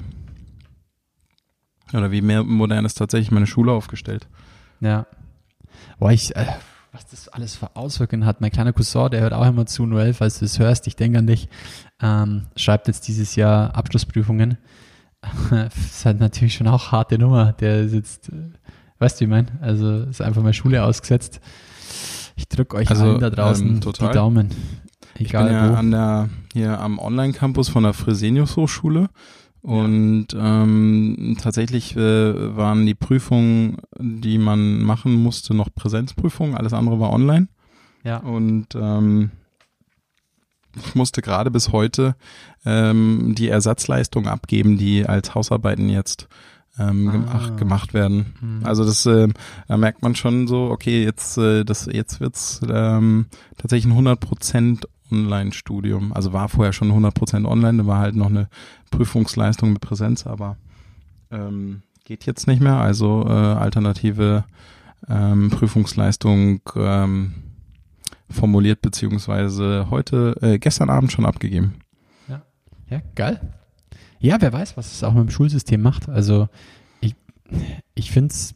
[1.92, 4.28] Oder wie mehr modern ist tatsächlich meine Schule aufgestellt?
[4.80, 5.06] Ja.
[5.98, 6.46] Boah, ich, äh,
[6.92, 8.40] was das alles für Auswirkungen hat.
[8.40, 11.18] Mein kleiner Cousin, der hört auch immer zu, Noel, falls du es hörst, ich denke
[11.18, 11.48] an dich,
[12.00, 14.58] ähm, schreibt jetzt dieses Jahr Abschlussprüfungen.
[15.50, 17.52] das ist halt natürlich schon auch harte Nummer.
[17.52, 18.50] Der sitzt, äh,
[18.98, 19.48] weißt du, wie ich meine?
[19.60, 21.40] Also ist einfach mal Schule ausgesetzt.
[22.34, 24.50] Ich drücke euch also, allen da draußen ähm, die Daumen.
[25.14, 25.74] Egal ich bin ja wo.
[25.74, 29.08] an der, hier am Online-Campus von der Fresenius Hochschule
[29.62, 37.00] und ähm, tatsächlich äh, waren die Prüfungen, die man machen musste, noch Präsenzprüfungen, alles andere
[37.00, 37.48] war online.
[38.04, 38.18] Ja.
[38.18, 39.30] Und ähm,
[40.76, 42.14] ich musste gerade bis heute
[42.64, 46.28] ähm, die Ersatzleistung abgeben, die als Hausarbeiten jetzt
[46.78, 47.50] ähm, ah.
[47.56, 48.34] gemacht werden.
[48.40, 48.60] Mhm.
[48.64, 49.28] Also das äh,
[49.66, 53.26] da merkt man schon so, okay, jetzt äh, das jetzt wird's ähm,
[53.56, 56.12] tatsächlich ein 100 Prozent Online-Studium.
[56.12, 58.48] Also war vorher schon 100% online, da war halt noch eine
[58.90, 60.56] Prüfungsleistung mit Präsenz, aber
[61.30, 62.76] ähm, geht jetzt nicht mehr.
[62.76, 64.44] Also äh, alternative
[65.08, 67.34] ähm, Prüfungsleistung ähm,
[68.30, 71.74] formuliert beziehungsweise heute, äh, gestern Abend schon abgegeben.
[72.28, 72.42] Ja,
[72.88, 73.40] ja, geil.
[74.18, 76.08] Ja, wer weiß, was es auch mit dem Schulsystem macht.
[76.08, 76.48] Also
[77.00, 77.14] ich,
[77.94, 78.54] ich finde es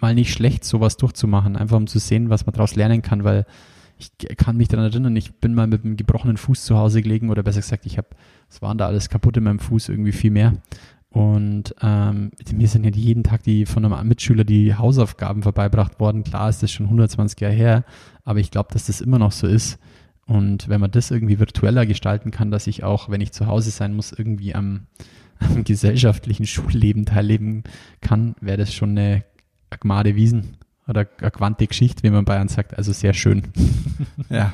[0.00, 3.46] mal nicht schlecht, sowas durchzumachen, einfach um zu sehen, was man daraus lernen kann, weil
[3.98, 7.30] ich kann mich daran erinnern, ich bin mal mit einem gebrochenen Fuß zu Hause gelegen
[7.30, 8.08] oder besser gesagt, ich habe,
[8.48, 10.54] es waren da alles kaputt in meinem Fuß, irgendwie viel mehr.
[11.10, 16.24] Und ähm, mir sind ja jeden Tag die von einem Mitschüler die Hausaufgaben vorbeibracht worden.
[16.24, 17.84] Klar ist das schon 120 Jahre her,
[18.24, 19.78] aber ich glaube, dass das immer noch so ist.
[20.26, 23.70] Und wenn man das irgendwie virtueller gestalten kann, dass ich auch, wenn ich zu Hause
[23.70, 24.86] sein muss, irgendwie am,
[25.38, 27.62] am gesellschaftlichen Schulleben teilnehmen
[28.00, 29.24] kann, wäre das schon eine
[29.70, 30.56] Agmade Wiesen
[30.86, 32.76] oder eine quante Geschichte, wie man Bayern sagt.
[32.76, 33.44] Also sehr schön.
[34.30, 34.52] ja.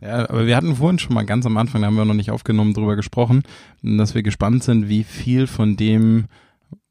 [0.00, 2.30] Ja, aber wir hatten vorhin schon mal ganz am Anfang, da haben wir noch nicht
[2.30, 3.42] aufgenommen, drüber gesprochen,
[3.82, 6.24] dass wir gespannt sind, wie viel von dem,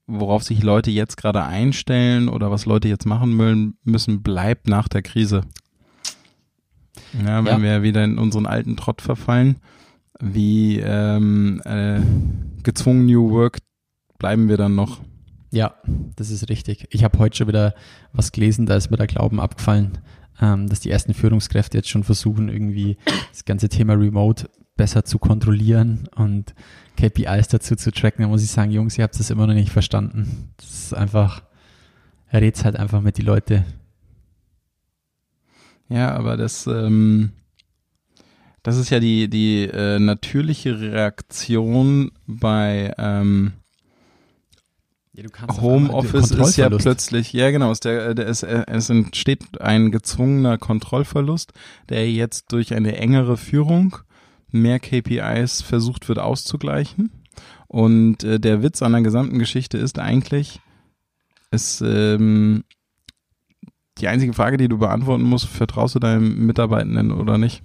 [0.05, 5.01] worauf sich Leute jetzt gerade einstellen oder was Leute jetzt machen müssen, bleibt nach der
[5.01, 5.41] Krise.
[7.25, 7.61] Ja, wenn ja.
[7.61, 9.55] wir wieder in unseren alten Trott verfallen,
[10.19, 12.01] wie ähm, äh,
[12.61, 13.57] gezwungen New Work
[14.19, 14.99] bleiben wir dann noch.
[15.51, 15.75] Ja,
[16.15, 16.87] das ist richtig.
[16.91, 17.73] Ich habe heute schon wieder
[18.13, 19.97] was gelesen, da ist mir der Glauben abgefallen,
[20.41, 22.97] ähm, dass die ersten Führungskräfte jetzt schon versuchen, irgendwie
[23.31, 26.53] das ganze Thema Remote besser zu kontrollieren und
[26.95, 28.23] KPIs dazu zu tracken.
[28.23, 30.53] Da muss ich sagen, Jungs, ihr habt das immer noch nicht verstanden.
[30.57, 31.43] Das ist einfach,
[32.31, 33.65] redet halt einfach mit die Leute.
[35.89, 37.31] Ja, aber das, ähm,
[38.61, 43.53] das ist ja die, die äh, natürliche Reaktion bei ähm,
[45.21, 50.57] ja, Homeoffice ist ja plötzlich, ja genau, ist der, der ist, es entsteht ein gezwungener
[50.57, 51.53] Kontrollverlust,
[51.89, 53.97] der jetzt durch eine engere Führung
[54.51, 57.11] mehr KPIs versucht wird auszugleichen.
[57.67, 60.59] Und äh, der Witz an der gesamten Geschichte ist eigentlich,
[61.51, 62.63] ist ähm,
[63.99, 67.61] die einzige Frage, die du beantworten musst, vertraust du deinem Mitarbeitenden oder nicht?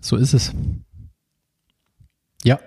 [0.00, 0.52] So ist es.
[2.44, 2.58] Ja,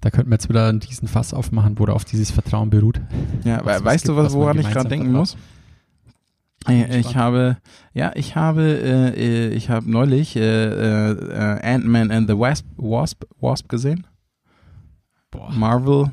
[0.00, 3.00] da könnten wir jetzt wieder diesen Fass aufmachen, wo auf dieses Vertrauen beruht.
[3.44, 5.36] Ja, also, weißt du, was, woran ich gerade denken muss?
[6.68, 7.56] Ich habe,
[7.94, 8.62] ja, ich habe,
[9.16, 14.06] äh, ich habe neulich äh, äh, Ant-Man and the Wasp, Wasp, Wasp gesehen.
[15.30, 15.50] Boah.
[15.52, 16.10] Marvel.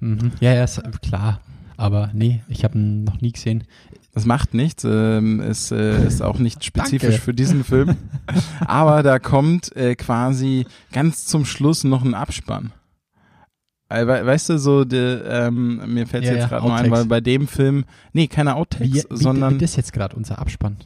[0.00, 0.32] Mhm.
[0.40, 1.40] Ja, ja, ist klar.
[1.76, 3.64] Aber nee, ich habe ihn noch nie gesehen.
[4.12, 4.82] Das macht nichts.
[4.84, 7.96] Ähm, es äh, ist auch nicht spezifisch für diesen Film.
[8.60, 12.72] Aber da kommt äh, quasi ganz zum Schluss noch ein Abspann.
[13.88, 16.90] Äh, weißt du, so, de, ähm, mir fällt es ja, jetzt gerade ja, nur ein,
[16.90, 19.54] weil bei dem Film, nee, keine Outtakes, wie, wie, sondern.
[19.54, 20.78] Wie das jetzt gerade unser Abspann?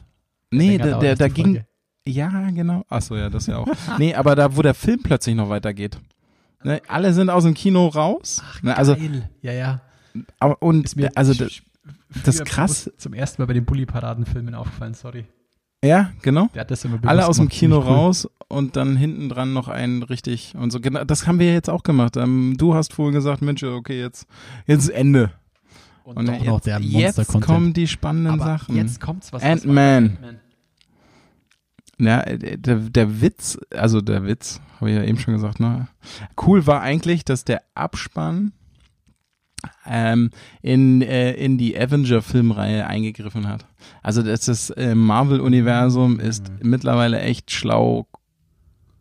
[0.51, 1.63] Nee, der, der, da ging.
[2.07, 2.83] Ja, genau.
[2.89, 3.67] Achso, ja, das ja auch.
[3.97, 5.99] nee, aber da, wo der Film plötzlich noch weitergeht.
[6.63, 8.43] Ne, alle sind aus dem Kino raus.
[8.45, 9.29] Ach, ne, also, geil.
[9.41, 9.81] Ja, ja.
[10.39, 11.61] Aber, und, also, das,
[12.23, 12.91] das ist krass.
[12.97, 15.25] Zum ersten Mal bei den Bully-Paraden-Filmen aufgefallen, sorry.
[15.83, 16.49] Ja, genau.
[16.53, 17.83] Der hat das immer Alle aus dem Kino cool.
[17.83, 20.79] raus und dann hinten dran noch einen richtig und so.
[20.79, 22.17] Genau, das haben wir jetzt auch gemacht.
[22.17, 24.27] Ähm, du hast vorhin gesagt, Mensch, okay, jetzt,
[24.67, 25.31] jetzt Ende.
[26.03, 28.75] Und, und jetzt, noch der jetzt kommen die spannenden Aber Sachen.
[28.75, 29.43] Jetzt kommt's was.
[29.43, 30.17] Ant-Man.
[31.99, 35.87] Ja, der, der Witz, also der Witz, habe ich ja eben schon gesagt, ne?
[36.45, 38.53] Cool war eigentlich, dass der Abspann
[39.85, 40.31] ähm,
[40.63, 43.65] in, äh, in die Avenger-Filmreihe eingegriffen hat.
[44.01, 46.69] Also das, das äh, Marvel-Universum ist mhm.
[46.69, 48.07] mittlerweile echt schlau,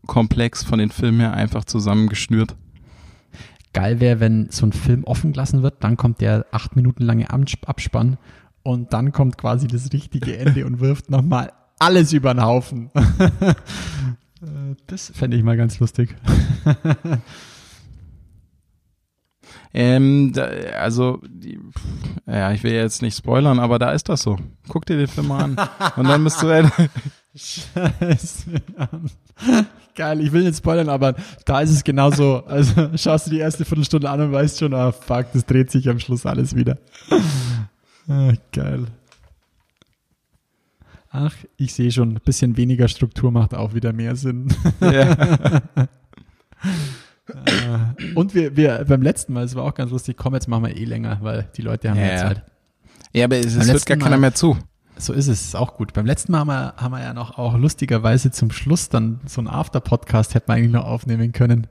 [0.06, 2.56] komplex von den Filmen her einfach zusammengeschnürt.
[3.72, 7.30] Geil wäre, wenn so ein Film offen gelassen wird, dann kommt der acht Minuten lange
[7.30, 8.18] Abspann
[8.62, 12.90] und dann kommt quasi das richtige Ende und wirft nochmal alles über den Haufen.
[14.42, 16.16] Äh, das fände ich mal ganz lustig.
[19.72, 20.46] Ähm, da,
[20.78, 21.60] also, die,
[22.26, 24.36] ja, ich will jetzt nicht spoilern, aber da ist das so.
[24.68, 25.56] Guck dir den Film mal an.
[25.96, 26.48] und dann bist du.
[27.34, 28.62] Scheiße.
[29.94, 31.14] Geil, ich will nicht spoilern, aber
[31.44, 32.44] da ist es genauso.
[32.46, 35.88] Also schaust du die erste Viertelstunde an und weißt schon, ah fuck, das dreht sich
[35.88, 36.78] am Schluss alles wieder.
[38.08, 38.86] Ah, geil.
[41.12, 44.48] Ach, ich sehe schon, ein bisschen weniger Struktur macht auch wieder mehr Sinn.
[44.80, 45.60] Ja.
[47.28, 50.64] Äh, und wir, wir beim letzten Mal, es war auch ganz lustig, komm, jetzt machen
[50.64, 52.42] wir eh länger, weil die Leute haben ja, mehr Zeit.
[53.12, 54.56] Ja, aber es, es hört gar keiner mehr zu.
[55.00, 55.92] So ist es, ist auch gut.
[55.92, 59.40] Beim letzten Mal haben wir, haben wir ja noch auch lustigerweise zum Schluss dann so
[59.40, 61.66] ein After-Podcast hätten wir eigentlich noch aufnehmen können.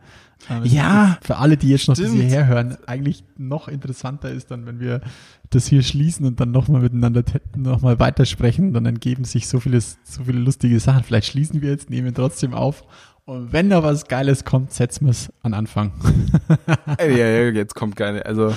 [0.63, 1.17] ja.
[1.21, 5.01] Für alle, die jetzt noch bis hierher hören, eigentlich noch interessanter ist dann, wenn wir
[5.49, 7.23] das hier schließen und dann nochmal miteinander
[7.55, 11.03] nochmal weitersprechen, dann ergeben sich so vieles, so viele lustige Sachen.
[11.03, 12.83] Vielleicht schließen wir jetzt, nehmen trotzdem auf
[13.29, 15.91] und wenn da was Geiles kommt, setzen wir es an Anfang.
[16.99, 18.55] ja, ja, jetzt kommt keine, also,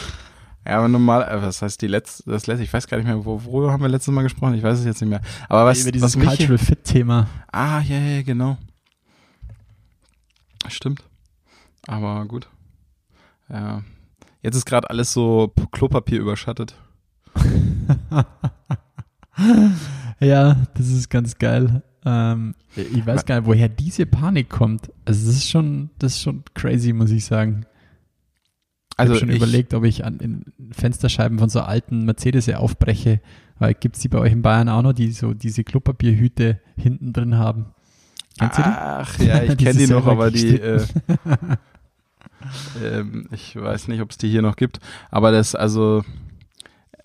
[0.67, 3.25] ja, aber normal, äh, was heißt die letzte, das letzte, ich weiß gar nicht mehr,
[3.25, 5.21] wo, worüber haben wir letztes Mal gesprochen, ich weiß es jetzt nicht mehr.
[5.49, 7.27] Aber was, Über dieses was Cultural Fit Thema.
[7.51, 8.59] Ah, ja, ja, genau.
[10.69, 11.03] Stimmt.
[11.89, 12.49] Aber gut.
[13.49, 13.83] Ja.
[14.43, 16.77] Jetzt ist gerade alles so Klopapier überschattet.
[20.21, 21.83] ja, das ist ganz geil.
[22.05, 24.93] Ähm, ich weiß gar nicht, woher diese Panik kommt.
[25.05, 27.67] Also das ist schon, das ist schon crazy, muss ich sagen.
[28.93, 33.21] Ich also habe schon ich, überlegt, ob ich an Fensterscheiben von so alten Mercedes aufbreche,
[33.59, 37.13] weil gibt es die bei euch in Bayern auch noch, die so diese Klopapierhüte hinten
[37.13, 37.67] drin haben.
[38.39, 38.69] Kennst du die?
[38.69, 40.85] Ach ja, ich kenne die noch, aber die äh,
[42.85, 46.05] ähm, ich weiß nicht, ob es die hier noch gibt, aber das also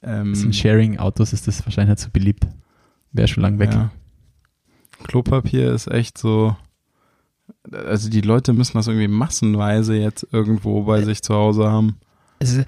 [0.03, 2.47] ähm, das sind Sharing-Autos ist das wahrscheinlich nicht so beliebt.
[3.11, 3.73] Wäre schon lang weg.
[3.73, 3.91] Ja.
[5.03, 6.55] Klopapier ist echt so.
[7.71, 11.97] Also die Leute müssen das irgendwie massenweise jetzt irgendwo bei sich zu Hause haben.
[12.39, 12.63] Also,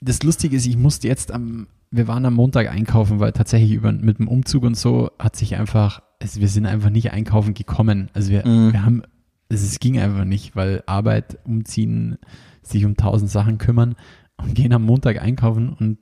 [0.00, 3.92] das Lustige ist, ich musste jetzt am, wir waren am Montag einkaufen, weil tatsächlich über,
[3.92, 8.10] mit dem Umzug und so hat sich einfach, also wir sind einfach nicht einkaufen gekommen.
[8.12, 8.72] Also wir, mm.
[8.72, 9.02] wir haben,
[9.50, 12.18] also es ging einfach nicht, weil Arbeit, Umziehen,
[12.62, 13.94] sich um tausend Sachen kümmern
[14.36, 15.98] und gehen am Montag einkaufen und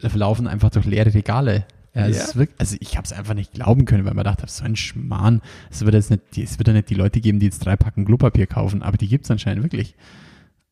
[0.00, 1.66] laufen einfach durch leere Regale.
[1.94, 2.34] Ja, ja.
[2.34, 5.40] Wirklich, also ich habe es einfach nicht glauben können, weil man dachte, so ein Schmarrn.
[5.70, 8.04] Es wird jetzt nicht, es wird ja nicht die Leute geben, die jetzt drei Packen
[8.04, 9.94] Klopapier kaufen, aber die gibt es anscheinend wirklich.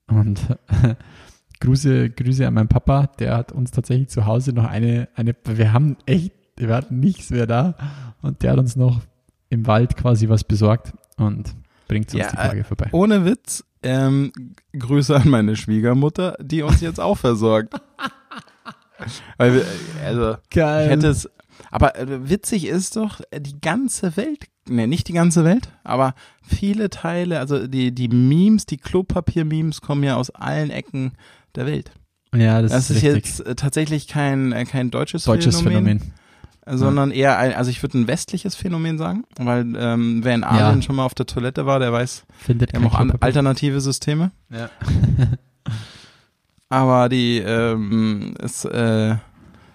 [0.08, 0.40] Und
[1.60, 5.72] Grüße, Grüße an meinen Papa, der hat uns tatsächlich zu Hause noch eine, eine, wir
[5.72, 7.76] haben echt, wir hatten nichts mehr da
[8.20, 9.00] und der hat uns noch
[9.48, 11.54] im Wald quasi was besorgt und
[11.86, 12.88] bringt uns ja, die Tage vorbei.
[12.90, 14.32] Ohne Witz, ähm,
[14.76, 17.74] Grüße an meine Schwiegermutter, die uns jetzt auch versorgt.
[19.36, 19.66] Weil wir,
[20.04, 20.84] also, Geil.
[20.84, 21.28] ich hätte es,
[21.70, 26.14] aber äh, witzig ist doch, äh, die ganze Welt, ne, nicht die ganze Welt, aber
[26.42, 31.12] viele Teile, also die, die Memes, die Klopapier-Memes kommen ja aus allen Ecken
[31.54, 31.92] der Welt.
[32.34, 35.98] Ja, das, das ist, ist jetzt äh, tatsächlich kein, kein deutsches, deutsches Phänomen.
[35.98, 36.22] Phänomen
[36.66, 37.16] sondern ja.
[37.16, 40.82] eher ein, also ich würde ein westliches Phänomen sagen, weil ähm, wer in Asien ja.
[40.82, 44.30] schon mal auf der Toilette war, der weiß, Findet wir haben auch alternative Systeme.
[44.50, 44.70] Ja.
[46.72, 49.16] Aber die ähm, ist äh,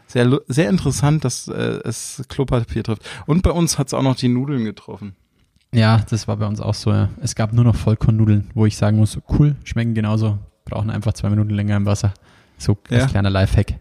[0.08, 3.08] sehr, sehr interessant, dass äh, es Klopapier trifft.
[3.28, 5.16] Und bei uns hat es auch noch die Nudeln getroffen.
[5.72, 6.92] Ja, das war bei uns auch so.
[6.92, 7.10] Ja.
[7.22, 11.30] Es gab nur noch Vollkornnudeln, wo ich sagen muss, cool, schmecken genauso, brauchen einfach zwei
[11.30, 12.16] Minuten länger im Wasser.
[12.58, 13.08] So als ja.
[13.08, 13.76] kleiner Lifehack.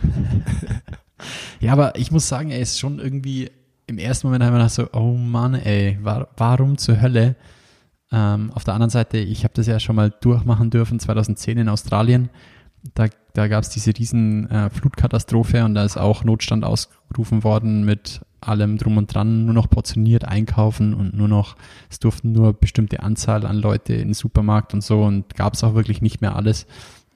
[1.60, 3.50] ja, aber ich muss sagen, er ist schon irgendwie
[3.86, 7.36] im ersten Moment einfach so, oh Mann, ey, war, warum zur Hölle
[8.10, 11.68] Ähm, auf der anderen Seite, ich habe das ja schon mal durchmachen dürfen, 2010 in
[11.68, 12.30] Australien.
[12.94, 17.84] Da, da gab es diese riesen äh, Flutkatastrophe und da ist auch Notstand ausgerufen worden
[17.84, 21.56] mit allem drum und dran, nur noch portioniert einkaufen und nur noch,
[21.90, 25.64] es durften nur bestimmte Anzahl an Leute in den Supermarkt und so und gab es
[25.64, 26.66] auch wirklich nicht mehr alles.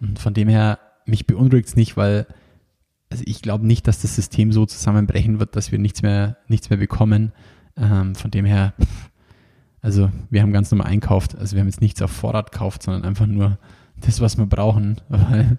[0.01, 2.27] Und von dem her, mich beunruhigt es nicht, weil
[3.13, 6.71] also ich glaube nicht, dass das System so zusammenbrechen wird, dass wir nichts mehr, nichts
[6.71, 7.33] mehr bekommen.
[7.77, 8.73] Ähm, von dem her,
[9.83, 11.37] also wir haben ganz normal einkauft.
[11.37, 13.59] Also wir haben jetzt nichts auf Vorrat gekauft, sondern einfach nur
[14.01, 15.01] das, was wir brauchen.
[15.09, 15.59] Weil,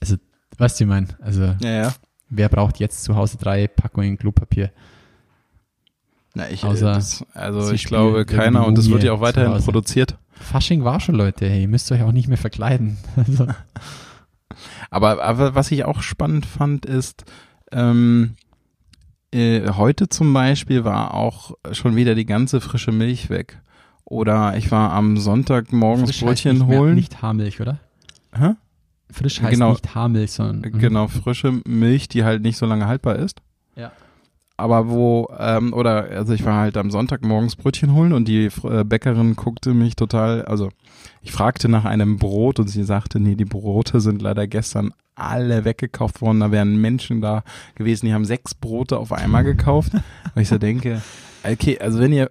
[0.00, 0.16] also,
[0.56, 1.94] weißt du, ich meine, also ja, ja.
[2.30, 4.72] wer braucht jetzt zu Hause drei Packungen Klopapier?
[6.34, 10.16] Na, ich, Außer das, also ich glaube keiner und es wird ja auch weiterhin produziert.
[10.30, 11.46] Fasching war schon, Leute.
[11.46, 12.96] Hey, ihr müsst euch auch nicht mehr verkleiden.
[13.16, 13.46] Also.
[14.90, 17.24] aber, aber was ich auch spannend fand, ist,
[17.70, 18.34] ähm,
[19.32, 23.60] äh, heute zum Beispiel war auch schon wieder die ganze frische Milch weg.
[24.04, 26.84] Oder ich war am Sonntag morgens Frisch Brötchen nicht holen.
[26.86, 27.78] Mehr, nicht Haarmilch, oder?
[28.34, 28.54] Hä?
[29.10, 30.72] Frisch heißt genau, nicht Haarmilch, sondern.
[30.72, 30.78] Mhm.
[30.78, 33.40] Genau, frische Milch, die halt nicht so lange haltbar ist.
[33.76, 33.92] Ja
[34.62, 38.48] aber wo, ähm, oder, also ich war halt am Sonntag morgens Brötchen holen und die
[38.62, 40.68] äh, Bäckerin guckte mich total, also
[41.20, 44.92] ich fragte nach einem Brot und sie sagte, nee, die Brote sind leider gestern
[45.22, 47.44] alle weggekauft worden, da wären Menschen da
[47.74, 49.92] gewesen, die haben sechs Brote auf einmal gekauft.
[50.34, 51.02] Weil ich so denke,
[51.44, 52.30] okay, also wenn ihr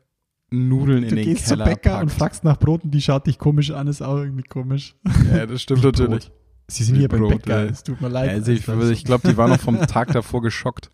[0.49, 2.03] Nudeln in du den gehst Keller zum Bäcker packt.
[2.03, 4.95] und fragst nach Broten, die schaut dich komisch an, ist auch irgendwie komisch.
[5.34, 6.30] Ja, das stimmt natürlich.
[6.68, 8.30] Sie sind hier beim Bäcker, es tut mir leid.
[8.30, 10.91] Also ich, ich glaube, die waren noch vom Tag davor geschockt.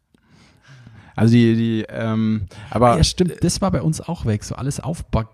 [1.16, 2.98] Also die, die, ähm, aber.
[2.98, 5.28] Ja, stimmt, das war bei uns auch weg, so alles Aufback,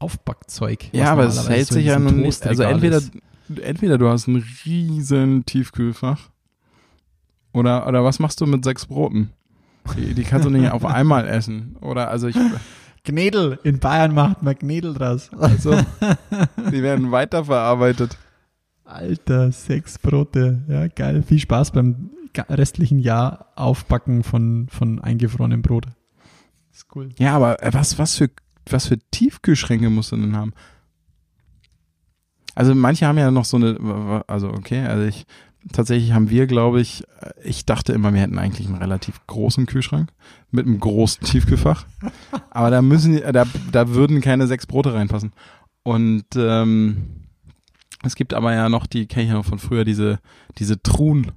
[0.00, 0.92] Aufbackzeug.
[0.92, 2.44] Ja, aber es hält so sich ja nun nicht.
[2.46, 3.00] Also entweder,
[3.62, 6.30] entweder du hast ein riesen Tiefkühlfach
[7.52, 9.32] oder, oder was machst du mit sechs Broten?
[9.96, 11.76] Die, die kannst du nicht auf einmal essen.
[11.80, 12.36] Oder also ich.
[13.04, 15.30] Gnädel, in Bayern macht man Gnädel draus.
[15.38, 15.72] Also,
[16.72, 18.18] die werden weiterverarbeitet.
[18.84, 20.62] Alter, sechs Brote.
[20.68, 21.22] Ja, geil.
[21.22, 22.10] Viel Spaß beim
[22.48, 25.86] restlichen Jahr aufbacken von, von eingefrorenem Brot.
[26.72, 27.08] Ist cool.
[27.18, 28.30] Ja, aber äh, was, was, für,
[28.68, 30.52] was für Tiefkühlschränke musst du denn haben?
[32.58, 35.26] Also manche haben ja noch so eine, also okay, also ich,
[35.72, 39.66] tatsächlich haben wir, glaube ich, äh, ich dachte immer, wir hätten eigentlich einen relativ großen
[39.66, 40.10] Kühlschrank
[40.50, 41.86] mit einem großen Tiefkühlfach.
[42.50, 45.34] Aber da müssen, da, da würden keine sechs Brote reinpassen.
[45.84, 47.28] Und ähm,
[48.02, 50.18] es gibt aber ja noch die, kenne ich noch von früher, diese,
[50.58, 51.30] diese Truhen,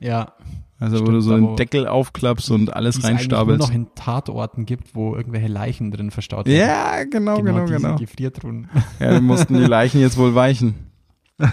[0.00, 0.32] ja.
[0.78, 3.62] Also Stimmt, wo du so einen Deckel aufklappst und alles reinstapelst.
[3.62, 6.58] Es nur noch in Tatorten gibt, wo irgendwelche Leichen drin verstaut werden.
[6.58, 7.78] Ja, genau, genau, genau.
[7.78, 7.96] genau.
[7.96, 8.68] Gefriertruhen.
[9.00, 10.74] Ja, dann mussten die Leichen jetzt wohl weichen.
[11.38, 11.50] ja.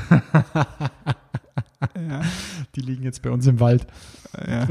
[2.75, 3.85] Die liegen jetzt bei uns im Wald.
[4.47, 4.67] Ja.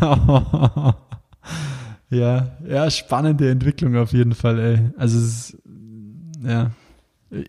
[2.10, 4.90] ja, ja, spannende Entwicklung auf jeden Fall, ey.
[4.96, 5.58] Also es ist,
[6.42, 6.70] ja,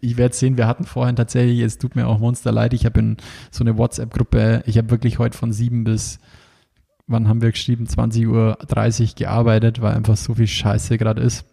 [0.02, 3.00] ich werde sehen, wir hatten vorhin tatsächlich, es tut mir auch Monster leid, ich habe
[3.00, 3.18] in
[3.52, 6.20] so eine WhatsApp-Gruppe, ich habe wirklich heute von sieben bis,
[7.08, 11.46] wann haben wir geschrieben, 20.30 Uhr gearbeitet, weil einfach so viel Scheiße gerade ist.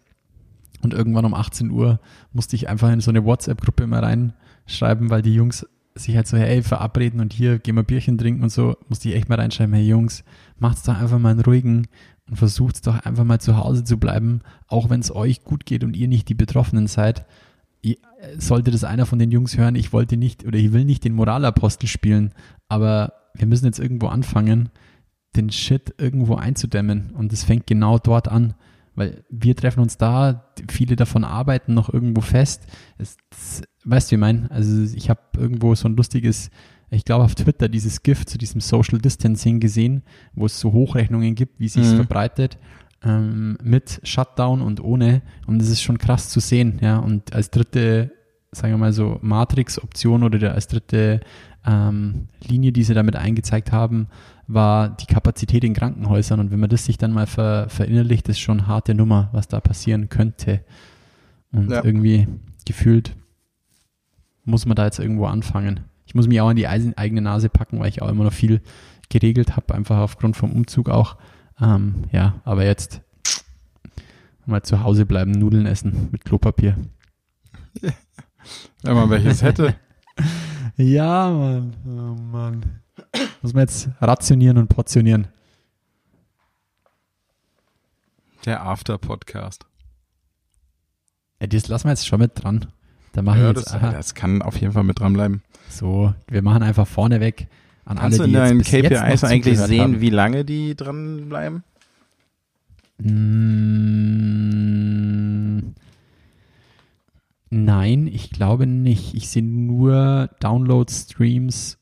[0.81, 1.99] Und irgendwann um 18 Uhr
[2.33, 5.65] musste ich einfach in so eine WhatsApp-Gruppe mal reinschreiben, weil die Jungs
[5.95, 9.15] sich halt so, hey, verabreden und hier gehen wir Bierchen trinken und so, musste ich
[9.15, 10.23] echt mal reinschreiben, hey Jungs,
[10.57, 11.87] macht's doch einfach mal einen ruhigen
[12.27, 15.83] und versucht doch einfach mal zu Hause zu bleiben, auch wenn es euch gut geht
[15.83, 17.25] und ihr nicht die Betroffenen seid
[18.37, 21.13] sollte das einer von den Jungs hören, ich wollte nicht oder ich will nicht den
[21.13, 22.33] Moralapostel spielen,
[22.69, 24.69] aber wir müssen jetzt irgendwo anfangen,
[25.35, 27.11] den Shit irgendwo einzudämmen.
[27.11, 28.53] Und es fängt genau dort an,
[28.95, 32.67] weil wir treffen uns da, viele davon arbeiten noch irgendwo fest.
[32.97, 33.17] Es,
[33.83, 34.51] weißt du, wie ich meine?
[34.51, 36.51] Also ich habe irgendwo so ein lustiges,
[36.91, 40.03] ich glaube auf Twitter dieses Gift zu diesem Social Distancing gesehen,
[40.33, 41.97] wo es so Hochrechnungen gibt, wie sich es mhm.
[41.97, 42.59] verbreitet
[43.03, 45.21] ähm, mit Shutdown und ohne.
[45.47, 46.97] Und das ist schon krass zu sehen, ja.
[46.97, 48.11] Und als dritte,
[48.51, 51.21] sagen wir mal so, Matrix-Option oder als dritte
[51.65, 54.07] ähm, Linie, die sie damit eingezeigt haben,
[54.47, 56.39] war die Kapazität in Krankenhäusern.
[56.39, 59.47] Und wenn man das sich dann mal ver, verinnerlicht, ist schon eine harte Nummer, was
[59.47, 60.61] da passieren könnte.
[61.51, 61.83] Und ja.
[61.83, 62.27] irgendwie
[62.65, 63.15] gefühlt
[64.45, 65.81] muss man da jetzt irgendwo anfangen.
[66.05, 68.61] Ich muss mich auch an die eigene Nase packen, weil ich auch immer noch viel
[69.09, 71.17] geregelt habe, einfach aufgrund vom Umzug auch.
[71.61, 73.01] Ähm, ja, aber jetzt
[74.45, 76.77] mal zu Hause bleiben, Nudeln essen mit Klopapier.
[78.81, 79.75] Wenn man welches hätte.
[80.77, 81.75] ja, Mann.
[81.85, 82.81] Oh Mann.
[83.41, 85.27] Muss man jetzt rationieren und portionieren.
[88.45, 89.65] Der After-Podcast.
[91.39, 92.67] Ja, das lassen wir jetzt schon mit dran.
[93.13, 95.43] Da machen ja, wir jetzt, das, das kann auf jeden Fall mit dranbleiben.
[95.69, 97.47] So, wir machen einfach vorneweg
[97.85, 100.01] an Kannst alle, du in deinen KPIs eigentlich sehen, haben.
[100.01, 101.63] wie lange die dranbleiben?
[102.99, 104.33] Mmh,
[107.55, 109.13] Nein, ich glaube nicht.
[109.13, 111.77] Ich sehe nur Download-Streams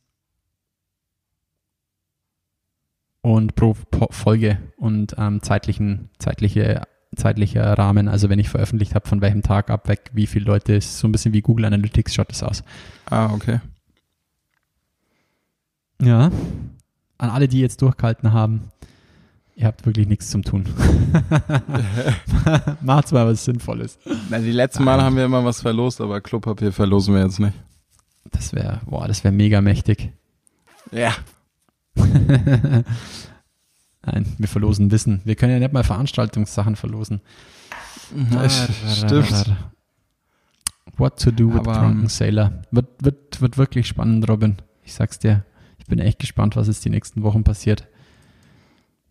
[3.22, 3.74] und pro
[4.10, 6.82] Folge und ähm, zeitlichen, zeitliche,
[7.16, 8.10] zeitlicher Rahmen.
[8.10, 11.08] Also wenn ich veröffentlicht habe, von welchem Tag ab weg, wie viele Leute, ist so
[11.08, 12.64] ein bisschen wie Google Analytics schaut das aus.
[13.06, 13.62] Ah, okay.
[16.02, 16.32] Ja.
[17.18, 18.72] An alle, die jetzt durchgehalten haben,
[19.56, 20.64] ihr habt wirklich nichts zum Tun.
[22.82, 24.00] Macht's mal was Sinnvolles.
[24.30, 27.54] Na, die letzten Mal haben wir immer was verlost, aber Klopapier verlosen wir jetzt nicht.
[28.32, 30.12] Das wäre, boah, das wäre mega mächtig.
[30.92, 31.14] Ja.
[31.96, 32.86] Nein,
[34.38, 35.22] wir verlosen Wissen.
[35.26, 37.22] Wir können ja nicht mal Veranstaltungssachen verlosen.
[38.32, 39.56] Ja, stimmt.
[40.98, 42.64] What to do with Aber, Drunken Sailor.
[42.72, 44.58] Wird, wird, wird wirklich spannend, Robin.
[44.84, 45.46] Ich sag's dir.
[45.82, 47.88] Ich bin echt gespannt, was jetzt die nächsten Wochen passiert.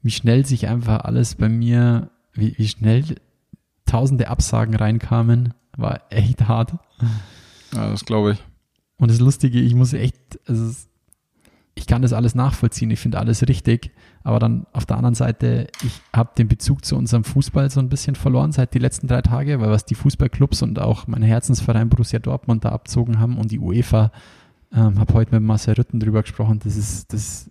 [0.02, 3.05] Wie schnell sich einfach alles bei mir, wie, wie schnell
[3.84, 6.74] tausende Absagen reinkamen, war echt hart.
[7.74, 8.38] Ja, das glaube ich.
[8.98, 10.16] Und das Lustige, ich muss echt,
[10.47, 10.72] also
[11.74, 13.90] ich kann das alles nachvollziehen, ich finde alles richtig,
[14.22, 17.88] aber dann auf der anderen Seite, ich habe den Bezug zu unserem Fußball so ein
[17.88, 21.88] bisschen verloren seit die letzten drei Tage, weil was die Fußballclubs und auch mein Herzensverein
[21.88, 24.12] Borussia Dortmund da abzogen haben und die UEFA,
[24.72, 27.51] ähm, habe heute mit Marcel Rütten drüber gesprochen, das ist, das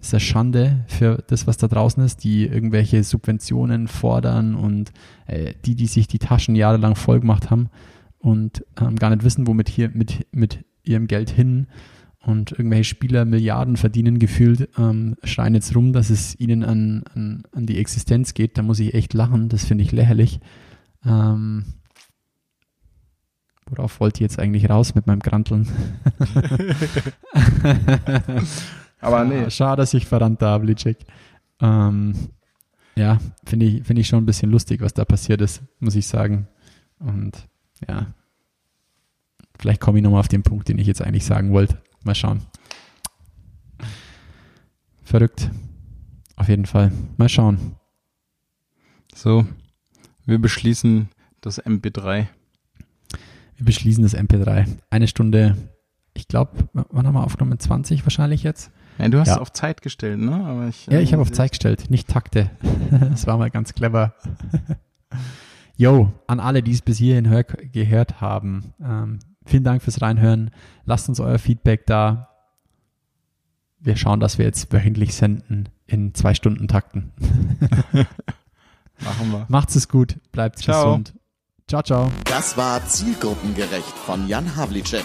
[0.00, 4.92] ist eine Schande für das, was da draußen ist, die irgendwelche Subventionen fordern und
[5.26, 7.68] äh, die, die sich die Taschen jahrelang vollgemacht haben
[8.18, 11.66] und ähm, gar nicht wissen, womit hier mit, mit ihrem Geld hin
[12.22, 17.42] und irgendwelche Spieler Milliarden verdienen gefühlt, ähm, schreien jetzt rum, dass es ihnen an, an,
[17.52, 18.58] an die Existenz geht.
[18.58, 20.40] Da muss ich echt lachen, das finde ich lächerlich.
[21.04, 21.64] Ähm,
[23.70, 25.68] worauf wollte ich jetzt eigentlich raus mit meinem Granteln?
[29.00, 29.50] Aber nee.
[29.50, 30.98] Schade, dass ich verrannt habe, Licek.
[31.60, 32.14] Ähm,
[32.96, 36.06] ja, finde ich, find ich schon ein bisschen lustig, was da passiert ist, muss ich
[36.06, 36.48] sagen.
[36.98, 37.48] Und
[37.88, 38.06] ja,
[39.58, 41.78] vielleicht komme ich nochmal auf den Punkt, den ich jetzt eigentlich sagen wollte.
[42.04, 42.42] Mal schauen.
[45.02, 45.50] Verrückt.
[46.36, 46.92] Auf jeden Fall.
[47.16, 47.76] Mal schauen.
[49.14, 49.46] So,
[50.24, 51.08] wir beschließen
[51.40, 52.28] das MP3.
[53.60, 54.66] Wir beschließen das MP3.
[54.88, 55.54] Eine Stunde,
[56.14, 57.58] ich glaube, wann haben wir aufgenommen?
[57.58, 58.70] 20 wahrscheinlich jetzt?
[58.98, 59.38] Ja, du hast ja.
[59.38, 60.66] auf Zeit gestellt, ne?
[60.70, 62.50] Ich, ja, ich habe auf Zeit gestellt, nicht Takte.
[62.90, 64.14] das war mal ganz clever.
[65.76, 69.18] Yo, an alle, die es bis hierhin hör gehört haben, ähm,
[69.50, 70.50] Vielen Dank fürs Reinhören.
[70.84, 72.28] Lasst uns euer Feedback da.
[73.80, 77.12] Wir schauen, dass wir jetzt wöchentlich senden in zwei Stunden Takten.
[79.00, 79.46] Machen wir.
[79.48, 80.84] Macht's es gut, bleibt ciao.
[80.84, 81.14] gesund.
[81.70, 82.10] Ciao, ciao.
[82.24, 85.04] Das war Zielgruppengerecht von Jan Havlicek.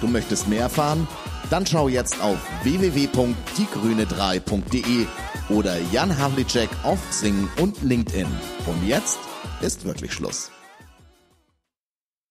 [0.00, 1.06] Du möchtest mehr erfahren?
[1.50, 5.06] Dann schau jetzt auf www.diegrüne3.de
[5.50, 8.26] oder Jan Havlicek auf Sing und LinkedIn.
[8.66, 9.20] Und jetzt
[9.60, 10.50] ist wirklich Schluss.